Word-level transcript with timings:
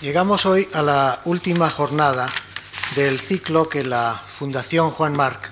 Llegamos 0.00 0.46
hoy 0.46 0.66
a 0.72 0.80
la 0.80 1.20
última 1.26 1.68
jornada 1.68 2.26
del 2.96 3.20
ciclo 3.20 3.68
que 3.68 3.84
la 3.84 4.14
Fundación 4.14 4.92
Juan 4.92 5.14
Marc 5.14 5.50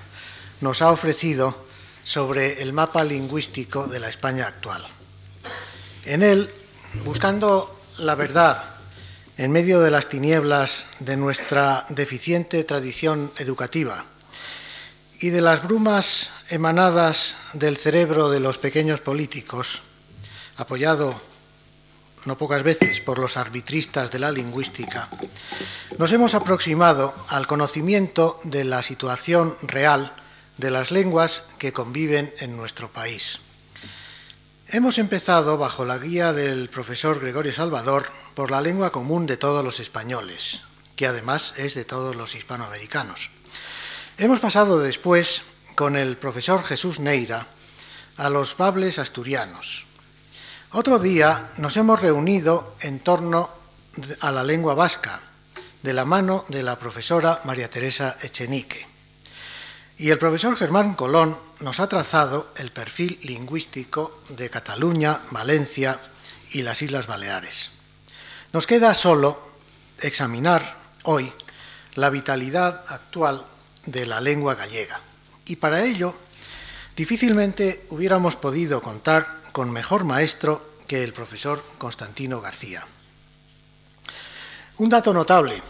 nos 0.61 0.81
ha 0.81 0.89
ofrecido 0.89 1.55
sobre 2.03 2.63
el 2.63 2.73
mapa 2.73 3.03
lingüístico 3.03 3.85
de 3.85 3.99
la 3.99 4.09
España 4.09 4.47
actual. 4.47 4.83
En 6.05 6.23
él, 6.23 6.51
buscando 7.05 7.79
la 7.99 8.15
verdad 8.15 8.63
en 9.37 9.51
medio 9.51 9.81
de 9.81 9.91
las 9.91 10.09
tinieblas 10.09 10.87
de 10.97 11.15
nuestra 11.15 11.85
deficiente 11.89 12.63
tradición 12.63 13.31
educativa 13.37 14.03
y 15.21 15.29
de 15.29 15.41
las 15.41 15.61
brumas 15.61 16.31
emanadas 16.49 17.37
del 17.53 17.77
cerebro 17.77 18.31
de 18.31 18.39
los 18.39 18.57
pequeños 18.57 18.99
políticos, 18.99 19.83
apoyado 20.57 21.28
no 22.25 22.37
pocas 22.37 22.63
veces 22.63 23.01
por 23.01 23.19
los 23.19 23.37
arbitristas 23.37 24.11
de 24.11 24.19
la 24.19 24.31
lingüística, 24.31 25.09
nos 25.97 26.11
hemos 26.11 26.33
aproximado 26.33 27.13
al 27.27 27.47
conocimiento 27.47 28.39
de 28.43 28.63
la 28.63 28.81
situación 28.83 29.55
real 29.63 30.13
de 30.57 30.71
las 30.71 30.91
lenguas 30.91 31.43
que 31.57 31.73
conviven 31.73 32.31
en 32.39 32.57
nuestro 32.57 32.91
país. 32.91 33.39
Hemos 34.67 34.97
empezado, 34.97 35.57
bajo 35.57 35.83
la 35.83 35.97
guía 35.97 36.31
del 36.31 36.69
profesor 36.69 37.19
Gregorio 37.19 37.51
Salvador, 37.51 38.05
por 38.35 38.51
la 38.51 38.61
lengua 38.61 38.91
común 38.91 39.25
de 39.25 39.37
todos 39.37 39.63
los 39.63 39.79
españoles, 39.79 40.61
que 40.95 41.07
además 41.07 41.53
es 41.57 41.73
de 41.73 41.85
todos 41.85 42.15
los 42.15 42.35
hispanoamericanos. 42.35 43.31
Hemos 44.17 44.39
pasado 44.39 44.79
después, 44.79 45.41
con 45.75 45.95
el 45.95 46.17
profesor 46.17 46.63
Jesús 46.63 46.99
Neira, 46.99 47.47
a 48.17 48.29
los 48.29 48.57
bables 48.57 48.99
asturianos, 48.99 49.85
otro 50.71 50.99
día 50.99 51.51
nos 51.57 51.77
hemos 51.77 52.01
reunido 52.01 52.75
en 52.81 52.99
torno 52.99 53.49
a 54.21 54.31
la 54.31 54.43
lengua 54.43 54.75
vasca, 54.75 55.19
de 55.81 55.93
la 55.93 56.05
mano 56.05 56.43
de 56.49 56.61
la 56.61 56.77
profesora 56.77 57.39
María 57.45 57.69
Teresa 57.69 58.17
Echenique. 58.21 58.85
Y 59.97 60.11
el 60.11 60.17
profesor 60.17 60.55
Germán 60.55 60.93
Colón 60.93 61.37
nos 61.61 61.79
ha 61.79 61.87
trazado 61.87 62.51
el 62.57 62.71
perfil 62.71 63.19
lingüístico 63.23 64.21
de 64.29 64.49
Cataluña, 64.49 65.21
Valencia 65.31 65.99
y 66.51 66.61
las 66.61 66.81
Islas 66.81 67.07
Baleares. 67.07 67.71
Nos 68.53 68.67
queda 68.67 68.93
solo 68.93 69.39
examinar 70.01 70.77
hoy 71.03 71.31
la 71.95 72.09
vitalidad 72.09 72.83
actual 72.89 73.43
de 73.85 74.05
la 74.05 74.21
lengua 74.21 74.55
gallega. 74.55 74.99
Y 75.45 75.55
para 75.55 75.83
ello, 75.83 76.15
difícilmente 76.95 77.85
hubiéramos 77.89 78.35
podido 78.35 78.81
contar 78.81 79.38
con 79.59 79.71
mejor 79.71 80.05
maestro 80.05 80.61
que 80.87 81.03
el 81.03 81.11
profesor 81.11 81.61
Constantino 81.77 82.39
García. 82.39 82.81
Un 84.77 84.87
dato 84.87 85.13
notable, 85.13 85.61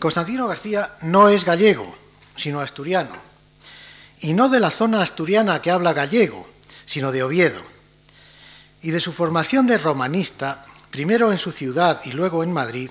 Constantino 0.00 0.48
García 0.48 0.94
no 1.02 1.28
es 1.28 1.44
gallego, 1.44 1.94
sino 2.34 2.60
asturiano, 2.60 3.14
y 4.20 4.32
no 4.32 4.48
de 4.48 4.60
la 4.60 4.70
zona 4.70 5.02
asturiana 5.02 5.60
que 5.60 5.70
habla 5.70 5.92
gallego, 5.92 6.48
sino 6.86 7.12
de 7.12 7.22
Oviedo. 7.22 7.62
Y 8.80 8.92
de 8.92 9.00
su 9.00 9.12
formación 9.12 9.66
de 9.66 9.76
romanista, 9.76 10.64
primero 10.90 11.30
en 11.30 11.36
su 11.36 11.52
ciudad 11.52 12.00
y 12.06 12.12
luego 12.12 12.42
en 12.42 12.54
Madrid, 12.54 12.90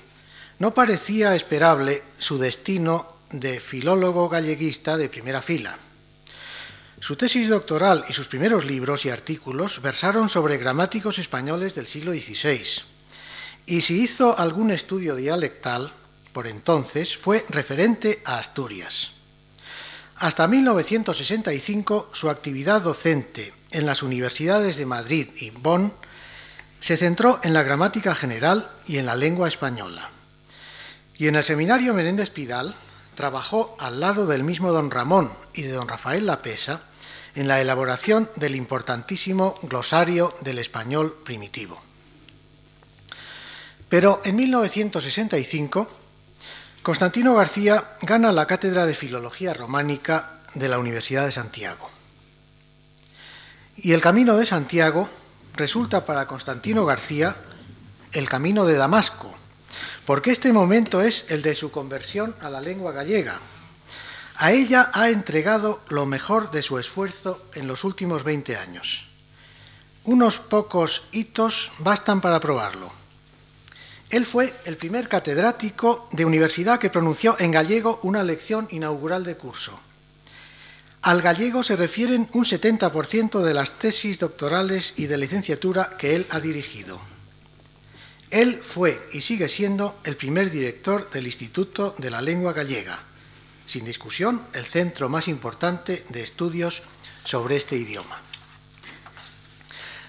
no 0.59 0.71
parecía 0.71 1.35
esperable 1.35 2.03
su 2.15 2.37
destino 2.37 3.07
de 3.31 3.59
filólogo 3.59 4.29
galleguista 4.29 4.97
de 4.97 5.09
primera 5.09 5.41
fila. 5.41 5.75
Su 6.99 7.15
tesis 7.15 7.47
doctoral 7.47 8.03
y 8.09 8.13
sus 8.13 8.27
primeros 8.27 8.65
libros 8.65 9.05
y 9.05 9.09
artículos 9.09 9.81
versaron 9.81 10.29
sobre 10.29 10.57
gramáticos 10.57 11.19
españoles 11.19 11.75
del 11.75 11.85
siglo 11.85 12.11
XVI. 12.11 12.63
Y 13.67 13.81
si 13.81 14.01
hizo 14.01 14.37
algún 14.37 14.71
estudio 14.71 15.15
dialectal, 15.15 15.91
por 16.33 16.47
entonces, 16.47 17.15
fue 17.15 17.45
referente 17.49 18.21
a 18.25 18.39
Asturias. 18.39 19.11
Hasta 20.15 20.47
1965 20.47 22.09
su 22.13 22.29
actividad 22.29 22.81
docente 22.81 23.53
en 23.71 23.85
las 23.85 24.01
universidades 24.01 24.77
de 24.77 24.87
Madrid 24.87 25.29
y 25.37 25.51
Bonn 25.51 25.93
se 26.79 26.97
centró 26.97 27.39
en 27.43 27.53
la 27.53 27.61
gramática 27.61 28.15
general 28.15 28.71
y 28.87 28.97
en 28.97 29.05
la 29.05 29.15
lengua 29.15 29.47
española. 29.47 30.09
Y 31.15 31.27
en 31.27 31.35
el 31.35 31.43
seminario 31.43 31.93
Menéndez 31.93 32.31
Pidal 32.31 32.73
trabajó 33.17 33.75
al 33.79 33.99
lado 33.99 34.27
del 34.27 34.43
mismo 34.43 34.71
don 34.71 34.91
Ramón 34.91 35.33
y 35.55 35.63
de 35.63 35.71
don 35.71 35.87
Rafael 35.87 36.27
Lapesa 36.27 36.83
en 37.33 37.47
la 37.47 37.59
elaboración 37.59 38.29
del 38.35 38.55
importantísimo 38.55 39.55
glosario 39.63 40.31
del 40.41 40.59
español 40.59 41.17
primitivo. 41.25 41.81
Pero 43.89 44.21
en 44.23 44.35
1965, 44.35 45.89
Constantino 46.83 47.33
García 47.33 47.91
gana 48.03 48.31
la 48.31 48.45
cátedra 48.45 48.85
de 48.85 48.93
Filología 48.93 49.53
Románica 49.55 50.39
de 50.53 50.69
la 50.69 50.77
Universidad 50.77 51.25
de 51.25 51.31
Santiago. 51.31 51.89
Y 53.77 53.93
el 53.93 54.01
camino 54.01 54.37
de 54.37 54.45
Santiago 54.45 55.09
resulta 55.55 56.05
para 56.05 56.27
Constantino 56.27 56.85
García 56.85 57.35
el 58.13 58.29
camino 58.29 58.65
de 58.67 58.75
Damasco, 58.75 59.35
porque 60.07 60.31
este 60.31 60.53
momento 60.53 61.01
es 61.01 61.25
el 61.27 61.41
de 61.41 61.53
su 61.53 61.69
conversión 61.69 62.33
a 62.39 62.49
la 62.49 62.61
lengua 62.61 62.93
gallega, 62.93 63.37
a 64.37 64.53
ella 64.53 64.89
ha 64.93 65.09
entregado 65.09 65.81
lo 65.89 66.05
mejor 66.05 66.49
de 66.49 66.61
su 66.61 66.79
esfuerzo 66.79 67.43
en 67.55 67.67
los 67.67 67.83
últimos 67.83 68.23
20 68.23 68.55
años. 68.55 69.09
Unos 70.05 70.37
pocos 70.37 71.03
hitos 71.11 71.73
bastan 71.79 72.21
para 72.21 72.39
probarlo. 72.39 72.89
Él 74.09 74.25
fue 74.25 74.55
el 74.63 74.77
primer 74.77 75.09
catedrático 75.09 76.07
de 76.13 76.23
universidad 76.23 76.79
que 76.79 76.89
pronunció 76.89 77.35
en 77.39 77.51
gallego 77.51 77.99
una 78.03 78.23
lección 78.23 78.65
inaugural 78.71 79.25
de 79.25 79.35
curso. 79.35 79.77
Al 81.01 81.21
gallego 81.21 81.63
se 81.63 81.75
refieren 81.75 82.29
un 82.31 82.45
70% 82.45 83.41
de 83.41 83.53
las 83.53 83.77
tesis 83.77 84.19
doctorales 84.19 84.93
y 84.95 85.07
de 85.07 85.17
licenciatura 85.17 85.97
que 85.97 86.15
él 86.15 86.25
ha 86.29 86.39
dirigido. 86.39 86.97
Él 88.31 88.59
fue 88.61 88.99
y 89.13 89.21
sigue 89.21 89.47
siendo 89.47 89.97
el 90.03 90.17
primer 90.17 90.51
director 90.51 91.09
del 91.11 91.27
Instituto 91.27 91.95
de 91.97 92.11
la 92.11 92.21
Lengua 92.21 92.53
Gallega, 92.53 92.99
sin 93.65 93.85
discusión, 93.85 94.41
el 94.53 94.65
centro 94.65 95.09
más 95.09 95.27
importante 95.27 96.03
de 96.09 96.23
estudios 96.23 96.83
sobre 97.23 97.55
este 97.55 97.77
idioma. 97.77 98.19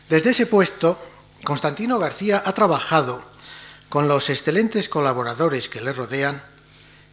Desde 0.08 0.30
ese 0.30 0.46
puesto, 0.46 1.00
Constantino 1.44 1.98
García 1.98 2.42
ha 2.44 2.52
trabajado 2.52 3.22
con 3.88 4.08
los 4.08 4.30
excelentes 4.30 4.88
colaboradores 4.88 5.68
que 5.68 5.80
le 5.80 5.92
rodean 5.92 6.42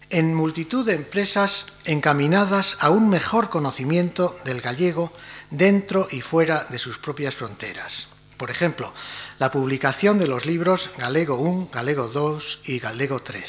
en 0.10 0.34
multitud 0.34 0.86
de 0.86 0.94
empresas 0.94 1.68
encaminadas 1.86 2.78
a 2.80 2.90
un 2.90 3.10
mejor 3.10 3.50
conocimiento 3.50 4.36
del 4.46 4.62
gallego 4.62 5.12
dentro 5.50 6.08
y 6.12 6.22
fuera 6.22 6.64
de 6.66 6.80
sus 6.80 7.00
propias 7.00 7.36
fronteras. 7.36 8.08
Por 8.38 8.52
ejemplo, 8.52 8.94
la 9.38 9.52
publicación 9.52 10.18
de 10.18 10.28
los 10.28 10.46
libros 10.46 10.92
Galego 10.98 11.38
I, 11.38 11.74
Galego 11.74 12.10
II 12.14 12.74
y 12.74 12.80
Galego 12.80 13.22
III, 13.28 13.44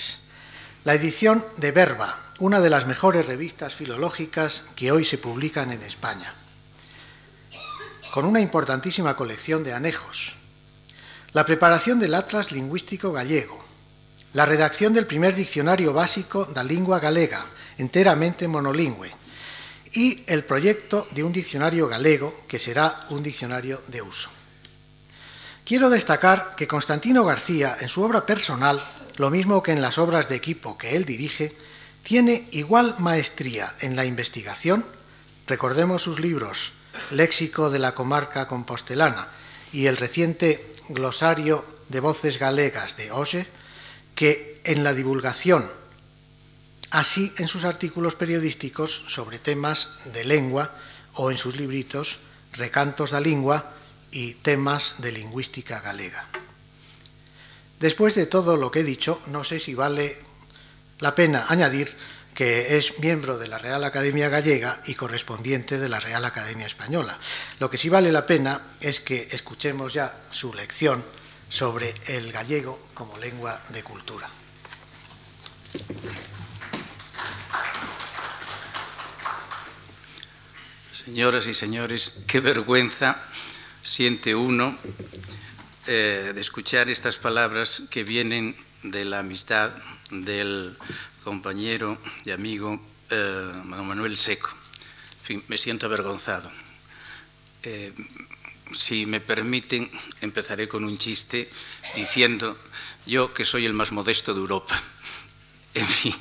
la 0.84 0.94
edición 0.94 1.46
de 1.58 1.70
Verba, 1.70 2.18
una 2.40 2.60
de 2.60 2.70
las 2.70 2.86
mejores 2.86 3.26
revistas 3.26 3.74
filológicas 3.74 4.64
que 4.74 4.90
hoy 4.90 5.04
se 5.04 5.18
publican 5.18 5.70
en 5.70 5.82
España, 5.82 6.34
con 8.12 8.24
una 8.24 8.40
importantísima 8.40 9.14
colección 9.14 9.62
de 9.62 9.74
anejos, 9.74 10.34
la 11.32 11.46
preparación 11.46 12.00
del 12.00 12.14
Atlas 12.14 12.50
Lingüístico 12.50 13.12
Gallego, 13.12 13.62
la 14.32 14.44
redacción 14.44 14.92
del 14.92 15.06
primer 15.06 15.36
diccionario 15.36 15.92
básico 15.92 16.46
de 16.46 16.54
la 16.54 16.64
lengua 16.64 16.98
galega, 16.98 17.46
enteramente 17.78 18.48
monolingüe, 18.48 19.12
y 19.92 20.24
el 20.26 20.44
proyecto 20.44 21.06
de 21.12 21.22
un 21.22 21.32
diccionario 21.32 21.86
galego 21.86 22.42
que 22.48 22.58
será 22.58 23.06
un 23.10 23.22
diccionario 23.22 23.80
de 23.86 24.02
uso. 24.02 24.35
Quiero 25.66 25.90
destacar 25.90 26.54
que 26.54 26.68
Constantino 26.68 27.24
García, 27.24 27.76
en 27.80 27.88
su 27.88 28.00
obra 28.00 28.24
personal, 28.24 28.80
lo 29.16 29.32
mismo 29.32 29.64
que 29.64 29.72
en 29.72 29.82
las 29.82 29.98
obras 29.98 30.28
de 30.28 30.36
equipo 30.36 30.78
que 30.78 30.94
él 30.94 31.04
dirige, 31.04 31.56
tiene 32.04 32.46
igual 32.52 32.94
maestría 33.00 33.74
en 33.80 33.96
la 33.96 34.04
investigación, 34.04 34.86
recordemos 35.48 36.02
sus 36.02 36.20
libros 36.20 36.72
Léxico 37.10 37.68
de 37.68 37.80
la 37.80 37.96
comarca 37.96 38.46
compostelana 38.46 39.26
y 39.72 39.86
el 39.86 39.96
reciente 39.96 40.72
Glosario 40.88 41.66
de 41.88 41.98
voces 41.98 42.38
galegas 42.38 42.96
de 42.96 43.10
Ose, 43.10 43.48
que 44.14 44.60
en 44.62 44.84
la 44.84 44.94
divulgación, 44.94 45.68
así 46.92 47.32
en 47.38 47.48
sus 47.48 47.64
artículos 47.64 48.14
periodísticos 48.14 49.02
sobre 49.08 49.40
temas 49.40 50.12
de 50.14 50.24
lengua 50.24 50.70
o 51.14 51.32
en 51.32 51.36
sus 51.36 51.56
libritos 51.56 52.20
Recantos 52.52 53.10
da 53.10 53.20
Lingua 53.20 53.74
y 54.12 54.34
temas 54.34 54.94
de 54.98 55.12
lingüística 55.12 55.80
galega. 55.80 56.24
Después 57.80 58.14
de 58.14 58.26
todo 58.26 58.56
lo 58.56 58.70
que 58.70 58.80
he 58.80 58.84
dicho, 58.84 59.20
no 59.26 59.44
sé 59.44 59.60
si 59.60 59.74
vale 59.74 60.16
la 61.00 61.14
pena 61.14 61.46
añadir 61.48 61.94
que 62.34 62.76
es 62.76 62.98
miembro 62.98 63.38
de 63.38 63.48
la 63.48 63.56
Real 63.56 63.82
Academia 63.82 64.28
Gallega 64.28 64.78
y 64.86 64.94
correspondiente 64.94 65.78
de 65.78 65.88
la 65.88 66.00
Real 66.00 66.24
Academia 66.24 66.66
Española. 66.66 67.18
Lo 67.60 67.70
que 67.70 67.78
sí 67.78 67.88
vale 67.88 68.12
la 68.12 68.26
pena 68.26 68.60
es 68.80 69.00
que 69.00 69.28
escuchemos 69.30 69.94
ya 69.94 70.14
su 70.30 70.52
lección 70.52 71.02
sobre 71.48 71.94
el 72.08 72.30
gallego 72.32 72.78
como 72.92 73.16
lengua 73.18 73.58
de 73.70 73.82
cultura. 73.82 74.28
Señoras 80.92 81.46
y 81.46 81.54
señores, 81.54 82.12
qué 82.26 82.40
vergüenza 82.40 83.22
siente 83.86 84.34
uno 84.34 84.76
eh, 85.86 86.32
de 86.34 86.40
escuchar 86.40 86.90
estas 86.90 87.18
palabras 87.18 87.84
que 87.88 88.02
vienen 88.02 88.56
de 88.82 89.04
la 89.04 89.20
amistad 89.20 89.70
del 90.10 90.76
compañero 91.22 91.96
y 92.24 92.32
amigo 92.32 92.80
eh, 93.10 93.52
Manuel 93.64 94.16
Seco. 94.16 94.50
me 95.46 95.56
siento 95.56 95.86
avergonzado. 95.86 96.50
Eh, 97.62 97.92
si 98.72 99.06
me 99.06 99.20
permiten, 99.20 99.88
empezaré 100.20 100.66
con 100.66 100.84
un 100.84 100.98
chiste 100.98 101.48
diciendo 101.94 102.58
yo 103.06 103.32
que 103.32 103.44
soy 103.44 103.66
el 103.66 103.72
más 103.72 103.92
modesto 103.92 104.34
de 104.34 104.40
Europa. 104.40 104.82
En 105.74 105.86
fin, 105.86 106.14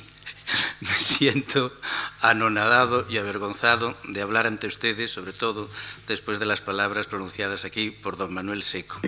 me 0.80 0.94
siento 0.94 1.72
anonadado 2.20 3.06
y 3.08 3.18
avergonzado 3.18 3.96
de 4.04 4.22
hablar 4.22 4.46
ante 4.46 4.66
ustedes, 4.66 5.10
sobre 5.10 5.32
todo 5.32 5.68
después 6.06 6.38
de 6.38 6.46
las 6.46 6.60
palabras 6.60 7.06
pronunciadas 7.06 7.64
aquí 7.64 7.90
por 7.90 8.16
don 8.16 8.32
Manuel 8.32 8.62
Seco, 8.62 9.00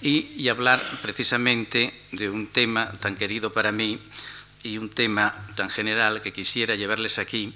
y, 0.00 0.48
hablar 0.48 0.80
precisamente 1.02 1.92
de 2.12 2.30
un 2.30 2.46
tema 2.46 2.90
tan 2.92 3.14
querido 3.14 3.52
para 3.52 3.70
mí 3.70 4.00
y 4.62 4.78
un 4.78 4.88
tema 4.88 5.34
tan 5.56 5.68
general 5.68 6.20
que 6.20 6.32
quisiera 6.32 6.74
llevarles 6.74 7.18
aquí 7.18 7.52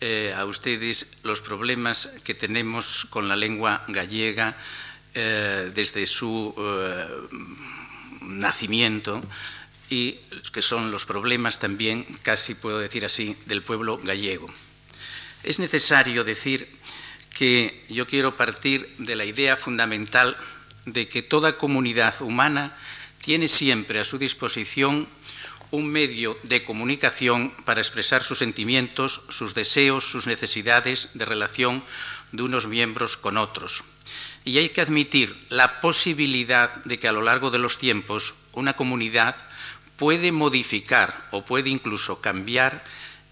eh, 0.00 0.34
a 0.34 0.46
ustedes 0.46 1.18
los 1.22 1.42
problemas 1.42 2.08
que 2.24 2.34
tenemos 2.34 3.06
con 3.10 3.28
la 3.28 3.36
lengua 3.36 3.84
gallega 3.88 4.56
eh, 5.12 5.70
desde 5.74 6.06
su 6.06 6.54
eh, 6.56 7.06
nacimiento 8.22 9.20
y 9.90 10.20
que 10.52 10.62
son 10.62 10.90
los 10.90 11.04
problemas 11.04 11.58
también, 11.58 12.06
casi 12.22 12.54
puedo 12.54 12.78
decir 12.78 13.04
así, 13.04 13.36
del 13.46 13.62
pueblo 13.62 13.98
gallego. 13.98 14.46
Es 15.42 15.58
necesario 15.58 16.24
decir 16.24 16.68
que 17.36 17.84
yo 17.88 18.06
quiero 18.06 18.36
partir 18.36 18.88
de 18.98 19.16
la 19.16 19.24
idea 19.24 19.56
fundamental 19.56 20.36
de 20.86 21.08
que 21.08 21.22
toda 21.22 21.56
comunidad 21.56 22.22
humana 22.22 22.76
tiene 23.20 23.48
siempre 23.48 23.98
a 23.98 24.04
su 24.04 24.16
disposición 24.16 25.08
un 25.70 25.86
medio 25.86 26.38
de 26.42 26.64
comunicación 26.64 27.52
para 27.64 27.80
expresar 27.80 28.22
sus 28.22 28.38
sentimientos, 28.38 29.22
sus 29.28 29.54
deseos, 29.54 30.04
sus 30.04 30.26
necesidades 30.26 31.10
de 31.14 31.24
relación 31.24 31.84
de 32.32 32.42
unos 32.42 32.66
miembros 32.66 33.16
con 33.16 33.36
otros. 33.36 33.84
Y 34.44 34.58
hay 34.58 34.70
que 34.70 34.80
admitir 34.80 35.36
la 35.48 35.80
posibilidad 35.80 36.82
de 36.84 36.98
que 36.98 37.08
a 37.08 37.12
lo 37.12 37.22
largo 37.22 37.50
de 37.50 37.58
los 37.58 37.78
tiempos 37.78 38.34
una 38.52 38.74
comunidad 38.74 39.36
puede 40.00 40.32
modificar 40.32 41.28
o 41.30 41.44
puede 41.44 41.68
incluso 41.68 42.22
cambiar 42.22 42.82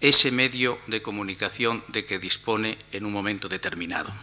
ese 0.01 0.29
medio 0.29 0.77
de 0.85 1.01
comunicación 1.01 1.83
de 1.87 2.05
que 2.05 2.21
dispone 2.21 2.77
en 2.91 3.09
un 3.09 3.11
momento 3.11 3.49
determinado. 3.49 4.13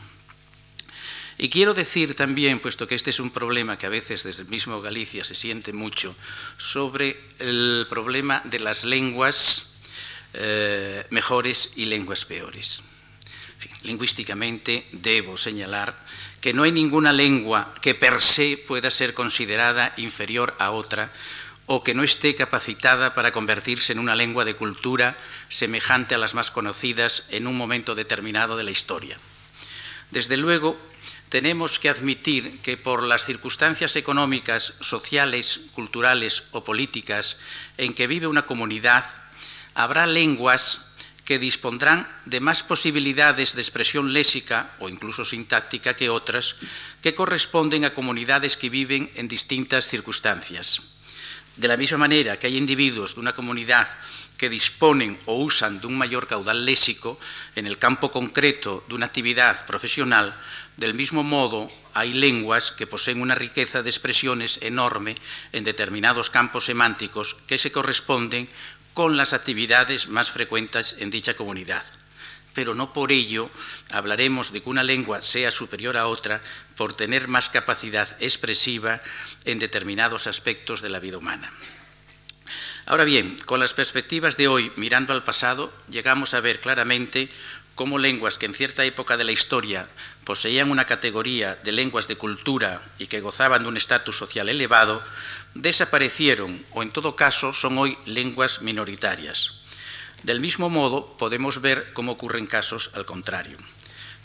Y 1.39 1.51
quiero 1.51 1.75
decir 1.75 2.15
también, 2.15 2.61
puesto 2.61 2.87
que 2.87 2.95
este 2.95 3.11
es 3.11 3.19
un 3.19 3.31
problema 3.31 3.77
que 3.77 3.87
a 3.87 3.91
veces 3.91 4.23
desde 4.23 4.43
el 4.43 4.49
mismo 4.49 4.81
Galicia 4.81 5.25
se 5.25 5.35
siente 5.35 5.73
mucho, 5.73 6.15
sobre 6.57 7.21
el 7.41 7.85
problema 7.91 8.41
de 8.45 8.61
las 8.61 8.85
lenguas 8.85 9.75
eh, 10.33 11.05
mejores 11.11 11.73
y 11.75 11.87
lenguas 11.87 12.25
peores. 12.25 12.85
lingüísticamente 13.83 14.87
debo 14.93 15.37
señalar 15.37 15.99
que 16.41 16.55
no 16.55 16.63
hay 16.63 16.71
ninguna 16.71 17.13
lengua 17.13 17.75
que 17.83 17.95
per 17.95 18.23
se 18.23 18.57
pueda 18.57 18.91
ser 18.91 19.15
considerada 19.15 19.95
inferior 19.97 20.55
a 20.61 20.71
otra 20.71 21.11
o 21.67 21.83
que 21.83 21.95
no 21.95 22.03
esté 22.03 22.35
capacitada 22.35 23.15
para 23.15 23.33
convertirse 23.33 23.93
en 23.93 23.99
una 23.99 24.15
lengua 24.15 24.45
de 24.45 24.55
cultura 24.55 25.19
semejante 25.49 26.15
a 26.15 26.19
las 26.19 26.35
más 26.35 26.51
conocidas 26.51 27.25
en 27.31 27.47
un 27.47 27.57
momento 27.57 27.95
determinado 27.95 28.57
de 28.57 28.65
la 28.65 28.71
historia. 28.71 29.19
Desde 30.11 30.37
luego, 30.37 30.79
tenemos 31.29 31.79
que 31.79 31.89
admitir 31.89 32.61
que 32.63 32.77
por 32.77 33.03
las 33.03 33.25
circunstancias 33.25 33.97
económicas, 33.97 34.75
sociales, 34.81 35.61
culturales 35.73 36.45
o 36.53 36.63
políticas 36.63 37.37
en 37.77 37.95
que 37.95 38.07
vive 38.07 38.29
una 38.29 38.47
comunidad, 38.47 39.05
habrá 39.75 40.07
lenguas 40.07 40.87
que 41.25 41.41
dispondrán 41.41 42.07
de 42.25 42.39
más 42.39 42.62
posibilidades 42.62 43.59
de 43.59 43.61
expresión 43.61 44.15
léxica 44.15 44.71
o 44.79 44.89
incluso 44.89 45.25
sintáctica 45.25 45.99
que 45.99 46.09
otras 46.09 46.55
que 47.03 47.19
corresponden 47.19 47.85
a 47.85 47.93
comunidades 47.93 48.57
que 48.57 48.71
viven 48.71 49.11
en 49.19 49.27
distintas 49.27 49.89
circunstancias. 49.89 50.96
De 51.56 51.69
la 51.69 51.79
misma 51.79 51.97
manera 51.99 52.38
que 52.38 52.49
hay 52.49 52.56
individuos 52.58 53.14
de 53.14 53.20
una 53.20 53.32
comunidad 53.32 53.88
que 54.37 54.50
disponen 54.50 55.19
o 55.25 55.41
usan 55.43 55.81
de 55.81 55.87
un 55.87 55.97
mayor 55.97 56.26
caudal 56.26 56.67
léxico 56.67 57.19
en 57.55 57.67
el 57.67 57.79
campo 57.79 58.11
concreto 58.11 58.85
de 58.88 58.94
una 58.94 59.06
actividad 59.06 59.64
profesional, 59.64 60.37
del 60.76 60.93
mismo 60.93 61.25
modo 61.25 61.70
hay 61.94 62.12
lenguas 62.12 62.73
que 62.73 62.87
poseen 62.87 63.23
una 63.23 63.35
riqueza 63.35 63.82
de 63.82 63.88
expresiones 63.88 64.58
enorme 64.61 65.17
en 65.53 65.64
determinados 65.64 66.29
campos 66.29 66.67
semánticos 66.67 67.37
que 67.47 67.56
se 67.56 67.73
corresponden 67.73 68.49
con 68.93 69.17
las 69.17 69.32
actividades 69.32 70.09
más 70.09 70.31
frecuentes 70.31 70.97
en 70.99 71.11
dicha 71.11 71.35
comunidad. 71.35 71.85
Pero 72.52 72.75
no 72.75 72.93
por 72.93 73.12
ello 73.12 73.50
hablaremos 73.91 74.53
de 74.53 74.62
que 74.62 74.69
una 74.69 74.83
lengua 74.83 75.23
sea 75.23 75.50
superior 75.50 75.97
a 75.97 76.06
otra 76.06 76.41
por 76.77 76.93
tener 76.93 77.29
más 77.29 77.49
capacidad 77.49 78.17
expresiva 78.21 79.00
en 79.44 79.59
determinados 79.59 80.27
aspectos 80.27 80.83
de 80.83 80.88
la 80.88 81.00
vida 81.00 81.19
humana. 81.19 81.53
Ahora 82.87 83.05
bien, 83.05 83.37
con 83.47 83.59
las 83.59 83.75
perspectivas 83.75 84.37
de 84.37 84.47
hoy, 84.47 84.73
mirando 84.77 85.12
al 85.12 85.25
pasado, 85.25 85.73
llegamos 85.91 86.35
a 86.35 86.41
ver 86.41 86.61
claramente 86.61 87.29
cómo 87.75 87.99
lenguas 87.99 88.38
que 88.38 88.47
en 88.47 88.55
cierta 88.55 88.85
época 88.85 89.17
de 89.17 89.25
la 89.25 89.33
historia 89.33 89.88
poseían 90.25 90.71
una 90.71 90.87
categoría 90.87 91.56
de 91.56 91.73
lenguas 91.73 92.09
de 92.09 92.17
cultura 92.17 92.83
y 92.99 93.06
que 93.06 93.21
gozaban 93.21 93.62
de 93.62 93.69
un 93.69 93.77
estatus 93.77 94.17
social 94.17 94.49
elevado, 94.49 95.03
desaparecieron 95.55 96.65
o 96.73 96.83
en 96.83 96.91
todo 96.91 97.17
caso 97.17 97.53
son 97.53 97.77
hoy 97.79 97.99
lenguas 98.06 98.62
minoritarias. 98.62 99.53
Del 100.23 100.41
mismo 100.41 100.71
modo, 100.71 101.17
podemos 101.19 101.61
ver 101.61 101.93
cómo 101.93 102.12
ocurren 102.12 102.47
casos 102.47 102.91
al 102.94 103.05
contrario. 103.05 103.59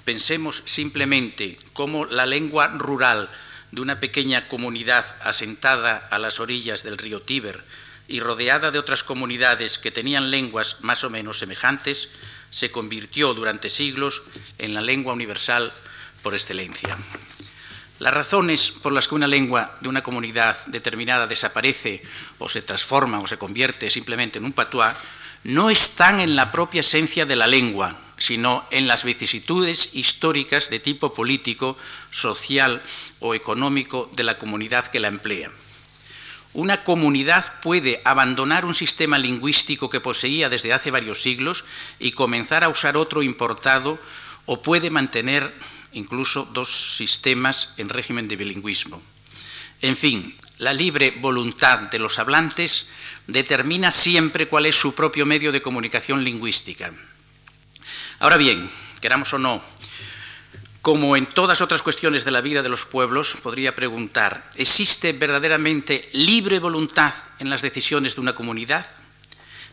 Pensemos 0.05 0.63
simplemente 0.65 1.57
cómo 1.73 2.05
la 2.05 2.25
lengua 2.25 2.67
rural 2.67 3.29
de 3.71 3.81
una 3.81 3.99
pequeña 3.99 4.47
comunidad 4.47 5.05
asentada 5.23 6.07
a 6.09 6.19
las 6.19 6.39
orillas 6.39 6.83
del 6.83 6.97
río 6.97 7.21
Tíber 7.21 7.63
y 8.07 8.19
rodeada 8.19 8.71
de 8.71 8.79
otras 8.79 9.03
comunidades 9.03 9.77
que 9.77 9.91
tenían 9.91 10.31
lenguas 10.31 10.77
más 10.81 11.03
o 11.03 11.09
menos 11.09 11.39
semejantes, 11.39 12.09
se 12.49 12.69
convirtió 12.69 13.33
durante 13.33 13.69
siglos 13.69 14.23
en 14.57 14.73
la 14.73 14.81
lengua 14.81 15.13
universal 15.13 15.71
por 16.21 16.33
excelencia. 16.33 16.97
Las 17.99 18.13
razones 18.13 18.71
por 18.71 18.91
las 18.91 19.07
que 19.07 19.15
una 19.15 19.27
lengua 19.27 19.77
de 19.79 19.87
una 19.87 20.03
comunidad 20.03 20.57
determinada 20.65 21.27
desaparece 21.27 22.01
o 22.39 22.49
se 22.49 22.63
transforma 22.63 23.19
o 23.19 23.27
se 23.27 23.37
convierte 23.37 23.89
simplemente 23.89 24.39
en 24.39 24.45
un 24.45 24.53
patuá 24.53 24.97
no 25.43 25.69
están 25.69 26.19
en 26.19 26.35
la 26.35 26.51
propia 26.51 26.81
esencia 26.81 27.25
de 27.25 27.35
la 27.35 27.47
lengua, 27.47 27.97
sino 28.21 28.65
en 28.71 28.87
las 28.87 29.03
vicisitudes 29.03 29.89
históricas 29.93 30.69
de 30.69 30.79
tipo 30.79 31.13
político, 31.13 31.75
social 32.11 32.81
o 33.19 33.35
económico 33.35 34.09
de 34.15 34.23
la 34.23 34.37
comunidad 34.37 34.87
que 34.87 34.99
la 34.99 35.07
emplea. 35.07 35.51
Una 36.53 36.83
comunidad 36.83 37.59
puede 37.61 38.01
abandonar 38.03 38.65
un 38.65 38.73
sistema 38.73 39.17
lingüístico 39.17 39.89
que 39.89 40.01
poseía 40.01 40.49
desde 40.49 40.73
hace 40.73 40.91
varios 40.91 41.21
siglos 41.21 41.63
y 41.97 42.11
comenzar 42.11 42.63
a 42.63 42.69
usar 42.69 42.97
otro 42.97 43.23
importado 43.23 43.97
o 44.45 44.61
puede 44.61 44.89
mantener 44.89 45.53
incluso 45.93 46.45
dos 46.45 46.97
sistemas 46.97 47.69
en 47.77 47.89
régimen 47.89 48.27
de 48.27 48.35
bilingüismo. 48.35 49.01
En 49.81 49.95
fin, 49.95 50.35
la 50.57 50.73
libre 50.73 51.15
voluntad 51.19 51.79
de 51.89 51.99
los 51.99 52.19
hablantes 52.19 52.87
determina 53.27 53.89
siempre 53.89 54.47
cuál 54.47 54.65
es 54.65 54.75
su 54.75 54.93
propio 54.93 55.25
medio 55.25 55.51
de 55.51 55.61
comunicación 55.61 56.23
lingüística. 56.23 56.93
Ahora 58.21 58.37
bien, 58.37 58.69
queramos 59.01 59.33
o 59.33 59.39
no, 59.39 59.63
como 60.83 61.17
en 61.17 61.25
todas 61.25 61.59
otras 61.59 61.81
cuestiones 61.81 62.23
de 62.23 62.29
la 62.29 62.41
vida 62.41 62.61
de 62.61 62.69
los 62.69 62.85
pueblos, 62.85 63.35
podría 63.41 63.73
preguntar, 63.73 64.47
¿existe 64.57 65.11
verdaderamente 65.11 66.07
libre 66.13 66.59
voluntad 66.59 67.15
en 67.39 67.49
las 67.49 67.63
decisiones 67.63 68.13
de 68.13 68.21
una 68.21 68.35
comunidad? 68.35 68.85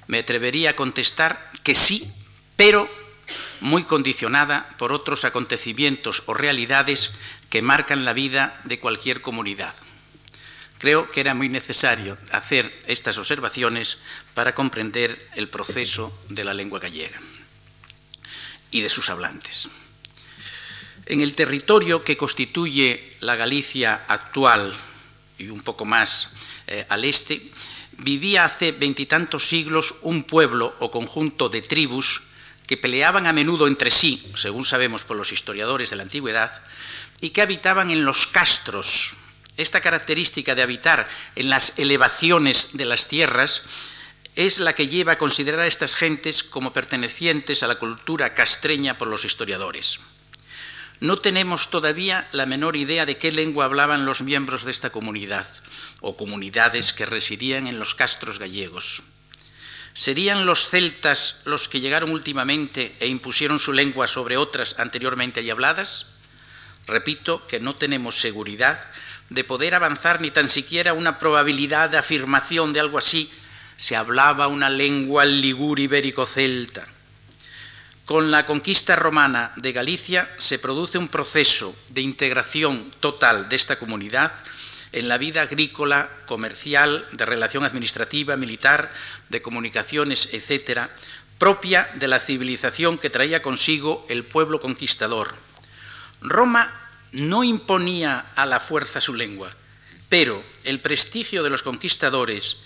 Me 0.07 0.21
atrevería 0.21 0.71
a 0.71 0.77
contestar 0.77 1.51
que 1.63 1.75
sí, 1.75 2.11
pero 2.57 2.89
muy 3.61 3.85
condicionada 3.85 4.71
por 4.79 4.95
otros 4.95 5.27
acontecimientos 5.27 6.23
o 6.25 6.33
realidades 6.33 7.11
que 7.51 7.61
marcan 7.61 8.07
la 8.07 8.15
vida 8.15 8.59
de 8.65 8.79
cualquier 8.79 9.21
comunidad. 9.21 9.75
Creo 10.79 11.11
que 11.11 11.21
era 11.21 11.35
muy 11.35 11.51
necesario 11.51 12.17
hacer 12.33 12.75
estas 12.87 13.19
observaciones 13.19 13.99
para 14.33 14.55
comprender 14.55 15.29
el 15.35 15.51
proceso 15.51 16.19
de 16.31 16.45
la 16.45 16.55
lengua 16.55 16.81
gallega 16.81 17.21
y 18.71 18.81
de 18.81 18.89
sus 18.89 19.11
hablantes. 19.11 19.69
En 21.07 21.21
el 21.21 21.35
territorio 21.35 22.03
que 22.03 22.17
constituye 22.17 23.17
la 23.21 23.37
Galicia 23.37 24.05
actual 24.09 24.75
y 25.39 25.49
un 25.49 25.63
poco 25.63 25.85
más 25.85 26.29
eh, 26.67 26.85
al 26.89 27.05
este, 27.05 27.51
vivía 27.99 28.45
hace 28.45 28.73
veintitantos 28.73 29.49
siglos 29.49 29.95
un 30.03 30.25
pueblo 30.25 30.77
o 30.81 30.91
conjunto 30.91 31.49
de 31.49 31.63
tribus 31.63 32.23
que 32.67 32.77
peleaban 32.77 33.27
a 33.27 33.33
menudo 33.33 33.67
entre 33.67 33.91
sí, 33.91 34.23
según 34.37 34.65
sabemos 34.65 35.05
por 35.05 35.17
los 35.17 35.33
historiadores 35.33 35.89
de 35.89 35.97
la 35.97 36.03
antigüedad, 36.03 36.53
y 37.21 37.31
que 37.31 37.41
habitaban 37.41 37.91
en 37.91 38.05
los 38.05 38.27
castros. 38.27 39.15
Esta 39.57 39.81
característica 39.81 40.55
de 40.55 40.63
habitar 40.63 41.09
en 41.35 41.49
las 41.49 41.73
elevaciones 41.79 42.69
de 42.75 42.85
las 42.85 43.09
tierras 43.09 43.63
es 44.39 44.61
la 44.61 44.73
que 44.73 44.87
lleva 44.87 45.15
a 45.15 45.19
considerar 45.19 45.59
a 45.59 45.67
estas 45.67 45.97
gentes 45.97 46.45
como 46.45 46.73
pertenecientes 46.73 47.65
a 47.65 47.67
la 47.67 47.75
cultura 47.75 48.35
castreña 48.35 48.97
por 48.97 49.09
los 49.09 49.25
historiadores. 49.25 49.99
No 51.01 51.17
tenemos 51.17 51.71
todavía 51.71 52.29
la 52.31 52.47
menor 52.47 52.77
idea 52.77 53.05
de 53.05 53.19
qué 53.19 53.33
lengua 53.33 53.65
hablaban 53.65 54.07
los 54.07 54.23
miembros 54.23 54.63
de 54.63 54.71
esta 54.71 54.91
comunidad 54.91 55.45
o 56.01 56.17
comunidades 56.17 56.93
que 56.93 57.05
residían 57.05 57.67
en 57.67 57.81
los 57.81 57.97
castros 57.97 58.39
gallegos. 58.39 59.03
¿Serían 59.93 60.47
los 60.47 60.69
celtas 60.69 61.41
los 61.45 61.69
que 61.69 61.81
llegaron 61.81 62.13
últimamente 62.13 62.95
e 63.01 63.09
impusieron 63.09 63.59
su 63.59 63.73
lengua 63.73 64.07
sobre 64.07 64.37
otras 64.37 64.77
anteriormente 64.79 65.41
allí 65.41 65.51
habladas? 65.51 66.07
Repito 66.87 67.45
que 67.49 67.59
no 67.59 67.75
tenemos 67.75 68.21
seguridad 68.21 68.89
de 69.31 69.43
poder 69.43 69.75
avanzar 69.75 70.21
ni 70.21 70.31
tan 70.31 70.49
siquiera 70.49 70.93
una 70.93 71.19
probabilidad 71.19 71.91
de 71.91 71.99
afirmación 71.99 72.73
de 72.73 72.79
algo 72.79 72.99
así 72.99 73.33
se 73.79 73.95
hablaba 73.95 74.49
una 74.49 74.69
lengua 74.69 75.25
ligur 75.25 75.79
ibérico-celta. 75.79 76.85
Con 78.05 78.33
la 78.33 78.45
conquista 78.45 78.97
romana 78.97 79.53
de 79.55 79.73
Galicia 79.73 80.29
se 80.39 80.59
produce 80.59 80.99
un 80.99 81.07
proceso 81.07 81.75
de 81.91 82.01
integración 82.03 82.93
total 82.99 83.49
de 83.49 83.55
esta 83.55 83.79
comunidad 83.79 84.35
en 84.91 85.07
la 85.07 85.17
vida 85.17 85.43
agrícola, 85.43 86.11
comercial, 86.27 87.07
de 87.13 87.25
relación 87.25 87.65
administrativa, 87.65 88.37
militar, 88.37 88.91
de 89.29 89.43
comunicaciones, 89.43 90.31
etcétera, 90.33 90.91
propia 91.39 91.89
de 91.95 92.09
la 92.09 92.19
civilización 92.19 92.99
que 92.99 93.11
traía 93.11 93.43
consigo 93.43 94.05
el 94.09 94.25
pueblo 94.25 94.59
conquistador. 94.59 95.37
Roma 96.21 96.75
no 97.13 97.45
imponía 97.45 98.27
a 98.35 98.45
la 98.45 98.59
fuerza 98.59 99.01
su 99.01 99.15
lengua, 99.15 99.55
pero 100.09 100.43
el 100.65 100.81
prestigio 100.81 101.45
de 101.45 101.51
los 101.51 101.63
conquistadores 101.63 102.57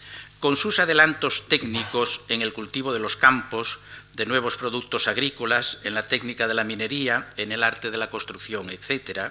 con 0.42 0.56
sus 0.56 0.80
adelantos 0.80 1.46
técnicos 1.46 2.22
en 2.28 2.42
el 2.42 2.52
cultivo 2.52 2.92
de 2.92 2.98
los 2.98 3.16
campos, 3.16 3.78
de 4.14 4.26
nuevos 4.26 4.56
productos 4.56 5.06
agrícolas, 5.06 5.78
en 5.84 5.94
la 5.94 6.02
técnica 6.02 6.48
de 6.48 6.54
la 6.54 6.64
minería, 6.64 7.30
en 7.36 7.52
el 7.52 7.62
arte 7.62 7.92
de 7.92 7.96
la 7.96 8.10
construcción, 8.10 8.68
etc., 8.68 9.30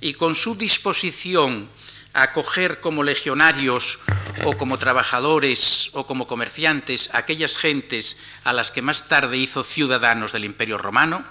y 0.00 0.14
con 0.14 0.34
su 0.34 0.54
disposición 0.54 1.68
a 2.14 2.22
acoger 2.22 2.80
como 2.80 3.02
legionarios 3.02 3.98
o 4.46 4.56
como 4.56 4.78
trabajadores 4.78 5.90
o 5.92 6.06
como 6.06 6.26
comerciantes 6.26 7.10
aquellas 7.12 7.58
gentes 7.58 8.16
a 8.42 8.54
las 8.54 8.70
que 8.70 8.80
más 8.80 9.08
tarde 9.08 9.36
hizo 9.36 9.62
ciudadanos 9.62 10.32
del 10.32 10.46
Imperio 10.46 10.78
Romano, 10.78 11.22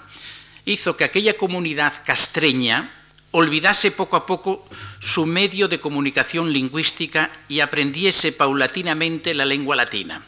hizo 0.66 0.96
que 0.96 1.02
aquella 1.02 1.36
comunidad 1.36 1.94
castreña, 2.06 2.94
olvidase 3.32 3.90
poco 3.90 4.16
a 4.16 4.26
poco 4.26 4.66
su 4.98 5.26
medio 5.26 5.68
de 5.68 5.80
comunicación 5.80 6.52
lingüística 6.52 7.30
y 7.48 7.60
aprendiese 7.60 8.32
paulatinamente 8.32 9.34
la 9.34 9.44
lengua 9.44 9.76
latina. 9.76 10.22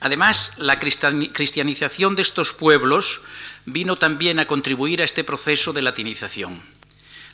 Además, 0.00 0.52
la 0.58 0.78
cristianización 0.78 2.14
de 2.14 2.22
estos 2.22 2.52
pueblos 2.52 3.22
vino 3.64 3.96
también 3.96 4.38
a 4.38 4.46
contribuir 4.46 5.00
a 5.00 5.04
este 5.04 5.24
proceso 5.24 5.72
de 5.72 5.82
latinización. 5.82 6.62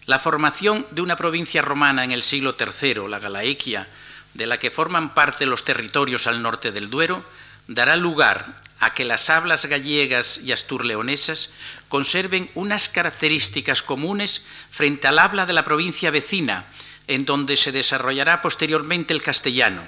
La 0.07 0.19
formación 0.19 0.87
de 0.91 1.03
una 1.03 1.17
provincia 1.17 1.61
romana 1.61 2.05
en 2.05 2.13
el 2.13 2.23
siglo 2.23 2.57
III, 2.59 3.09
la 3.09 3.19
Galaequia, 3.19 3.89
de 4.35 4.47
la 4.47 4.59
que 4.59 4.71
forman 4.71 5.13
parte 5.13 5.45
los 5.45 5.65
territorios 5.65 6.27
al 6.27 6.41
norte 6.41 6.73
del 6.73 6.89
Duero, 6.89 7.25
dará 7.69 7.97
lugar 7.97 8.57
a 8.83 8.95
que 8.95 9.05
las 9.05 9.31
hablas 9.31 9.67
gallegas 9.67 10.41
y 10.43 10.51
asturleonesas 10.51 11.51
conserven 11.89 12.51
unas 12.55 12.89
características 12.89 13.81
comunes 13.81 14.43
frente 14.71 15.07
al 15.07 15.21
habla 15.21 15.47
de 15.47 15.53
la 15.53 15.63
provincia 15.63 16.11
vecina, 16.11 16.67
en 17.07 17.25
donde 17.25 17.57
se 17.57 17.71
desarrollará 17.71 18.43
posteriormente 18.43 19.15
el 19.15 19.23
castellano. 19.23 19.87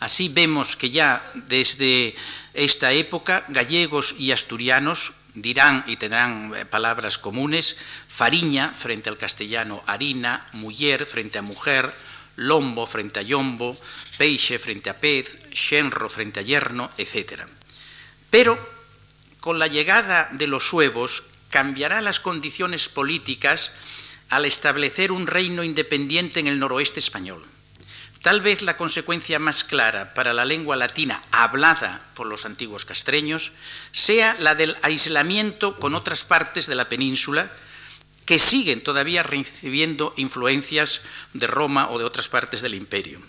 Así 0.00 0.28
vemos 0.28 0.74
que 0.74 0.90
ya 0.90 1.22
desde 1.46 2.16
esta 2.54 2.92
época 2.92 3.44
gallegos 3.48 4.16
y 4.18 4.32
asturianos 4.32 5.12
dirán 5.34 5.84
y 5.86 5.96
tendrán 5.96 6.52
eh, 6.56 6.64
palabras 6.66 7.18
comunes, 7.18 7.76
fariña 8.08 8.74
frente 8.74 9.10
al 9.10 9.16
castellano 9.16 9.82
harina, 9.86 10.46
mujer 10.52 11.06
frente 11.06 11.38
a 11.38 11.42
mujer, 11.42 11.92
lombo 12.34 12.86
frente 12.86 13.20
a 13.20 13.22
yombo, 13.22 13.76
peixe 14.18 14.58
frente 14.58 14.90
a 14.90 14.94
pez, 14.94 15.38
xenro 15.54 16.08
frente 16.08 16.40
a 16.40 16.42
yerno, 16.42 16.90
etc. 16.98 17.57
Pero 18.30 18.58
con 19.40 19.58
la 19.58 19.66
llegada 19.66 20.28
de 20.32 20.46
los 20.46 20.66
suevos 20.66 21.24
cambiará 21.50 22.02
las 22.02 22.20
condiciones 22.20 22.88
políticas 22.88 23.72
al 24.28 24.44
establecer 24.44 25.12
un 25.12 25.26
reino 25.26 25.64
independiente 25.64 26.40
en 26.40 26.46
el 26.46 26.58
noroeste 26.58 27.00
español. 27.00 27.44
Tal 28.22 28.40
vez 28.40 28.62
la 28.62 28.76
consecuencia 28.76 29.38
más 29.38 29.62
clara 29.62 30.12
para 30.12 30.34
la 30.34 30.44
lengua 30.44 30.76
latina 30.76 31.22
hablada 31.30 32.02
por 32.14 32.26
los 32.26 32.44
antiguos 32.44 32.84
castreños 32.84 33.52
sea 33.92 34.36
la 34.40 34.54
del 34.54 34.76
aislamiento 34.82 35.78
con 35.78 35.94
otras 35.94 36.24
partes 36.24 36.66
de 36.66 36.74
la 36.74 36.88
península 36.88 37.50
que 38.26 38.38
siguen 38.38 38.82
todavía 38.82 39.22
recibiendo 39.22 40.12
influencias 40.16 41.00
de 41.32 41.46
Roma 41.46 41.88
o 41.88 41.98
de 41.98 42.04
otras 42.04 42.28
partes 42.28 42.60
del 42.60 42.74
imperio. 42.74 43.22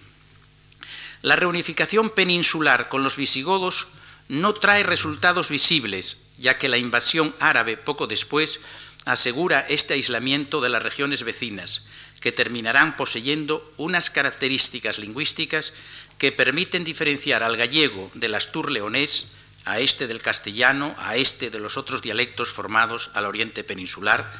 La 1.21 1.35
reunificación 1.35 2.09
peninsular 2.09 2.89
con 2.89 3.03
los 3.03 3.15
visigodos 3.15 3.87
no 4.29 4.53
trae 4.53 4.83
resultados 4.83 5.49
visibles, 5.49 6.17
ya 6.37 6.55
que 6.55 6.69
la 6.69 6.77
invasión 6.77 7.35
árabe 7.39 7.75
poco 7.75 8.07
después 8.07 8.61
asegura 9.05 9.65
este 9.67 9.95
aislamiento 9.95 10.61
de 10.61 10.69
las 10.69 10.83
regiones 10.83 11.23
vecinas, 11.23 11.83
que 12.21 12.31
terminarán 12.31 12.95
poseyendo 12.95 13.73
unas 13.77 14.09
características 14.09 14.99
lingüísticas 14.99 15.73
que 16.17 16.31
permiten 16.31 16.83
diferenciar 16.83 17.43
al 17.43 17.57
gallego 17.57 18.11
del 18.13 18.35
astur 18.35 18.71
leonés, 18.71 19.27
a 19.65 19.79
este 19.79 20.07
del 20.07 20.21
castellano, 20.21 20.95
a 20.99 21.15
este 21.15 21.49
de 21.49 21.59
los 21.59 21.77
otros 21.77 22.01
dialectos 22.01 22.49
formados 22.49 23.11
al 23.13 23.25
oriente 23.25 23.63
peninsular, 23.63 24.31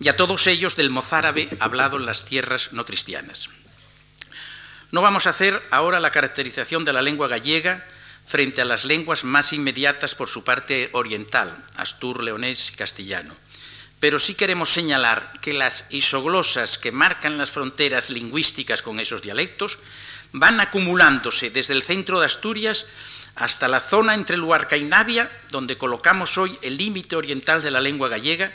y 0.00 0.08
a 0.08 0.16
todos 0.16 0.46
ellos 0.46 0.74
del 0.76 0.90
mozárabe 0.90 1.48
hablado 1.60 1.96
en 1.96 2.06
las 2.06 2.24
tierras 2.24 2.72
no 2.72 2.84
cristianas. 2.84 3.48
No 4.90 5.02
vamos 5.02 5.26
a 5.26 5.30
hacer 5.30 5.62
ahora 5.70 6.00
la 6.00 6.10
caracterización 6.10 6.84
de 6.84 6.92
la 6.92 7.02
lengua 7.02 7.28
gallega 7.28 7.86
frente 8.28 8.60
a 8.60 8.66
las 8.66 8.84
lenguas 8.84 9.24
más 9.24 9.54
inmediatas 9.54 10.14
por 10.14 10.28
su 10.28 10.44
parte 10.44 10.90
oriental, 10.92 11.56
astur, 11.76 12.22
leonés 12.22 12.70
y 12.70 12.76
castellano. 12.76 13.34
Pero 14.00 14.18
sí 14.18 14.34
queremos 14.34 14.68
señalar 14.68 15.32
que 15.40 15.54
las 15.54 15.86
isoglosas 15.90 16.76
que 16.76 16.92
marcan 16.92 17.38
las 17.38 17.50
fronteras 17.50 18.10
lingüísticas 18.10 18.82
con 18.82 19.00
esos 19.00 19.22
dialectos 19.22 19.78
van 20.32 20.60
acumulándose 20.60 21.48
desde 21.48 21.72
el 21.72 21.82
centro 21.82 22.20
de 22.20 22.26
Asturias 22.26 22.84
hasta 23.34 23.66
la 23.66 23.80
zona 23.80 24.14
entre 24.14 24.36
Luarca 24.36 24.76
y 24.76 24.84
Navia, 24.84 25.30
donde 25.50 25.78
colocamos 25.78 26.36
hoy 26.36 26.58
el 26.60 26.76
límite 26.76 27.16
oriental 27.16 27.62
de 27.62 27.70
la 27.70 27.80
lengua 27.80 28.08
gallega, 28.08 28.52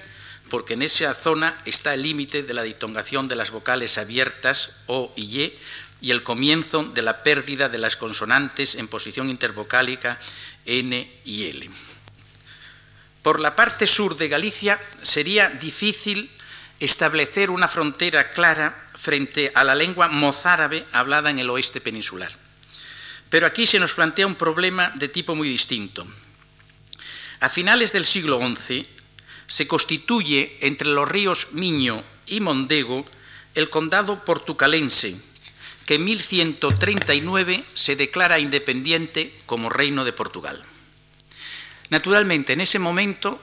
porque 0.50 0.76
en 0.76 0.84
esa 0.84 1.16
zona 1.16 1.60
está 1.66 1.96
el 1.96 2.04
límite 2.04 2.44
de 2.44 2.54
la 2.54 2.62
ditongación 2.62 3.28
de 3.28 3.36
las 3.36 3.50
vocales 3.50 3.98
abiertas 3.98 4.84
O 4.86 5.12
y 5.16 5.24
Y 5.24 5.60
y 6.04 6.12
el 6.12 6.22
comienzo 6.22 6.84
de 6.84 7.02
la 7.02 7.24
pérdida 7.24 7.70
de 7.70 7.78
las 7.78 7.96
consonantes 7.96 8.76
en 8.76 8.90
posición 8.90 9.30
intervocálica 9.30 10.20
N 10.66 11.10
y 11.24 11.46
L. 11.46 11.70
Por 13.22 13.40
la 13.40 13.56
parte 13.56 13.88
sur 13.88 14.18
de 14.18 14.28
Galicia 14.28 14.78
sería 15.02 15.50
difícil 15.50 16.30
establecer 16.82 17.50
una 17.50 17.70
frontera 17.70 18.32
clara 18.32 18.90
frente 18.96 19.54
a 19.56 19.64
la 19.64 19.76
lengua 19.76 20.10
mozárabe 20.10 20.86
hablada 20.92 21.30
en 21.30 21.40
el 21.40 21.50
oeste 21.50 21.80
peninsular. 21.80 22.32
Pero 23.30 23.48
aquí 23.48 23.66
se 23.66 23.80
nos 23.80 23.94
plantea 23.94 24.28
un 24.28 24.36
problema 24.36 24.92
de 24.96 25.08
tipo 25.08 25.36
muy 25.36 25.48
distinto. 25.48 26.06
A 27.40 27.48
finales 27.48 27.94
del 27.94 28.04
siglo 28.04 28.42
XI 28.42 28.86
se 29.48 29.68
constituye 29.68 30.58
entre 30.60 30.90
los 30.90 31.08
ríos 31.08 31.48
Miño 31.54 32.04
y 32.26 32.42
Mondego 32.42 33.06
el 33.56 33.70
condado 33.70 34.26
portucalense, 34.26 35.16
que 35.86 35.96
en 35.96 36.06
1139 36.06 37.64
se 37.74 37.96
declara 37.96 38.40
independiente 38.40 39.34
como 39.46 39.70
reino 39.70 40.06
de 40.06 40.14
Portugal. 40.14 40.64
Naturalmente, 41.90 42.54
en 42.54 42.62
ese 42.62 42.80
momento, 42.80 43.42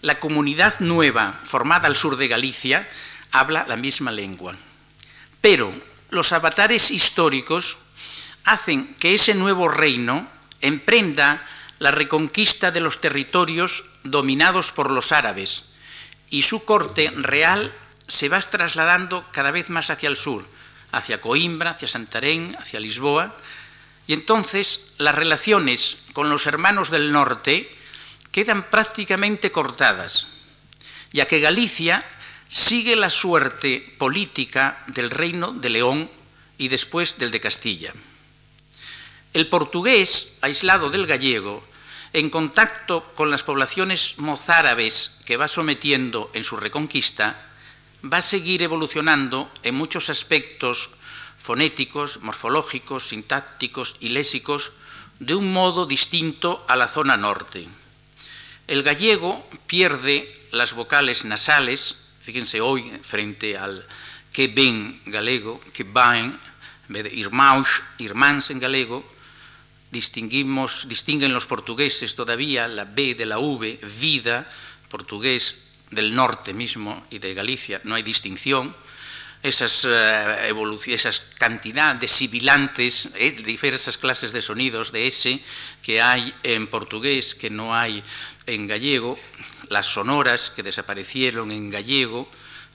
la 0.00 0.18
comunidad 0.18 0.80
nueva 0.80 1.40
formada 1.44 1.86
al 1.86 1.96
sur 1.96 2.16
de 2.16 2.28
Galicia 2.28 2.88
habla 3.30 3.66
la 3.68 3.76
misma 3.76 4.10
lengua, 4.10 4.56
pero 5.40 5.72
los 6.10 6.32
avatares 6.32 6.90
históricos 6.90 7.78
hacen 8.44 8.92
que 8.94 9.14
ese 9.14 9.34
nuevo 9.34 9.68
reino 9.68 10.28
emprenda 10.60 11.44
la 11.78 11.90
reconquista 11.90 12.70
de 12.70 12.80
los 12.80 13.00
territorios 13.00 13.84
dominados 14.04 14.72
por 14.72 14.90
los 14.90 15.12
árabes 15.12 15.72
y 16.30 16.42
su 16.42 16.64
corte 16.64 17.10
real 17.14 17.72
se 18.08 18.28
va 18.28 18.40
trasladando 18.40 19.24
cada 19.32 19.50
vez 19.50 19.70
más 19.70 19.90
hacia 19.90 20.08
el 20.08 20.16
sur, 20.16 20.44
hacia 20.92 21.20
Coimbra, 21.20 21.70
hacia 21.70 21.88
Santarén, 21.88 22.56
hacia 22.60 22.80
Lisboa, 22.80 23.34
y 24.06 24.12
entonces 24.12 24.92
las 24.98 25.14
relaciones 25.14 25.98
con 26.12 26.28
los 26.28 26.46
hermanos 26.46 26.90
del 26.90 27.12
norte 27.12 27.74
quedan 28.30 28.70
prácticamente 28.70 29.50
cortadas, 29.50 30.26
ya 31.12 31.26
que 31.26 31.40
Galicia 31.40 32.04
sigue 32.48 32.96
la 32.96 33.10
suerte 33.10 33.94
política 33.98 34.82
del 34.88 35.10
reino 35.10 35.52
de 35.52 35.70
León 35.70 36.10
y 36.58 36.68
después 36.68 37.18
del 37.18 37.30
de 37.30 37.40
Castilla. 37.40 37.92
El 39.32 39.48
portugués, 39.48 40.36
aislado 40.42 40.90
del 40.90 41.06
gallego, 41.06 41.62
en 42.12 42.28
contacto 42.28 43.10
con 43.14 43.30
las 43.30 43.42
poblaciones 43.42 44.18
mozárabes 44.18 45.20
que 45.24 45.38
va 45.38 45.48
sometiendo 45.48 46.30
en 46.34 46.44
su 46.44 46.56
reconquista, 46.56 47.51
va 48.02 48.18
a 48.18 48.22
seguir 48.22 48.62
evolucionando 48.62 49.50
en 49.62 49.74
muchos 49.74 50.10
aspectos 50.10 50.90
fonéticos, 51.38 52.20
morfológicos, 52.22 53.08
sintácticos 53.08 53.96
y 54.00 54.10
lésicos 54.10 54.72
de 55.18 55.34
un 55.34 55.52
modo 55.52 55.86
distinto 55.86 56.64
a 56.68 56.76
la 56.76 56.88
zona 56.88 57.16
norte. 57.16 57.66
El 58.66 58.82
gallego 58.82 59.46
pierde 59.66 60.30
las 60.50 60.74
vocales 60.74 61.24
nasales, 61.24 61.96
fíjense 62.20 62.60
hoy 62.60 62.90
frente 63.02 63.56
al 63.56 63.86
que 64.32 64.48
ven 64.48 65.00
galego, 65.06 65.60
que 65.72 65.84
van, 65.84 66.40
en 66.88 66.92
vez 66.92 67.04
de 67.04 67.14
irmãos, 67.14 67.82
en 68.50 68.58
galego, 68.58 69.04
distinguimos, 69.90 70.88
distinguen 70.88 71.34
los 71.34 71.46
portugueses 71.46 72.14
todavía 72.14 72.66
la 72.66 72.84
B 72.84 73.14
de 73.14 73.26
la 73.26 73.38
V, 73.38 73.78
vida, 74.00 74.48
portugués 74.88 75.61
del 75.92 76.14
norte 76.14 76.52
mismo 76.52 77.06
y 77.10 77.18
de 77.18 77.34
Galicia, 77.34 77.80
no 77.84 77.94
hay 77.94 78.02
distinción. 78.02 78.74
Esas, 79.42 79.84
uh, 79.84 80.78
esas 80.86 81.20
cantidad 81.36 81.96
de 81.96 82.06
sibilantes, 82.06 83.08
eh, 83.16 83.32
diversas 83.32 83.98
clases 83.98 84.32
de 84.32 84.40
sonidos 84.40 84.92
de 84.92 85.06
S 85.08 85.42
que 85.82 86.00
hay 86.00 86.32
en 86.44 86.68
portugués, 86.68 87.34
que 87.34 87.50
no 87.50 87.74
hay 87.74 88.04
en 88.46 88.68
gallego, 88.68 89.18
las 89.68 89.86
sonoras 89.86 90.50
que 90.50 90.62
desaparecieron 90.62 91.50
en 91.50 91.70
gallego, 91.70 92.30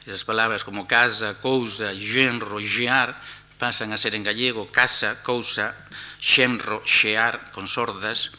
esas 0.05 0.25
palabras 0.25 0.63
como 0.63 0.87
casa, 0.87 1.35
cousa, 1.39 1.93
genro, 1.97 2.59
gear, 2.59 3.15
pasan 3.57 3.93
a 3.93 3.97
ser 3.97 4.15
en 4.15 4.23
gallego 4.23 4.67
casa, 4.67 5.23
cousa, 5.23 5.75
xenro, 6.19 6.83
xear, 6.85 7.51
con 7.51 7.67
sordas, 7.67 8.31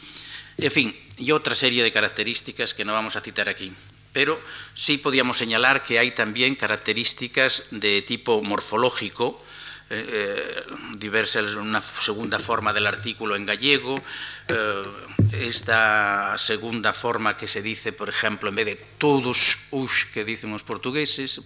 en 0.57 0.71
fin, 0.71 0.95
y 1.17 1.31
otra 1.31 1.55
serie 1.55 1.83
de 1.83 1.91
características 1.91 2.73
que 2.73 2.85
no 2.85 2.93
vamos 2.93 3.15
a 3.15 3.21
citar 3.21 3.49
aquí. 3.49 3.71
Pero 4.11 4.39
sí 4.73 4.97
podíamos 4.97 5.37
señalar 5.37 5.83
que 5.83 5.99
hay 5.99 6.11
también 6.11 6.55
características 6.55 7.63
de 7.71 8.01
tipo 8.01 8.41
morfológico, 8.41 9.43
eh, 9.91 10.05
eh, 10.07 10.63
diversas, 10.97 11.55
una 11.55 11.81
segunda 11.81 12.37
forma 12.37 12.73
del 12.73 12.85
artículo 12.85 13.35
en 13.35 13.45
gallego, 13.45 13.99
eh, 14.47 14.83
esta 15.31 16.37
segunda 16.37 16.93
forma 16.93 17.37
que 17.37 17.47
se 17.47 17.61
dice, 17.61 17.91
por 17.91 18.09
ejemplo, 18.09 18.49
en 18.49 18.55
vez 18.55 18.65
de 18.65 18.75
todos 18.97 19.57
os 19.71 20.05
que 20.13 20.23
dicen 20.23 20.51
los 20.51 20.63
portugueses, 20.63 21.41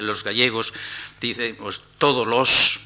los, 0.00 0.24
gallegos 0.24 0.72
dicen 1.20 1.56
pues, 1.56 1.80
todos 1.98 2.26
los, 2.26 2.80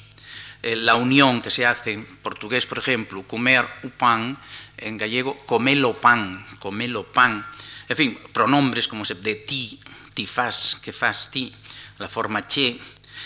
eh, 0.62 0.77
la 0.77 0.95
unión 0.95 1.43
que 1.43 1.51
se 1.51 1.67
hace 1.67 1.93
en 1.93 2.05
portugués, 2.05 2.67
por 2.67 2.79
ejemplo, 2.79 3.23
comer 3.23 3.67
o 3.83 3.89
pan, 3.91 4.39
en 4.79 4.97
gallego, 4.97 5.39
comelo 5.47 6.01
pan, 6.01 6.47
comelo 6.59 7.03
pan, 7.03 7.47
en 7.93 7.97
fin, 7.97 8.19
pronombres 8.33 8.89
como 8.89 9.05
se, 9.05 9.15
de 9.15 9.35
ti, 9.35 9.79
ti 10.15 10.27
fas, 10.27 10.81
que 10.81 10.93
fas 10.93 11.31
ti, 11.31 11.53
la 11.99 12.09
forma 12.09 12.47
che, 12.47 12.81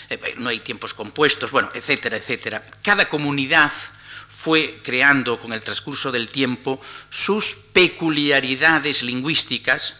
eh, 0.09 0.35
no 0.37 0.49
hay 0.49 0.59
tiempos 0.59 0.93
compuestos, 0.93 1.51
bueno, 1.51 1.69
etcétera, 1.73 2.17
etcétera. 2.17 2.65
Cada 2.83 3.07
comunidad 3.07 3.71
fue 3.71 4.81
creando 4.83 5.39
con 5.39 5.53
el 5.53 5.61
transcurso 5.61 6.11
del 6.11 6.27
tiempo 6.27 6.81
sus 7.09 7.55
peculiaridades 7.71 9.03
lingüísticas 9.03 9.95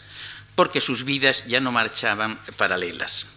porque 0.53 0.81
sus 0.81 1.05
vidas 1.05 1.45
ya 1.47 1.61
no 1.61 1.71
marchaban 1.71 2.37
paralelas. 2.57 3.27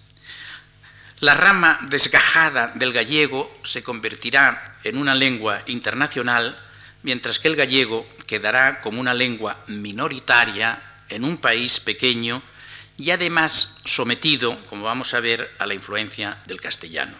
La 1.20 1.34
rama 1.34 1.78
desgajada 1.88 2.72
del 2.74 2.92
gallego 2.92 3.54
se 3.62 3.84
convertirá 3.84 4.78
en 4.82 4.96
una 4.96 5.14
lengua 5.14 5.60
internacional, 5.66 6.58
mientras 7.04 7.38
que 7.38 7.46
el 7.46 7.56
gallego 7.56 8.08
quedará 8.26 8.80
como 8.80 9.00
una 9.00 9.14
lengua 9.14 9.62
minoritaria 9.68 10.89
en 11.10 11.24
un 11.24 11.36
país 11.36 11.80
pequeño 11.80 12.42
y 12.96 13.10
además 13.10 13.76
sometido, 13.84 14.58
como 14.66 14.84
vamos 14.84 15.14
a 15.14 15.20
ver, 15.20 15.50
a 15.58 15.66
la 15.66 15.74
influencia 15.74 16.38
del 16.46 16.60
castellano. 16.60 17.16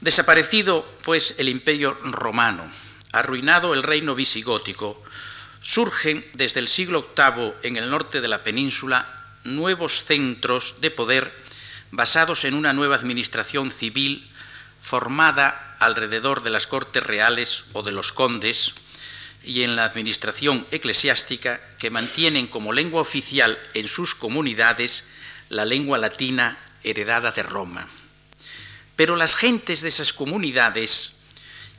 Desaparecido, 0.00 0.86
pues, 1.04 1.34
el 1.38 1.48
imperio 1.48 1.96
romano, 2.02 2.70
arruinado 3.12 3.74
el 3.74 3.82
reino 3.82 4.14
visigótico, 4.14 5.02
surgen 5.60 6.24
desde 6.34 6.60
el 6.60 6.68
siglo 6.68 7.08
VIII 7.16 7.54
en 7.64 7.76
el 7.76 7.90
norte 7.90 8.20
de 8.20 8.28
la 8.28 8.42
península 8.42 9.18
nuevos 9.44 10.04
centros 10.04 10.76
de 10.80 10.90
poder 10.90 11.32
basados 11.90 12.44
en 12.44 12.54
una 12.54 12.72
nueva 12.72 12.96
administración 12.96 13.70
civil 13.70 14.30
formada 14.82 15.76
alrededor 15.80 16.42
de 16.42 16.50
las 16.50 16.66
cortes 16.66 17.02
reales 17.02 17.64
o 17.72 17.82
de 17.82 17.92
los 17.92 18.12
condes 18.12 18.72
y 19.44 19.62
en 19.62 19.76
la 19.76 19.84
administración 19.84 20.66
eclesiástica 20.70 21.60
que 21.78 21.90
mantienen 21.90 22.46
como 22.46 22.72
lengua 22.72 23.00
oficial 23.00 23.58
en 23.74 23.88
sus 23.88 24.14
comunidades 24.14 25.04
la 25.48 25.64
lengua 25.64 25.98
latina 25.98 26.58
heredada 26.82 27.30
de 27.30 27.42
Roma. 27.42 27.88
Pero 28.96 29.16
las 29.16 29.36
gentes 29.36 29.80
de 29.80 29.88
esas 29.88 30.12
comunidades 30.12 31.12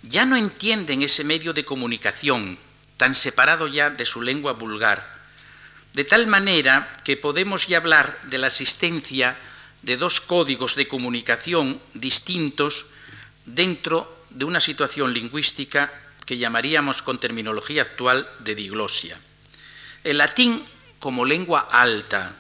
ya 0.04 0.26
no 0.26 0.38
entienden 0.38 1.02
ese 1.02 1.24
medio 1.24 1.54
de 1.54 1.66
comunicación 1.66 2.58
tan 2.98 3.16
separado 3.16 3.68
ya 3.68 3.90
de 3.90 4.06
su 4.06 4.22
lengua 4.22 4.54
vulgar, 4.54 5.20
de 5.94 6.06
tal 6.06 6.28
manera 6.28 6.94
que 7.04 7.18
podemos 7.18 7.68
ya 7.68 7.78
hablar 7.78 8.18
de 8.28 8.38
la 8.38 8.48
existencia 8.48 9.38
de 9.82 9.98
dos 9.98 10.20
códigos 10.22 10.76
de 10.76 10.88
comunicación 10.88 11.82
distintos 11.94 12.86
dentro 13.46 14.08
de 14.30 14.46
una 14.46 14.60
situación 14.60 15.14
lingüística 15.14 15.92
que 16.30 16.38
llamaríamos 16.38 17.02
con 17.02 17.18
terminología 17.18 17.82
actual 17.82 18.30
de 18.38 18.54
diglosia. 18.54 19.20
El 20.04 20.20
latín 20.20 20.64
como 21.00 21.26
lengua 21.26 21.68
alta, 21.72 22.36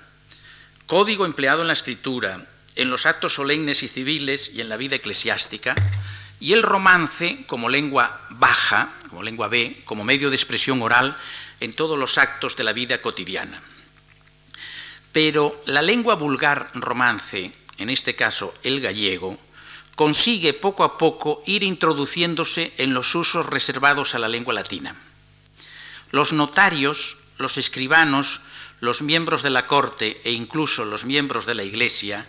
código 0.85 1.25
empleado 1.25 1.61
en 1.61 1.67
la 1.69 1.73
escritura, 1.73 2.45
en 2.75 2.91
los 2.91 3.07
actos 3.07 3.33
solemnes 3.33 3.81
y 3.81 3.87
civiles 3.87 4.51
y 4.53 4.61
en 4.61 4.69
la 4.69 4.77
vida 4.77 4.97
eclesiástica, 4.97 5.73
y 6.39 6.53
el 6.53 6.61
romance 6.61 7.43
como 7.47 7.67
lengua 7.67 8.27
baja, 8.29 8.93
como 9.09 9.23
lengua 9.23 9.47
B, 9.47 9.81
como 9.85 10.03
medio 10.03 10.29
de 10.29 10.35
expresión 10.35 10.83
oral 10.83 11.17
en 11.59 11.73
todos 11.73 11.97
los 11.97 12.19
actos 12.19 12.55
de 12.55 12.65
la 12.65 12.73
vida 12.73 13.01
cotidiana. 13.01 13.59
Pero 15.11 15.63
la 15.65 15.81
lengua 15.81 16.13
vulgar 16.13 16.67
romance, 16.75 17.51
en 17.79 17.89
este 17.89 18.15
caso 18.15 18.53
el 18.61 18.81
gallego, 18.81 19.39
consigue 19.99 20.53
poco 20.53 20.85
a 20.85 20.97
poco 20.97 21.43
ir 21.45 21.61
introduciéndose 21.61 22.71
en 22.77 22.93
los 22.93 23.15
usos 23.15 23.45
reservados 23.45 24.15
a 24.15 24.19
la 24.19 24.29
lengua 24.31 24.53
latina. 24.53 24.95
Los 26.11 26.31
notarios, 26.31 27.17
los 27.37 27.57
escribanos, 27.57 28.39
los 28.79 29.01
miembros 29.01 29.43
de 29.43 29.49
la 29.49 29.67
corte 29.67 30.21
e 30.23 30.31
incluso 30.31 30.85
los 30.85 31.03
miembros 31.03 31.45
de 31.45 31.53
la 31.53 31.65
Iglesia 31.65 32.25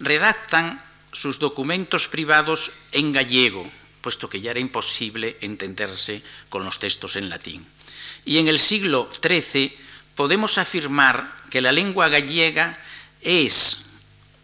redactan 0.00 0.80
sus 1.12 1.38
documentos 1.38 2.08
privados 2.08 2.72
en 2.92 3.12
gallego, 3.12 3.70
puesto 4.00 4.30
que 4.30 4.40
ya 4.40 4.52
era 4.52 4.60
imposible 4.60 5.36
entenderse 5.42 6.22
con 6.48 6.64
los 6.64 6.78
textos 6.78 7.16
en 7.16 7.28
latín. 7.28 7.66
Y 8.24 8.38
en 8.38 8.48
el 8.48 8.58
siglo 8.58 9.12
XIII 9.20 9.76
podemos 10.16 10.56
afirmar 10.56 11.30
que 11.50 11.60
la 11.60 11.72
lengua 11.72 12.08
gallega 12.08 12.78
es 13.20 13.84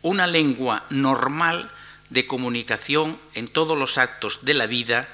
una 0.02 0.26
lengua 0.26 0.84
normal 0.90 1.72
de 2.10 2.26
comunicación 2.26 3.18
en 3.34 3.48
todos 3.48 3.76
los 3.76 3.98
actos 3.98 4.44
de 4.44 4.54
la 4.54 4.66
vida, 4.66 5.08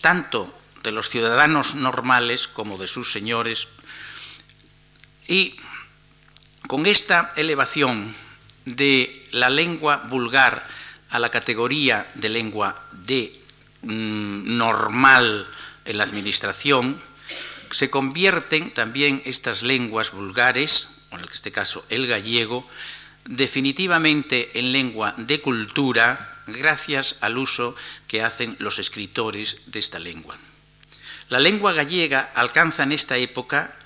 tanto 0.00 0.52
de 0.82 0.92
los 0.92 1.08
ciudadanos 1.08 1.74
normales 1.74 2.46
como 2.46 2.76
de 2.76 2.86
sus 2.86 3.12
señores. 3.12 3.68
Y 5.26 5.56
con 6.68 6.86
esta 6.86 7.32
elevación 7.36 8.14
de 8.66 9.26
la 9.32 9.50
lengua 9.50 10.04
vulgar 10.08 10.66
a 11.10 11.18
la 11.18 11.30
categoría 11.30 12.06
de 12.14 12.28
lengua 12.28 12.82
de 12.92 13.38
mm, 13.82 14.56
normal 14.56 15.46
en 15.84 15.98
la 15.98 16.04
administración, 16.04 17.00
se 17.70 17.90
convierten 17.90 18.72
también 18.72 19.22
estas 19.24 19.62
lenguas 19.62 20.12
vulgares, 20.12 20.88
en 21.12 21.20
este 21.32 21.52
caso 21.52 21.84
el 21.88 22.06
gallego, 22.06 22.66
definitivamente 23.24 24.58
en 24.58 24.72
lengua 24.72 25.14
de 25.16 25.40
cultura 25.40 26.33
gracias 26.46 27.16
al 27.20 27.38
uso 27.38 27.74
que 28.08 28.22
hacen 28.22 28.56
los 28.58 28.78
escritores 28.78 29.58
de 29.66 29.78
esta 29.78 29.98
lengua. 29.98 30.38
La 31.28 31.38
lengua 31.38 31.72
gallega 31.72 32.32
alcanza 32.34 32.82
en 32.82 32.92
esta 32.92 33.16
época 33.16 33.76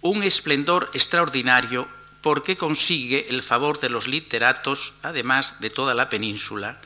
un 0.00 0.22
esplendor 0.22 0.90
extraordinario 0.94 1.88
porque 2.22 2.56
consigue 2.56 3.26
el 3.28 3.42
favor 3.42 3.78
de 3.80 3.90
los 3.90 4.08
literatos, 4.08 4.94
además 5.02 5.60
de 5.60 5.70
toda 5.70 5.94
la 5.94 6.08
península, 6.08 6.80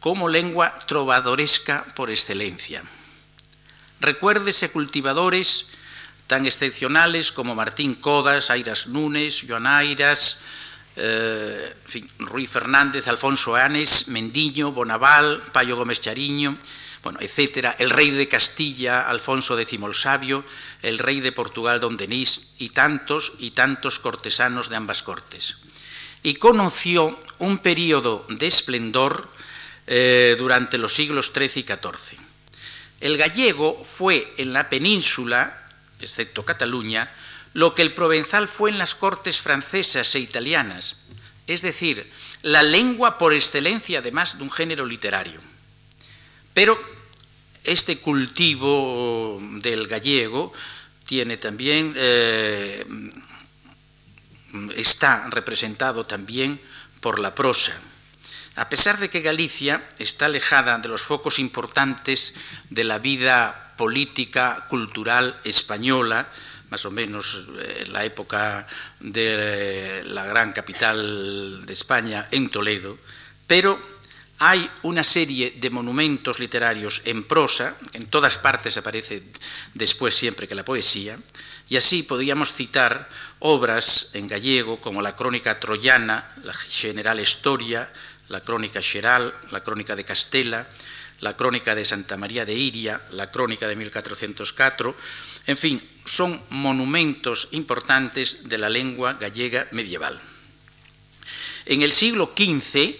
como 0.00 0.28
lengua 0.28 0.78
trovadoresca 0.86 1.84
por 1.94 2.10
excelencia. 2.10 2.82
Recuérdese 4.00 4.70
cultivadores 4.70 5.66
tan 6.26 6.46
excepcionales 6.46 7.30
como 7.30 7.54
Martín 7.54 7.94
Codas, 7.94 8.50
Airas 8.50 8.86
Núñez, 8.86 9.44
Joan 9.46 9.66
Airas, 9.66 10.38
eh, 10.96 11.74
Fernández, 12.46 13.08
Alfonso 13.08 13.56
Anes, 13.56 14.08
Mendiño, 14.08 14.72
Bonaval, 14.72 15.42
Payo 15.52 15.76
Gómez 15.76 16.00
Chariño, 16.00 16.56
bueno, 17.02 17.18
etcétera, 17.20 17.74
el 17.78 17.90
rey 17.90 18.10
de 18.10 18.28
Castilla, 18.28 19.08
Alfonso 19.08 19.58
X 19.58 19.78
el 19.80 19.94
Sabio, 19.94 20.44
el 20.82 20.98
rey 20.98 21.20
de 21.20 21.32
Portugal, 21.32 21.80
Don 21.80 21.96
Denis, 21.96 22.52
y 22.58 22.70
tantos 22.70 23.32
y 23.38 23.50
tantos 23.50 23.98
cortesanos 23.98 24.68
de 24.68 24.76
ambas 24.76 25.02
cortes. 25.02 25.56
Y 26.22 26.34
conoció 26.34 27.18
un 27.38 27.58
periodo 27.58 28.24
de 28.28 28.46
esplendor 28.46 29.28
eh, 29.88 30.36
durante 30.38 30.78
los 30.78 30.94
siglos 30.94 31.32
XIII 31.34 31.50
y 31.56 31.62
XIV. 31.62 32.20
El 33.00 33.16
gallego 33.16 33.82
fue 33.82 34.32
en 34.36 34.52
la 34.52 34.68
península, 34.68 35.58
excepto 35.98 36.44
Cataluña, 36.44 37.10
lo 37.54 37.74
que 37.74 37.82
el 37.82 37.94
provenzal 37.94 38.48
fue 38.48 38.70
en 38.70 38.78
las 38.78 38.94
cortes 38.94 39.40
francesas 39.40 40.14
e 40.14 40.20
italianas, 40.20 41.04
es 41.46 41.62
decir, 41.62 42.10
la 42.42 42.62
lengua 42.62 43.18
por 43.18 43.34
excelencia 43.34 43.98
además 43.98 44.38
de 44.38 44.44
un 44.44 44.50
género 44.50 44.86
literario. 44.86 45.40
Pero 46.54 46.78
este 47.64 47.98
cultivo 47.98 49.38
del 49.60 49.86
gallego 49.86 50.52
tiene 51.06 51.36
también, 51.36 51.94
eh, 51.96 52.84
está 54.76 55.28
representado 55.30 56.06
también 56.06 56.60
por 57.00 57.18
la 57.18 57.34
prosa. 57.34 57.74
A 58.56 58.68
pesar 58.68 58.98
de 58.98 59.08
que 59.08 59.22
Galicia 59.22 59.88
está 59.98 60.26
alejada 60.26 60.78
de 60.78 60.88
los 60.88 61.02
focos 61.02 61.38
importantes 61.38 62.34
de 62.68 62.84
la 62.84 62.98
vida 62.98 63.74
política, 63.78 64.66
cultural 64.68 65.40
española, 65.44 66.28
más 66.72 66.86
o 66.86 66.90
menos 66.90 67.48
en 67.48 67.60
eh, 67.60 67.86
la 67.92 68.02
época 68.02 68.66
de 68.98 70.02
la 70.06 70.24
gran 70.24 70.52
capital 70.52 71.66
de 71.66 71.72
España, 71.74 72.28
en 72.30 72.48
Toledo, 72.48 72.96
pero 73.46 73.78
hay 74.38 74.66
una 74.88 75.04
serie 75.04 75.52
de 75.60 75.68
monumentos 75.68 76.40
literarios 76.40 77.02
en 77.04 77.24
prosa, 77.24 77.76
en 77.92 78.06
todas 78.06 78.38
partes 78.38 78.78
aparece 78.78 79.22
después 79.74 80.16
siempre 80.16 80.48
que 80.48 80.54
la 80.54 80.64
poesía, 80.64 81.18
y 81.68 81.76
así 81.76 82.04
podríamos 82.04 82.54
citar 82.54 83.06
obras 83.40 84.08
en 84.14 84.26
gallego 84.26 84.80
como 84.80 85.02
la 85.02 85.14
Crónica 85.14 85.60
Troyana, 85.60 86.32
la 86.42 86.54
General 86.54 87.20
Historia, 87.20 87.92
la 88.30 88.40
Crónica 88.40 88.80
Xeral, 88.80 89.34
la 89.50 89.60
Crónica 89.60 89.94
de 89.94 90.04
Castela, 90.04 90.66
la 91.22 91.36
Crónica 91.36 91.74
de 91.74 91.84
Santa 91.84 92.16
María 92.16 92.44
de 92.44 92.54
Iria, 92.54 93.00
la 93.12 93.30
Crónica 93.30 93.68
de 93.68 93.76
1404, 93.76 94.96
en 95.46 95.56
fin, 95.56 95.82
son 96.04 96.40
monumentos 96.50 97.48
importantes 97.52 98.48
de 98.48 98.58
la 98.58 98.68
lengua 98.68 99.14
gallega 99.14 99.66
medieval. 99.70 100.20
En 101.66 101.82
el 101.82 101.92
siglo 101.92 102.32
XV, 102.36 102.96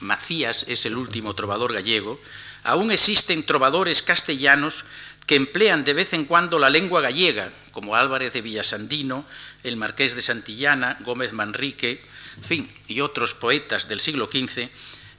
Macías 0.00 0.64
es 0.68 0.86
el 0.86 0.96
último 0.96 1.34
trovador 1.34 1.72
gallego, 1.72 2.20
aún 2.62 2.90
existen 2.90 3.44
trovadores 3.44 4.02
castellanos 4.02 4.84
que 5.26 5.36
emplean 5.36 5.84
de 5.84 5.94
vez 5.94 6.12
en 6.12 6.24
cuando 6.24 6.58
la 6.58 6.70
lengua 6.70 7.00
gallega, 7.00 7.50
como 7.72 7.96
Álvarez 7.96 8.32
de 8.32 8.42
Villasandino, 8.42 9.24
el 9.62 9.76
Marqués 9.76 10.14
de 10.14 10.22
Santillana, 10.22 10.98
Gómez 11.00 11.32
Manrique, 11.32 12.02
en 12.36 12.44
fin, 12.44 12.72
y 12.88 13.00
otros 13.00 13.34
poetas 13.34 13.88
del 13.88 14.00
siglo 14.00 14.28
XV, 14.30 14.68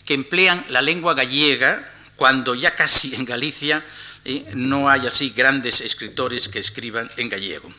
que 0.06 0.14
emplean 0.14 0.66
la 0.70 0.82
lengua 0.82 1.14
gallega 1.14 1.92
cuando 2.16 2.56
ya 2.56 2.76
casi 2.76 3.16
en 3.16 3.26
Galicia 3.26 3.84
no 4.56 4.90
hay 4.90 5.08
así 5.08 5.30
grandes 5.30 5.82
escritores 5.82 6.50
que 6.50 6.60
escriban 6.60 7.10
en 7.18 7.30
gallego. 7.30 7.72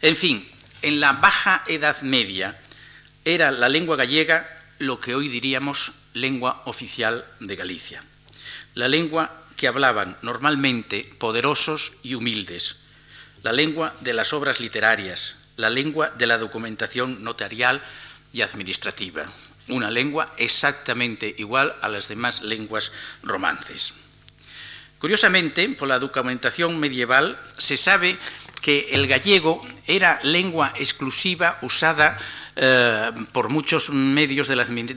En 0.00 0.16
fin, 0.16 0.48
en 0.82 1.00
la 1.00 1.12
Baja 1.12 1.64
Edad 1.66 2.00
Media 2.02 2.58
era 3.24 3.50
la 3.50 3.68
lengua 3.68 3.96
gallega 3.96 4.48
lo 4.78 5.00
que 5.00 5.14
hoy 5.14 5.28
diríamos 5.28 5.92
lengua 6.14 6.62
oficial 6.64 7.24
de 7.40 7.56
Galicia. 7.56 8.02
La 8.74 8.88
lengua 8.88 9.44
que 9.56 9.68
hablaban 9.68 10.16
normalmente 10.22 11.08
poderosos 11.18 11.92
y 12.02 12.14
humildes, 12.14 12.76
la 13.42 13.52
lengua 13.52 13.94
de 14.00 14.14
las 14.14 14.32
obras 14.32 14.60
literarias, 14.60 15.36
la 15.56 15.68
lengua 15.68 16.10
de 16.10 16.26
la 16.26 16.38
documentación 16.38 17.22
notarial 17.22 17.82
y 18.32 18.40
administrativa, 18.40 19.30
una 19.68 19.90
lengua 19.90 20.32
exactamente 20.38 21.34
igual 21.36 21.74
a 21.82 21.88
las 21.88 22.08
demás 22.08 22.40
lenguas 22.42 22.92
romances. 23.22 23.92
Curiosamente, 25.00 25.66
por 25.70 25.88
la 25.88 25.98
documentación 25.98 26.78
medieval 26.78 27.40
se 27.56 27.78
sabe 27.78 28.16
que 28.60 28.88
el 28.92 29.06
gallego 29.06 29.66
era 29.86 30.20
lengua 30.22 30.74
exclusiva 30.76 31.56
usada 31.62 32.18
eh, 32.54 33.10
por 33.32 33.48
muchos 33.48 33.88
medios 33.88 34.46
de 34.46 34.56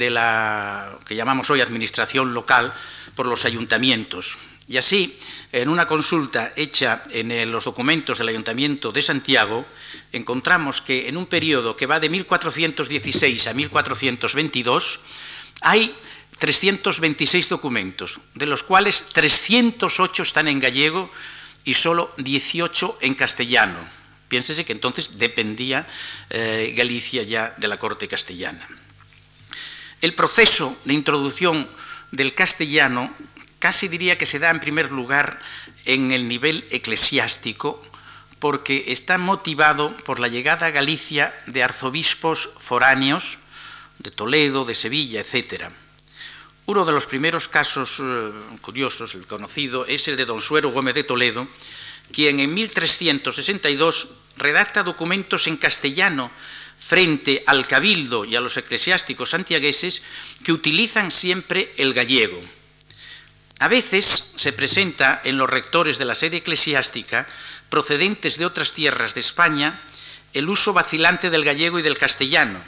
la, 0.09 0.91
que 1.05 1.15
llamamos 1.15 1.49
hoy 1.49 1.61
administración 1.61 2.33
local, 2.33 2.73
por 3.15 3.27
los 3.27 3.45
ayuntamientos. 3.45 4.37
Y 4.67 4.75
así, 4.75 5.17
en 5.53 5.69
una 5.69 5.87
consulta 5.87 6.51
hecha 6.57 7.03
en 7.11 7.49
los 7.49 7.63
documentos 7.63 8.17
del 8.17 8.27
Ayuntamiento 8.27 8.91
de 8.91 9.01
Santiago, 9.01 9.65
encontramos 10.11 10.81
que 10.81 11.07
en 11.07 11.15
un 11.15 11.27
periodo 11.27 11.77
que 11.77 11.85
va 11.85 12.01
de 12.01 12.09
1416 12.09 13.47
a 13.47 13.53
1422 13.53 14.99
hay 15.61 15.95
326 16.43 17.47
documentos, 17.47 18.19
de 18.35 18.45
los 18.45 18.63
cuales 18.63 19.07
308 19.13 20.23
están 20.23 20.49
en 20.49 20.59
gallego 20.59 21.09
y 21.63 21.73
solo 21.73 22.11
18 22.17 22.97
en 22.99 23.13
castellano 23.13 23.79
Piénsese 24.33 24.65
que 24.65 24.73
entonces 24.73 25.19
dependía 25.19 25.85
eh, 26.31 26.73
Galicia 26.75 27.21
ya 27.21 27.53
de 27.55 27.67
la 27.67 27.77
corte 27.77 28.07
castellana. 28.07 28.67
El 30.01 30.15
proceso 30.15 30.75
de 30.85 30.95
introducción 30.95 31.69
del 32.09 32.33
castellano 32.33 33.13
casi 33.59 33.87
diría 33.87 34.17
que 34.17 34.25
se 34.25 34.39
da 34.39 34.49
en 34.49 34.59
primer 34.59 34.89
lugar 34.89 35.39
en 35.85 36.09
el 36.11 36.27
nivel 36.27 36.65
eclesiástico, 36.71 37.79
porque 38.39 38.85
está 38.87 39.19
motivado 39.19 39.95
por 39.97 40.19
la 40.19 40.29
llegada 40.29 40.65
a 40.65 40.71
Galicia 40.71 41.29
de 41.45 41.61
arzobispos 41.61 42.49
foráneos, 42.57 43.37
de 43.99 44.09
Toledo, 44.09 44.65
de 44.65 44.73
Sevilla, 44.73 45.21
etc. 45.21 45.69
Uno 46.65 46.85
de 46.85 46.93
los 46.93 47.07
primeros 47.07 47.49
casos 47.49 47.99
eh, 47.99 48.31
curiosos, 48.61 49.15
el 49.15 49.27
conocido, 49.27 49.85
es 49.85 50.07
el 50.07 50.15
de 50.15 50.23
don 50.23 50.39
Suero 50.39 50.71
Gómez 50.71 50.95
de 50.95 51.03
Toledo, 51.03 51.47
quien 52.13 52.39
en 52.39 52.53
1362 52.53 54.07
redacta 54.37 54.83
documentos 54.83 55.47
en 55.47 55.57
castellano 55.57 56.31
frente 56.79 57.43
al 57.47 57.67
cabildo 57.67 58.23
y 58.23 58.37
a 58.37 58.41
los 58.41 58.55
eclesiásticos 58.55 59.31
santiagueses 59.31 60.03
que 60.43 60.53
utilizan 60.53 61.11
siempre 61.11 61.73
el 61.77 61.93
gallego. 61.93 62.39
A 63.59 63.67
veces 63.67 64.31
se 64.35 64.53
presenta 64.53 65.21
en 65.23 65.37
los 65.37 65.49
rectores 65.49 65.97
de 65.97 66.05
la 66.05 66.15
sede 66.15 66.37
eclesiástica, 66.37 67.27
procedentes 67.69 68.37
de 68.37 68.45
otras 68.45 68.71
tierras 68.71 69.13
de 69.13 69.21
España, 69.21 69.81
el 70.33 70.47
uso 70.49 70.71
vacilante 70.71 71.29
del 71.29 71.43
gallego 71.43 71.79
y 71.79 71.81
del 71.81 71.97
castellano. 71.97 72.59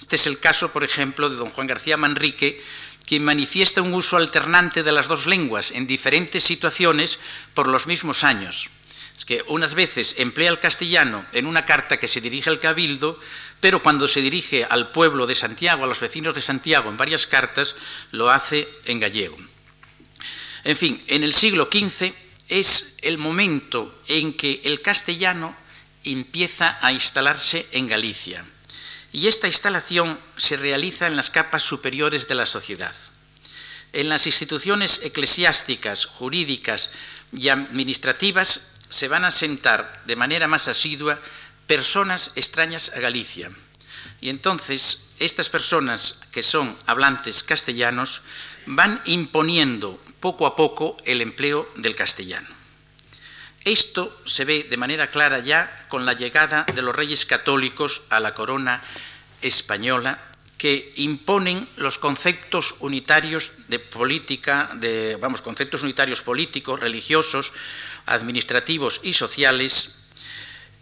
Este 0.00 0.16
es 0.16 0.26
el 0.26 0.38
caso, 0.38 0.72
por 0.72 0.84
ejemplo, 0.84 1.30
de 1.30 1.36
don 1.36 1.48
Juan 1.48 1.66
García 1.66 1.96
Manrique, 1.96 2.62
quien 3.06 3.24
manifiesta 3.24 3.82
un 3.82 3.94
uso 3.94 4.16
alternante 4.16 4.82
de 4.82 4.92
las 4.92 5.08
dos 5.08 5.26
lenguas 5.26 5.70
en 5.70 5.86
diferentes 5.86 6.44
situaciones 6.44 7.18
por 7.54 7.68
los 7.68 7.86
mismos 7.86 8.24
años 8.24 8.68
es 9.16 9.24
que 9.24 9.42
unas 9.48 9.74
veces 9.74 10.14
emplea 10.18 10.50
el 10.50 10.58
castellano 10.58 11.24
en 11.32 11.46
una 11.46 11.64
carta 11.64 11.96
que 11.98 12.08
se 12.08 12.20
dirige 12.20 12.50
al 12.50 12.58
cabildo, 12.58 13.18
pero 13.60 13.82
cuando 13.82 14.08
se 14.08 14.20
dirige 14.20 14.64
al 14.64 14.90
pueblo 14.90 15.26
de 15.26 15.34
Santiago, 15.34 15.84
a 15.84 15.86
los 15.86 16.00
vecinos 16.00 16.34
de 16.34 16.42
Santiago, 16.42 16.90
en 16.90 16.96
varias 16.96 17.26
cartas, 17.26 17.74
lo 18.12 18.30
hace 18.30 18.68
en 18.84 19.00
gallego. 19.00 19.36
En 20.64 20.76
fin, 20.76 21.02
en 21.06 21.24
el 21.24 21.32
siglo 21.32 21.68
XV 21.72 22.12
es 22.48 22.96
el 23.02 23.18
momento 23.18 23.96
en 24.08 24.34
que 24.34 24.60
el 24.64 24.82
castellano 24.82 25.56
empieza 26.04 26.78
a 26.82 26.92
instalarse 26.92 27.66
en 27.72 27.88
Galicia. 27.88 28.44
Y 29.16 29.28
esta 29.28 29.46
instalación 29.46 30.20
se 30.36 30.58
realiza 30.58 31.06
en 31.06 31.16
las 31.16 31.30
capas 31.30 31.62
superiores 31.62 32.28
de 32.28 32.34
la 32.34 32.44
sociedad. 32.44 32.94
En 33.94 34.10
las 34.10 34.26
instituciones 34.26 35.00
eclesiásticas, 35.02 36.04
jurídicas 36.04 36.90
y 37.32 37.48
administrativas 37.48 38.72
se 38.90 39.08
van 39.08 39.24
a 39.24 39.30
sentar 39.30 40.02
de 40.04 40.16
manera 40.16 40.48
más 40.48 40.68
asidua 40.68 41.18
personas 41.66 42.32
extrañas 42.36 42.92
a 42.94 43.00
Galicia. 43.00 43.50
Y 44.20 44.28
entonces 44.28 45.06
estas 45.18 45.48
personas 45.48 46.20
que 46.30 46.42
son 46.42 46.76
hablantes 46.84 47.42
castellanos 47.42 48.20
van 48.66 49.00
imponiendo 49.06 49.98
poco 50.20 50.44
a 50.44 50.54
poco 50.56 50.94
el 51.06 51.22
empleo 51.22 51.72
del 51.76 51.96
castellano. 51.96 52.48
Esto 53.66 54.16
se 54.26 54.44
ve 54.44 54.62
de 54.70 54.76
manera 54.76 55.10
clara 55.10 55.40
ya 55.40 55.86
con 55.88 56.06
la 56.06 56.12
llegada 56.12 56.66
de 56.72 56.82
los 56.82 56.94
reyes 56.94 57.26
católicos 57.26 58.02
a 58.10 58.20
la 58.20 58.32
corona 58.32 58.80
española 59.42 60.20
que 60.58 60.92
imponen 60.96 61.68
los 61.76 61.98
conceptos 61.98 62.76
unitarios 62.80 63.52
de 63.68 63.78
política, 63.78 64.70
de, 64.74 65.16
vamos, 65.16 65.42
conceptos 65.42 65.82
unitarios 65.82 66.22
políticos, 66.22 66.80
religiosos, 66.80 67.52
administrativos 68.06 69.00
y 69.02 69.12
sociales, 69.12 70.08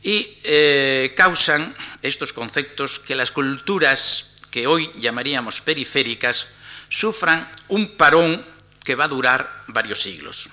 y 0.03 0.39
eh, 0.45 1.13
causan 1.17 1.75
estos 2.03 2.33
conceptos 2.33 3.01
que 3.01 3.17
las 3.17 3.33
culturas 3.33 4.37
que 4.51 4.67
hoy 4.67 4.93
llamaríamos 5.01 5.61
periféricas 5.61 6.47
sufran 6.89 7.51
un 7.69 7.97
parón 7.97 8.47
que 8.85 8.95
va 8.95 9.05
a 9.05 9.09
durar 9.09 9.65
varios 9.67 10.03
siglos. 10.03 10.51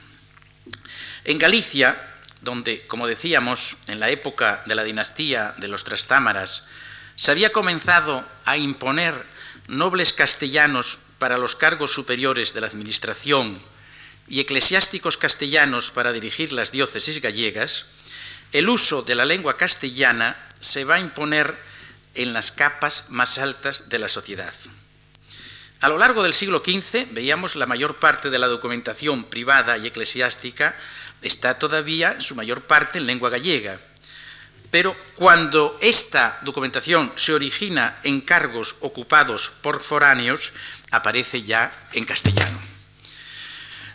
En 1.26 1.38
Galicia, 1.38 2.00
donde, 2.42 2.88
como 2.88 3.06
decíamos, 3.06 3.76
en 3.88 4.00
la 4.00 4.10
época 4.10 4.64
de 4.66 4.74
la 4.74 4.84
dinastía 4.84 5.54
de 5.58 5.68
los 5.68 5.84
Trastámaras, 5.84 6.64
se 7.22 7.30
había 7.30 7.52
comenzado 7.52 8.26
a 8.46 8.58
imponer 8.58 9.14
nobles 9.68 10.12
castellanos 10.12 10.98
para 11.20 11.38
los 11.38 11.56
cargos 11.56 11.94
superiores 11.94 12.56
de 12.56 12.62
la 12.62 12.66
administración 12.66 13.62
y 14.28 14.40
eclesiásticos 14.40 15.18
castellanos 15.18 15.92
para 15.92 16.14
dirigir 16.14 16.52
las 16.52 16.72
diócesis 16.72 17.22
gallegas, 17.22 17.86
el 18.54 18.70
uso 18.70 19.04
de 19.04 19.14
la 19.14 19.26
lengua 19.26 19.56
castellana 19.56 20.36
se 20.62 20.84
va 20.84 20.96
a 20.96 21.00
imponer 21.00 21.56
en 22.16 22.34
las 22.34 22.52
capas 22.52 23.04
más 23.10 23.38
altas 23.38 23.88
de 23.88 24.00
la 24.00 24.08
sociedad. 24.08 24.56
A 25.80 25.90
lo 25.90 26.00
largo 26.00 26.24
del 26.24 26.34
siglo 26.34 26.64
XV 26.66 27.06
veíamos 27.12 27.56
la 27.56 27.68
mayor 27.68 27.98
parte 27.98 28.32
de 28.32 28.40
la 28.40 28.48
documentación 28.48 29.26
privada 29.26 29.78
y 29.78 29.86
eclesiástica 29.86 30.76
está 31.22 31.60
todavía 31.60 32.14
en 32.14 32.24
su 32.24 32.34
mayor 32.34 32.64
parte 32.64 32.98
en 32.98 33.06
lengua 33.06 33.30
gallega. 33.30 33.80
Pero 34.72 34.96
cuando 35.16 35.78
esta 35.82 36.40
documentación 36.44 37.12
se 37.16 37.34
origina 37.34 38.00
en 38.04 38.22
cargos 38.22 38.78
ocupados 38.80 39.52
por 39.62 39.84
foráneos, 39.84 40.54
aparece 40.92 41.44
ya 41.44 41.70
en 41.92 42.06
castellano. 42.06 42.58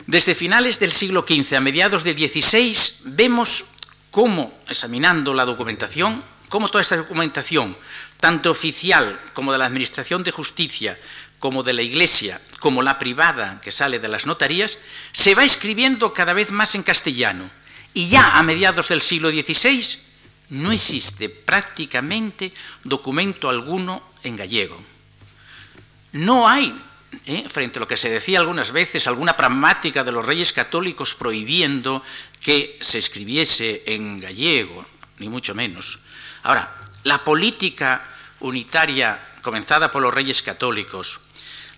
Desde 0.07 0.37
finales 0.37 0.79
del 0.79 0.93
siglo 0.93 1.25
XV 1.27 1.57
a 1.57 1.61
mediados 1.61 2.05
del 2.05 2.17
XVI 2.17 2.77
vemos 3.17 3.65
cómo, 4.11 4.53
examinando 4.69 5.33
la 5.33 5.47
documentación, 5.47 6.23
cómo 6.49 6.69
toda 6.69 6.83
esta 6.83 6.97
documentación, 6.97 7.77
tanto 8.21 8.51
oficial 8.51 9.19
como 9.33 9.53
de 9.53 9.59
la 9.59 9.67
Administración 9.67 10.23
de 10.23 10.31
Justicia, 10.31 10.99
como 11.39 11.63
de 11.63 11.73
la 11.73 11.83
Iglesia, 11.83 12.41
como 12.61 12.83
la 12.83 12.99
privada 12.99 13.61
que 13.63 13.71
sale 13.71 13.99
de 13.99 14.09
las 14.09 14.27
notarías, 14.27 14.79
se 15.13 15.35
va 15.35 15.43
escribiendo 15.43 16.13
cada 16.13 16.35
vez 16.35 16.51
más 16.51 16.75
en 16.75 16.83
castellano. 16.83 17.51
Y 17.95 18.09
ya 18.09 18.39
a 18.39 18.43
mediados 18.43 18.89
del 18.89 19.01
siglo 19.03 19.31
XVI 19.31 20.06
no 20.51 20.73
existe 20.73 21.29
prácticamente 21.29 22.53
documento 22.85 23.49
alguno 23.49 24.03
en 24.23 24.37
gallego. 24.37 24.83
No 26.13 26.49
hay, 26.49 26.75
¿eh? 27.27 27.49
frente 27.49 27.79
a 27.79 27.81
lo 27.81 27.89
que 27.89 27.97
se 27.97 28.11
decía 28.11 28.41
algunas 28.41 28.73
veces, 28.73 29.07
alguna 29.07 29.37
pragmática 29.37 30.05
de 30.05 30.13
los 30.13 30.25
reyes 30.25 30.53
católicos 30.53 31.15
prohibiendo 31.15 32.03
que 32.41 32.79
se 32.81 32.99
escribiese 32.99 33.83
en 33.87 34.21
gallego, 34.21 34.85
ni 35.19 35.29
mucho 35.29 35.55
menos. 35.55 35.99
Ahora, 36.43 36.75
la 37.05 37.25
política 37.25 38.05
unitaria 38.41 39.21
comenzada 39.43 39.91
por 39.91 40.03
los 40.03 40.15
reyes 40.15 40.43
católicos, 40.43 41.21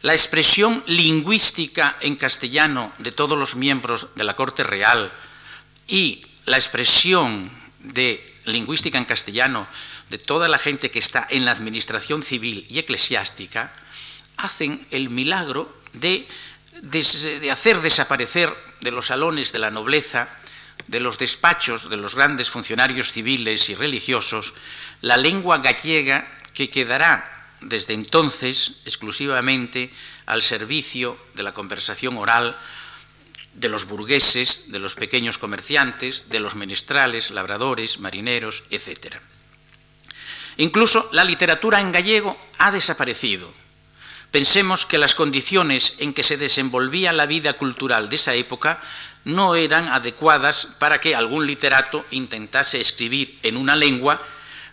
la 0.02 0.14
expresión 0.14 0.83
lingüística 0.87 1.96
en 2.00 2.16
castellano 2.16 2.92
de 2.98 3.12
todos 3.12 3.37
los 3.37 3.57
miembros 3.57 4.14
de 4.14 4.24
la 4.24 4.37
Corte 4.37 4.62
Real 4.62 5.12
y 5.87 6.24
la 6.46 6.57
expresión 6.57 7.50
de 7.81 8.38
lingüística 8.52 8.98
en 8.98 9.04
castellano 9.04 9.66
de 10.11 10.18
toda 10.18 10.48
la 10.48 10.58
gente 10.58 10.90
que 10.90 10.98
está 10.98 11.26
en 11.30 11.44
la 11.44 11.52
administración 11.52 12.22
civil 12.22 12.66
y 12.68 12.78
eclesiástica 12.78 13.72
hacen 14.37 14.87
el 14.90 15.11
milagro 15.11 15.72
de, 15.92 16.26
de 16.82 17.50
hacer 17.50 17.80
desaparecer 17.80 18.54
de 18.80 18.90
los 18.90 19.06
salones 19.06 19.52
de 19.52 19.58
la 19.58 19.70
nobleza, 19.70 20.28
de 20.87 21.00
los 21.00 21.18
despachos 21.18 21.90
de 21.90 21.96
los 21.96 22.14
grandes 22.14 22.50
funcionarios 22.50 23.12
civiles 23.12 23.68
y 23.68 23.74
religiosos, 23.74 24.54
la 25.02 25.16
lengua 25.16 25.58
gallega 25.58 26.26
que 26.54 26.70
quedará 26.70 27.38
desde 27.61 27.94
entonces 27.94 28.80
exclusivamente 28.84 29.90
al 30.26 30.42
servicio 30.42 31.18
de 31.34 31.42
la 31.42 31.52
conversación 31.52 32.16
oral 32.16 32.56
de 33.58 33.68
los 33.68 33.86
burgueses, 33.86 34.70
de 34.70 34.78
los 34.78 34.94
pequeños 34.94 35.38
comerciantes, 35.38 36.28
de 36.28 36.40
los 36.40 36.54
menestrales, 36.54 37.30
labradores, 37.30 37.98
marineros, 37.98 38.62
etc. 38.70 39.16
Incluso 40.56 41.08
la 41.12 41.24
literatura 41.24 41.80
en 41.80 41.92
gallego 41.92 42.38
ha 42.58 42.70
desaparecido. 42.70 43.52
Pensemos 44.30 44.86
que 44.86 44.98
las 44.98 45.14
condiciones 45.14 45.94
en 45.98 46.12
que 46.12 46.22
se 46.22 46.36
desenvolvía 46.36 47.12
la 47.12 47.26
vida 47.26 47.54
cultural 47.54 48.08
de 48.08 48.16
esa 48.16 48.34
época 48.34 48.80
no 49.24 49.56
eran 49.56 49.88
adecuadas 49.88 50.68
para 50.78 51.00
que 51.00 51.14
algún 51.14 51.46
literato 51.46 52.04
intentase 52.10 52.80
escribir 52.80 53.38
en 53.42 53.56
una 53.56 53.74
lengua 53.74 54.22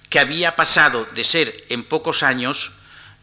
que 0.09 0.19
había 0.19 0.55
pasado 0.55 1.07
de 1.15 1.23
ser 1.23 1.65
en 1.69 1.83
pocos 1.83 2.21
años 2.21 2.73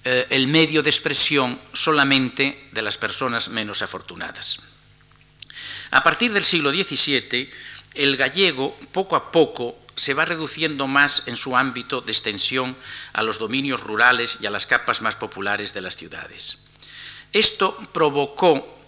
eh, 0.05 0.27
el 0.31 0.49
medio 0.49 0.83
de 0.83 0.91
expresión 0.91 1.61
solamente 1.73 2.69
de 2.73 2.83
las 2.83 2.99
personas 2.99 3.49
menos 3.49 3.83
afortunadas. 3.83 4.72
A 5.93 6.03
partir 6.03 6.33
del 6.33 6.47
siglo 6.47 6.71
XVII, 6.71 7.53
el 7.93 8.17
gallego 8.17 8.75
poco 8.93 9.15
a 9.15 9.31
poco 9.31 9.79
se 9.95 10.15
va 10.15 10.25
reduciendo 10.25 10.87
más 10.87 11.25
en 11.27 11.37
su 11.37 11.55
ámbito 11.55 12.01
de 12.01 12.13
extensión 12.13 12.75
a 13.13 13.23
los 13.23 13.39
dominios 13.39 13.83
rurales 13.83 14.39
y 14.41 14.47
a 14.47 14.51
las 14.51 14.67
capas 14.67 15.03
más 15.03 15.17
populares 15.17 15.75
de 15.75 15.83
las 15.83 15.97
ciudades. 15.97 16.57
Esto 17.35 17.77
provocó, 17.93 18.81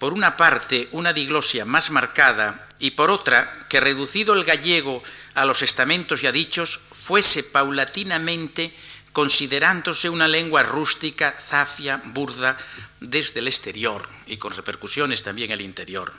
por 0.00 0.12
una 0.12 0.36
parte, 0.36 0.88
una 0.90 1.12
diglosia 1.12 1.64
más 1.64 1.92
marcada 1.92 2.66
y 2.80 2.90
por 2.90 3.12
otra, 3.12 3.56
que 3.68 3.78
reducido 3.78 4.34
el 4.34 4.42
gallego 4.42 5.00
a 5.34 5.44
los 5.44 5.62
estamentos 5.62 6.22
ya 6.22 6.32
dichos, 6.32 6.80
fuese 6.90 7.44
paulatinamente 7.44 8.74
considerándose 9.12 10.10
una 10.10 10.26
lengua 10.26 10.64
rústica, 10.64 11.36
zafia, 11.38 12.02
burda, 12.04 12.56
desde 12.98 13.38
el 13.38 13.46
exterior 13.46 14.08
y 14.26 14.38
con 14.38 14.52
repercusiones 14.56 15.22
también 15.22 15.52
el 15.52 15.60
interior. 15.60 16.12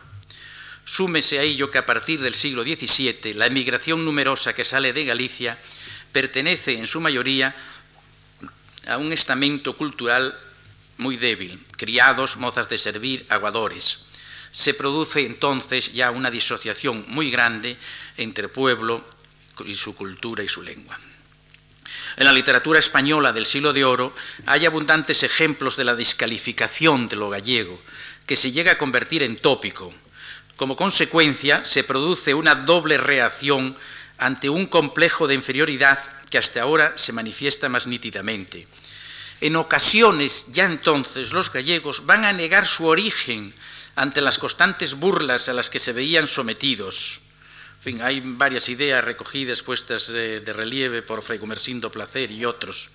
Súmese 0.90 1.38
a 1.38 1.44
ello 1.44 1.70
que 1.70 1.78
a 1.78 1.86
partir 1.86 2.20
del 2.20 2.34
siglo 2.34 2.64
XVII 2.64 3.38
la 3.38 3.46
emigración 3.46 4.04
numerosa 4.04 4.56
que 4.56 4.66
sale 4.66 4.92
de 4.92 5.06
Galicia 5.06 5.56
pertenece 6.12 6.74
en 6.74 6.88
su 6.88 7.00
mayoría 7.00 7.56
a 8.88 8.98
un 8.98 9.14
estamento 9.14 9.78
cultural 9.78 10.34
muy 10.98 11.16
débil, 11.16 11.64
criados, 11.78 12.38
mozas 12.38 12.70
de 12.70 12.80
servir, 12.80 13.24
aguadores. 13.30 14.00
Se 14.52 14.74
produce 14.74 15.28
entonces 15.28 15.94
ya 15.94 16.10
una 16.10 16.32
disociación 16.32 17.06
muy 17.08 17.30
grande 17.30 17.78
entre 18.18 18.50
pueblo 18.50 19.06
y 19.68 19.76
su 19.76 19.94
cultura 19.94 20.42
y 20.42 20.48
su 20.48 20.64
lengua. 20.64 21.00
En 22.18 22.26
la 22.26 22.34
literatura 22.34 22.80
española 22.80 23.32
del 23.32 23.46
siglo 23.46 23.74
de 23.74 23.86
oro 23.86 24.16
hay 24.48 24.66
abundantes 24.66 25.22
ejemplos 25.22 25.78
de 25.78 25.86
la 25.86 25.94
descalificación 25.94 27.08
de 27.08 27.16
lo 27.16 27.30
gallego, 27.30 27.80
que 28.26 28.36
se 28.36 28.52
llega 28.52 28.72
a 28.72 28.78
convertir 28.80 29.22
en 29.22 29.38
tópico. 29.38 29.94
Como 30.60 30.76
consecuencia, 30.76 31.64
se 31.64 31.86
produce 31.86 32.34
una 32.34 32.54
doble 32.54 32.98
reacción 32.98 33.78
ante 34.18 34.50
un 34.50 34.66
complejo 34.66 35.26
de 35.26 35.36
inferioridad 35.36 35.98
que 36.30 36.38
hasta 36.38 36.62
ahora 36.62 36.92
se 36.96 37.14
manifiesta 37.14 37.70
más 37.70 37.88
nítidamente. 37.88 38.68
En 39.40 39.56
ocasiones, 39.56 40.48
ya 40.52 40.66
entonces, 40.66 41.32
los 41.32 41.52
gallegos 41.52 42.06
van 42.06 42.26
a 42.26 42.34
negar 42.34 42.68
su 42.68 42.88
origen 42.88 43.54
ante 43.96 44.20
las 44.20 44.38
constantes 44.38 44.96
burlas 44.96 45.48
a 45.48 45.54
las 45.54 45.70
que 45.70 45.80
se 45.80 45.94
veían 45.94 46.28
sometidos 46.28 47.22
fin, 47.82 48.02
hay 48.02 48.22
varias 48.24 48.68
ideas 48.70 49.04
recogidas, 49.04 49.64
puestas 49.64 50.08
de, 50.08 50.42
relieve 50.54 51.02
por 51.02 51.22
Fray 51.22 51.38
Gumersindo 51.38 51.92
Placer 51.92 52.30
y 52.32 52.46
otros. 52.46 52.90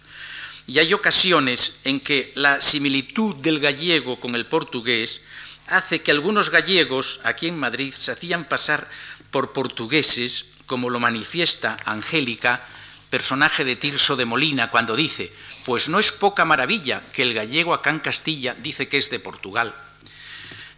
Y 0.66 0.78
hay 0.78 0.92
ocasiones 0.92 1.80
en 1.84 2.00
que 2.00 2.32
la 2.36 2.60
similitud 2.60 3.36
del 3.36 3.60
gallego 3.60 4.18
con 4.18 4.34
el 4.34 4.46
portugués 4.46 5.20
hace 5.68 6.02
que 6.02 6.10
algunos 6.10 6.50
gallegos 6.50 7.20
aquí 7.24 7.48
en 7.48 7.58
Madrid 7.58 7.92
se 7.94 8.12
hacían 8.12 8.44
pasar 8.44 8.88
por 9.30 9.52
portugueses, 9.52 10.46
como 10.66 10.90
lo 10.90 11.00
manifiesta 11.00 11.76
Angélica, 11.84 12.64
personaje 13.10 13.64
de 13.64 13.76
Tirso 13.76 14.16
de 14.16 14.24
Molina, 14.24 14.70
cuando 14.70 14.96
dice, 14.96 15.32
pues 15.64 15.88
no 15.88 15.98
es 15.98 16.12
poca 16.12 16.44
maravilla 16.44 17.02
que 17.12 17.22
el 17.22 17.34
gallego 17.34 17.74
acá 17.74 17.90
en 17.90 18.00
Castilla 18.00 18.54
dice 18.54 18.88
que 18.88 18.96
es 18.96 19.10
de 19.10 19.20
Portugal. 19.20 19.74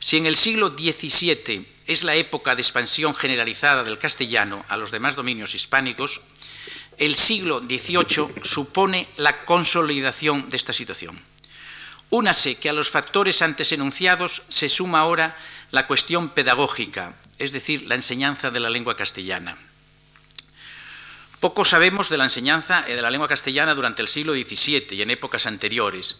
Si 0.00 0.16
en 0.16 0.26
el 0.26 0.36
siglo 0.36 0.70
XVII 0.70 1.66
es 1.86 2.04
la 2.04 2.14
época 2.14 2.54
de 2.54 2.62
expansión 2.62 3.14
generalizada 3.14 3.84
del 3.84 3.98
castellano 3.98 4.64
a 4.68 4.76
los 4.76 4.90
demás 4.90 5.16
dominios 5.16 5.54
hispánicos, 5.54 6.20
el 6.98 7.16
siglo 7.16 7.60
XVIII 7.60 8.42
supone 8.42 9.08
la 9.16 9.42
consolidación 9.42 10.48
de 10.48 10.56
esta 10.56 10.72
situación. 10.72 11.20
Únase 12.10 12.54
que 12.56 12.68
a 12.68 12.72
los 12.72 12.90
factores 12.90 13.42
antes 13.42 13.72
enunciados 13.72 14.42
se 14.48 14.68
suma 14.68 15.00
ahora 15.00 15.36
la 15.70 15.86
cuestión 15.86 16.30
pedagógica, 16.30 17.14
es 17.38 17.52
decir, 17.52 17.82
la 17.82 17.96
enseñanza 17.96 18.50
de 18.50 18.60
la 18.60 18.70
lengua 18.70 18.96
castellana. 18.96 19.56
Poco 21.40 21.64
sabemos 21.64 22.08
de 22.08 22.16
la 22.16 22.24
enseñanza 22.24 22.82
de 22.82 23.02
la 23.02 23.10
lengua 23.10 23.28
castellana 23.28 23.74
durante 23.74 24.02
el 24.02 24.08
siglo 24.08 24.32
XVII 24.32 24.86
y 24.90 25.02
en 25.02 25.10
épocas 25.10 25.46
anteriores, 25.46 26.16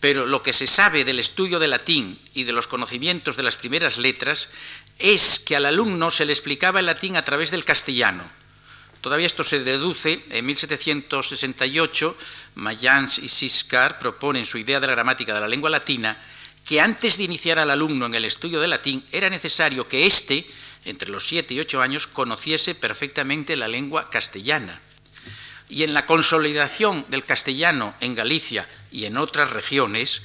pero 0.00 0.26
lo 0.26 0.42
que 0.42 0.52
se 0.52 0.66
sabe 0.66 1.04
del 1.04 1.18
estudio 1.18 1.58
del 1.58 1.70
latín 1.70 2.18
y 2.32 2.44
de 2.44 2.52
los 2.52 2.66
conocimientos 2.66 3.36
de 3.36 3.42
las 3.42 3.56
primeras 3.56 3.98
letras 3.98 4.48
es 4.98 5.40
que 5.40 5.56
al 5.56 5.66
alumno 5.66 6.10
se 6.10 6.24
le 6.24 6.32
explicaba 6.32 6.80
el 6.80 6.86
latín 6.86 7.16
a 7.16 7.24
través 7.24 7.50
del 7.50 7.64
castellano. 7.64 8.24
Todavía 9.00 9.26
esto 9.26 9.44
se 9.44 9.60
deduce. 9.60 10.24
En 10.30 10.46
1768, 10.46 12.16
Mayans 12.56 13.18
y 13.18 13.28
Siscar 13.28 13.98
proponen 13.98 14.44
su 14.44 14.58
idea 14.58 14.80
de 14.80 14.86
la 14.86 14.94
gramática 14.94 15.34
de 15.34 15.40
la 15.40 15.48
lengua 15.48 15.70
latina 15.70 16.16
que 16.64 16.80
antes 16.80 17.16
de 17.16 17.24
iniciar 17.24 17.58
al 17.58 17.70
alumno 17.70 18.06
en 18.06 18.14
el 18.14 18.24
estudio 18.24 18.60
del 18.60 18.70
latín 18.70 19.04
era 19.12 19.30
necesario 19.30 19.86
que 19.86 20.06
éste, 20.06 20.46
entre 20.84 21.10
los 21.10 21.26
siete 21.26 21.54
y 21.54 21.60
ocho 21.60 21.80
años, 21.80 22.06
conociese 22.06 22.74
perfectamente 22.74 23.56
la 23.56 23.68
lengua 23.68 24.10
castellana. 24.10 24.80
Y 25.68 25.84
en 25.84 25.94
la 25.94 26.06
consolidación 26.06 27.04
del 27.08 27.24
castellano 27.24 27.94
en 28.00 28.14
Galicia 28.14 28.68
y 28.90 29.04
en 29.04 29.16
otras 29.16 29.50
regiones, 29.50 30.22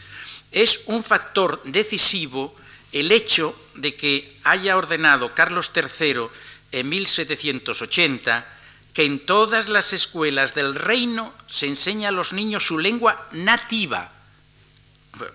es 0.52 0.82
un 0.86 1.04
factor 1.04 1.62
decisivo 1.66 2.56
el 2.92 3.12
hecho 3.12 3.56
de 3.76 3.96
que 3.96 4.38
haya 4.44 4.78
ordenado 4.78 5.34
Carlos 5.34 5.72
III 5.76 6.28
en 6.72 6.90
1780 6.90 8.61
que 8.94 9.06
en 9.06 9.26
todas 9.26 9.70
las 9.70 9.94
escuelas 9.94 10.54
del 10.54 10.76
reino 10.76 11.34
se 11.48 11.68
enseña 11.68 12.10
a 12.10 12.12
los 12.12 12.34
niños 12.34 12.66
su 12.66 12.78
lengua 12.78 13.28
nativa. 13.32 14.12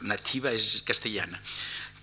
nativa 0.02 0.52
es 0.52 0.82
castellana. 0.84 1.40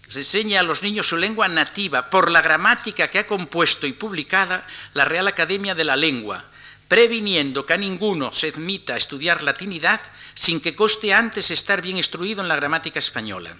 Se 0.07 0.19
enseña 0.19 0.59
a 0.59 0.63
los 0.63 0.83
niños 0.83 1.07
su 1.07 1.17
lengua 1.17 1.47
nativa 1.47 2.09
por 2.09 2.29
la 2.29 2.41
gramática 2.41 3.09
que 3.09 3.19
ha 3.19 3.27
compuesto 3.27 3.87
y 3.87 3.93
publicada 3.93 4.65
la 4.93 5.05
Real 5.05 5.27
Academia 5.27 5.75
de 5.75 5.83
la 5.83 5.95
Lengua, 5.95 6.43
previniendo 6.87 7.65
que 7.65 7.73
a 7.73 7.77
ninguno 7.77 8.33
se 8.33 8.49
admita 8.49 8.97
estudiar 8.97 9.43
latinidad 9.43 10.01
sin 10.33 10.59
que 10.59 10.75
coste 10.75 11.13
antes 11.13 11.51
estar 11.51 11.81
bien 11.81 11.97
instruido 11.97 12.41
en 12.41 12.47
la 12.47 12.55
gramática 12.55 12.99
española. 12.99 13.55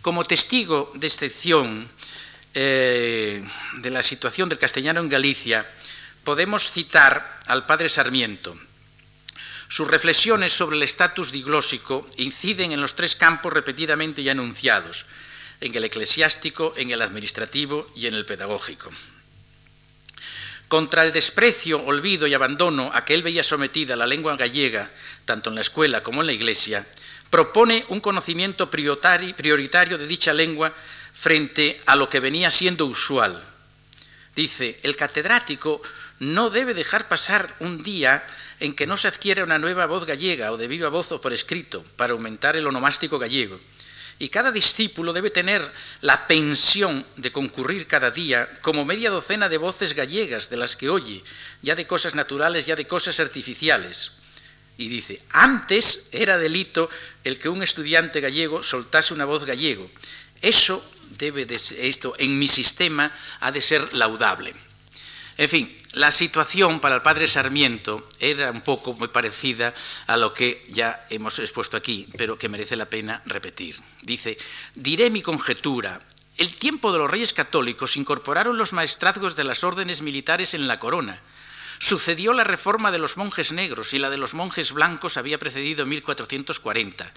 Como 0.00 0.24
testigo 0.24 0.92
de 0.94 1.06
excepción 1.06 1.88
eh, 2.54 3.42
de 3.78 3.90
la 3.90 4.02
situación 4.02 4.48
del 4.48 4.58
castellano 4.58 5.00
en 5.00 5.08
Galicia, 5.08 5.66
podemos 6.24 6.70
citar 6.70 7.40
al 7.46 7.66
padre 7.66 7.88
Sarmiento. 7.88 8.56
Sus 9.68 9.88
reflexiones 9.88 10.52
sobre 10.52 10.76
el 10.76 10.82
estatus 10.82 11.32
diglósico 11.32 12.08
inciden 12.18 12.72
en 12.72 12.80
los 12.80 12.94
tres 12.94 13.16
campos 13.16 13.52
repetidamente 13.52 14.22
ya 14.22 14.32
anunciados, 14.32 15.06
en 15.60 15.74
el 15.74 15.84
eclesiástico, 15.84 16.74
en 16.76 16.90
el 16.90 17.00
administrativo 17.00 17.90
y 17.96 18.06
en 18.06 18.14
el 18.14 18.26
pedagógico. 18.26 18.90
Contra 20.68 21.04
el 21.04 21.12
desprecio, 21.12 21.82
olvido 21.84 22.26
y 22.26 22.34
abandono 22.34 22.90
a 22.94 23.04
que 23.04 23.14
él 23.14 23.22
veía 23.22 23.42
sometida 23.42 23.96
la 23.96 24.06
lengua 24.06 24.36
gallega, 24.36 24.90
tanto 25.24 25.50
en 25.50 25.56
la 25.56 25.60
escuela 25.60 26.02
como 26.02 26.20
en 26.20 26.26
la 26.26 26.32
iglesia, 26.32 26.86
propone 27.30 27.84
un 27.88 28.00
conocimiento 28.00 28.70
prioritario 28.70 29.98
de 29.98 30.06
dicha 30.06 30.32
lengua 30.32 30.72
frente 31.14 31.80
a 31.86 31.96
lo 31.96 32.08
que 32.08 32.20
venía 32.20 32.50
siendo 32.50 32.86
usual. 32.86 33.42
Dice, 34.34 34.80
el 34.82 34.96
catedrático 34.96 35.82
no 36.22 36.50
debe 36.50 36.72
dejar 36.72 37.08
pasar 37.08 37.52
un 37.58 37.82
día 37.82 38.24
en 38.60 38.74
que 38.74 38.86
no 38.86 38.96
se 38.96 39.08
adquiera 39.08 39.42
una 39.42 39.58
nueva 39.58 39.86
voz 39.86 40.06
gallega 40.06 40.52
o 40.52 40.56
de 40.56 40.68
viva 40.68 40.88
voz 40.88 41.10
o 41.10 41.20
por 41.20 41.32
escrito 41.32 41.82
para 41.96 42.12
aumentar 42.12 42.56
el 42.56 42.64
onomástico 42.64 43.18
gallego. 43.18 43.58
Y 44.20 44.28
cada 44.28 44.52
discípulo 44.52 45.12
debe 45.12 45.30
tener 45.30 45.68
la 46.00 46.28
pensión 46.28 47.04
de 47.16 47.32
concurrir 47.32 47.88
cada 47.88 48.12
día 48.12 48.48
como 48.62 48.84
media 48.84 49.10
docena 49.10 49.48
de 49.48 49.58
voces 49.58 49.94
gallegas 49.94 50.48
de 50.48 50.58
las 50.58 50.76
que 50.76 50.90
oye, 50.90 51.24
ya 51.60 51.74
de 51.74 51.88
cosas 51.88 52.14
naturales, 52.14 52.66
ya 52.66 52.76
de 52.76 52.86
cosas 52.86 53.18
artificiales. 53.18 54.12
Y 54.78 54.86
dice, 54.86 55.20
antes 55.30 56.06
era 56.12 56.38
delito 56.38 56.88
el 57.24 57.36
que 57.40 57.48
un 57.48 57.64
estudiante 57.64 58.20
gallego 58.20 58.62
soltase 58.62 59.12
una 59.12 59.24
voz 59.24 59.44
gallego. 59.44 59.90
Eso 60.40 60.88
debe 61.18 61.46
de 61.46 61.56
esto 61.56 62.14
en 62.16 62.38
mi 62.38 62.46
sistema 62.46 63.12
ha 63.40 63.50
de 63.50 63.60
ser 63.60 63.92
laudable. 63.92 64.54
En 65.36 65.48
fin, 65.48 65.81
la 65.92 66.10
situación 66.10 66.80
para 66.80 66.96
el 66.96 67.02
padre 67.02 67.28
Sarmiento 67.28 68.08
era 68.18 68.50
un 68.50 68.62
poco 68.62 68.94
muy 68.94 69.08
parecida 69.08 69.74
a 70.06 70.16
lo 70.16 70.32
que 70.32 70.64
ya 70.70 71.06
hemos 71.10 71.38
expuesto 71.38 71.76
aquí, 71.76 72.08
pero 72.16 72.38
que 72.38 72.48
merece 72.48 72.76
la 72.76 72.86
pena 72.86 73.22
repetir. 73.26 73.76
Dice, 74.00 74.38
diré 74.74 75.10
mi 75.10 75.20
conjetura. 75.20 76.00
El 76.38 76.54
tiempo 76.56 76.92
de 76.92 76.98
los 76.98 77.10
reyes 77.10 77.34
católicos 77.34 77.98
incorporaron 77.98 78.56
los 78.56 78.72
maestrazgos 78.72 79.36
de 79.36 79.44
las 79.44 79.64
órdenes 79.64 80.00
militares 80.00 80.54
en 80.54 80.66
la 80.66 80.78
corona. 80.78 81.20
Sucedió 81.78 82.32
la 82.32 82.44
reforma 82.44 82.90
de 82.90 82.98
los 82.98 83.18
monjes 83.18 83.52
negros 83.52 83.92
y 83.92 83.98
la 83.98 84.08
de 84.08 84.16
los 84.16 84.32
monjes 84.32 84.72
blancos 84.72 85.18
había 85.18 85.38
precedido 85.38 85.82
en 85.82 85.90
1440. 85.90 87.12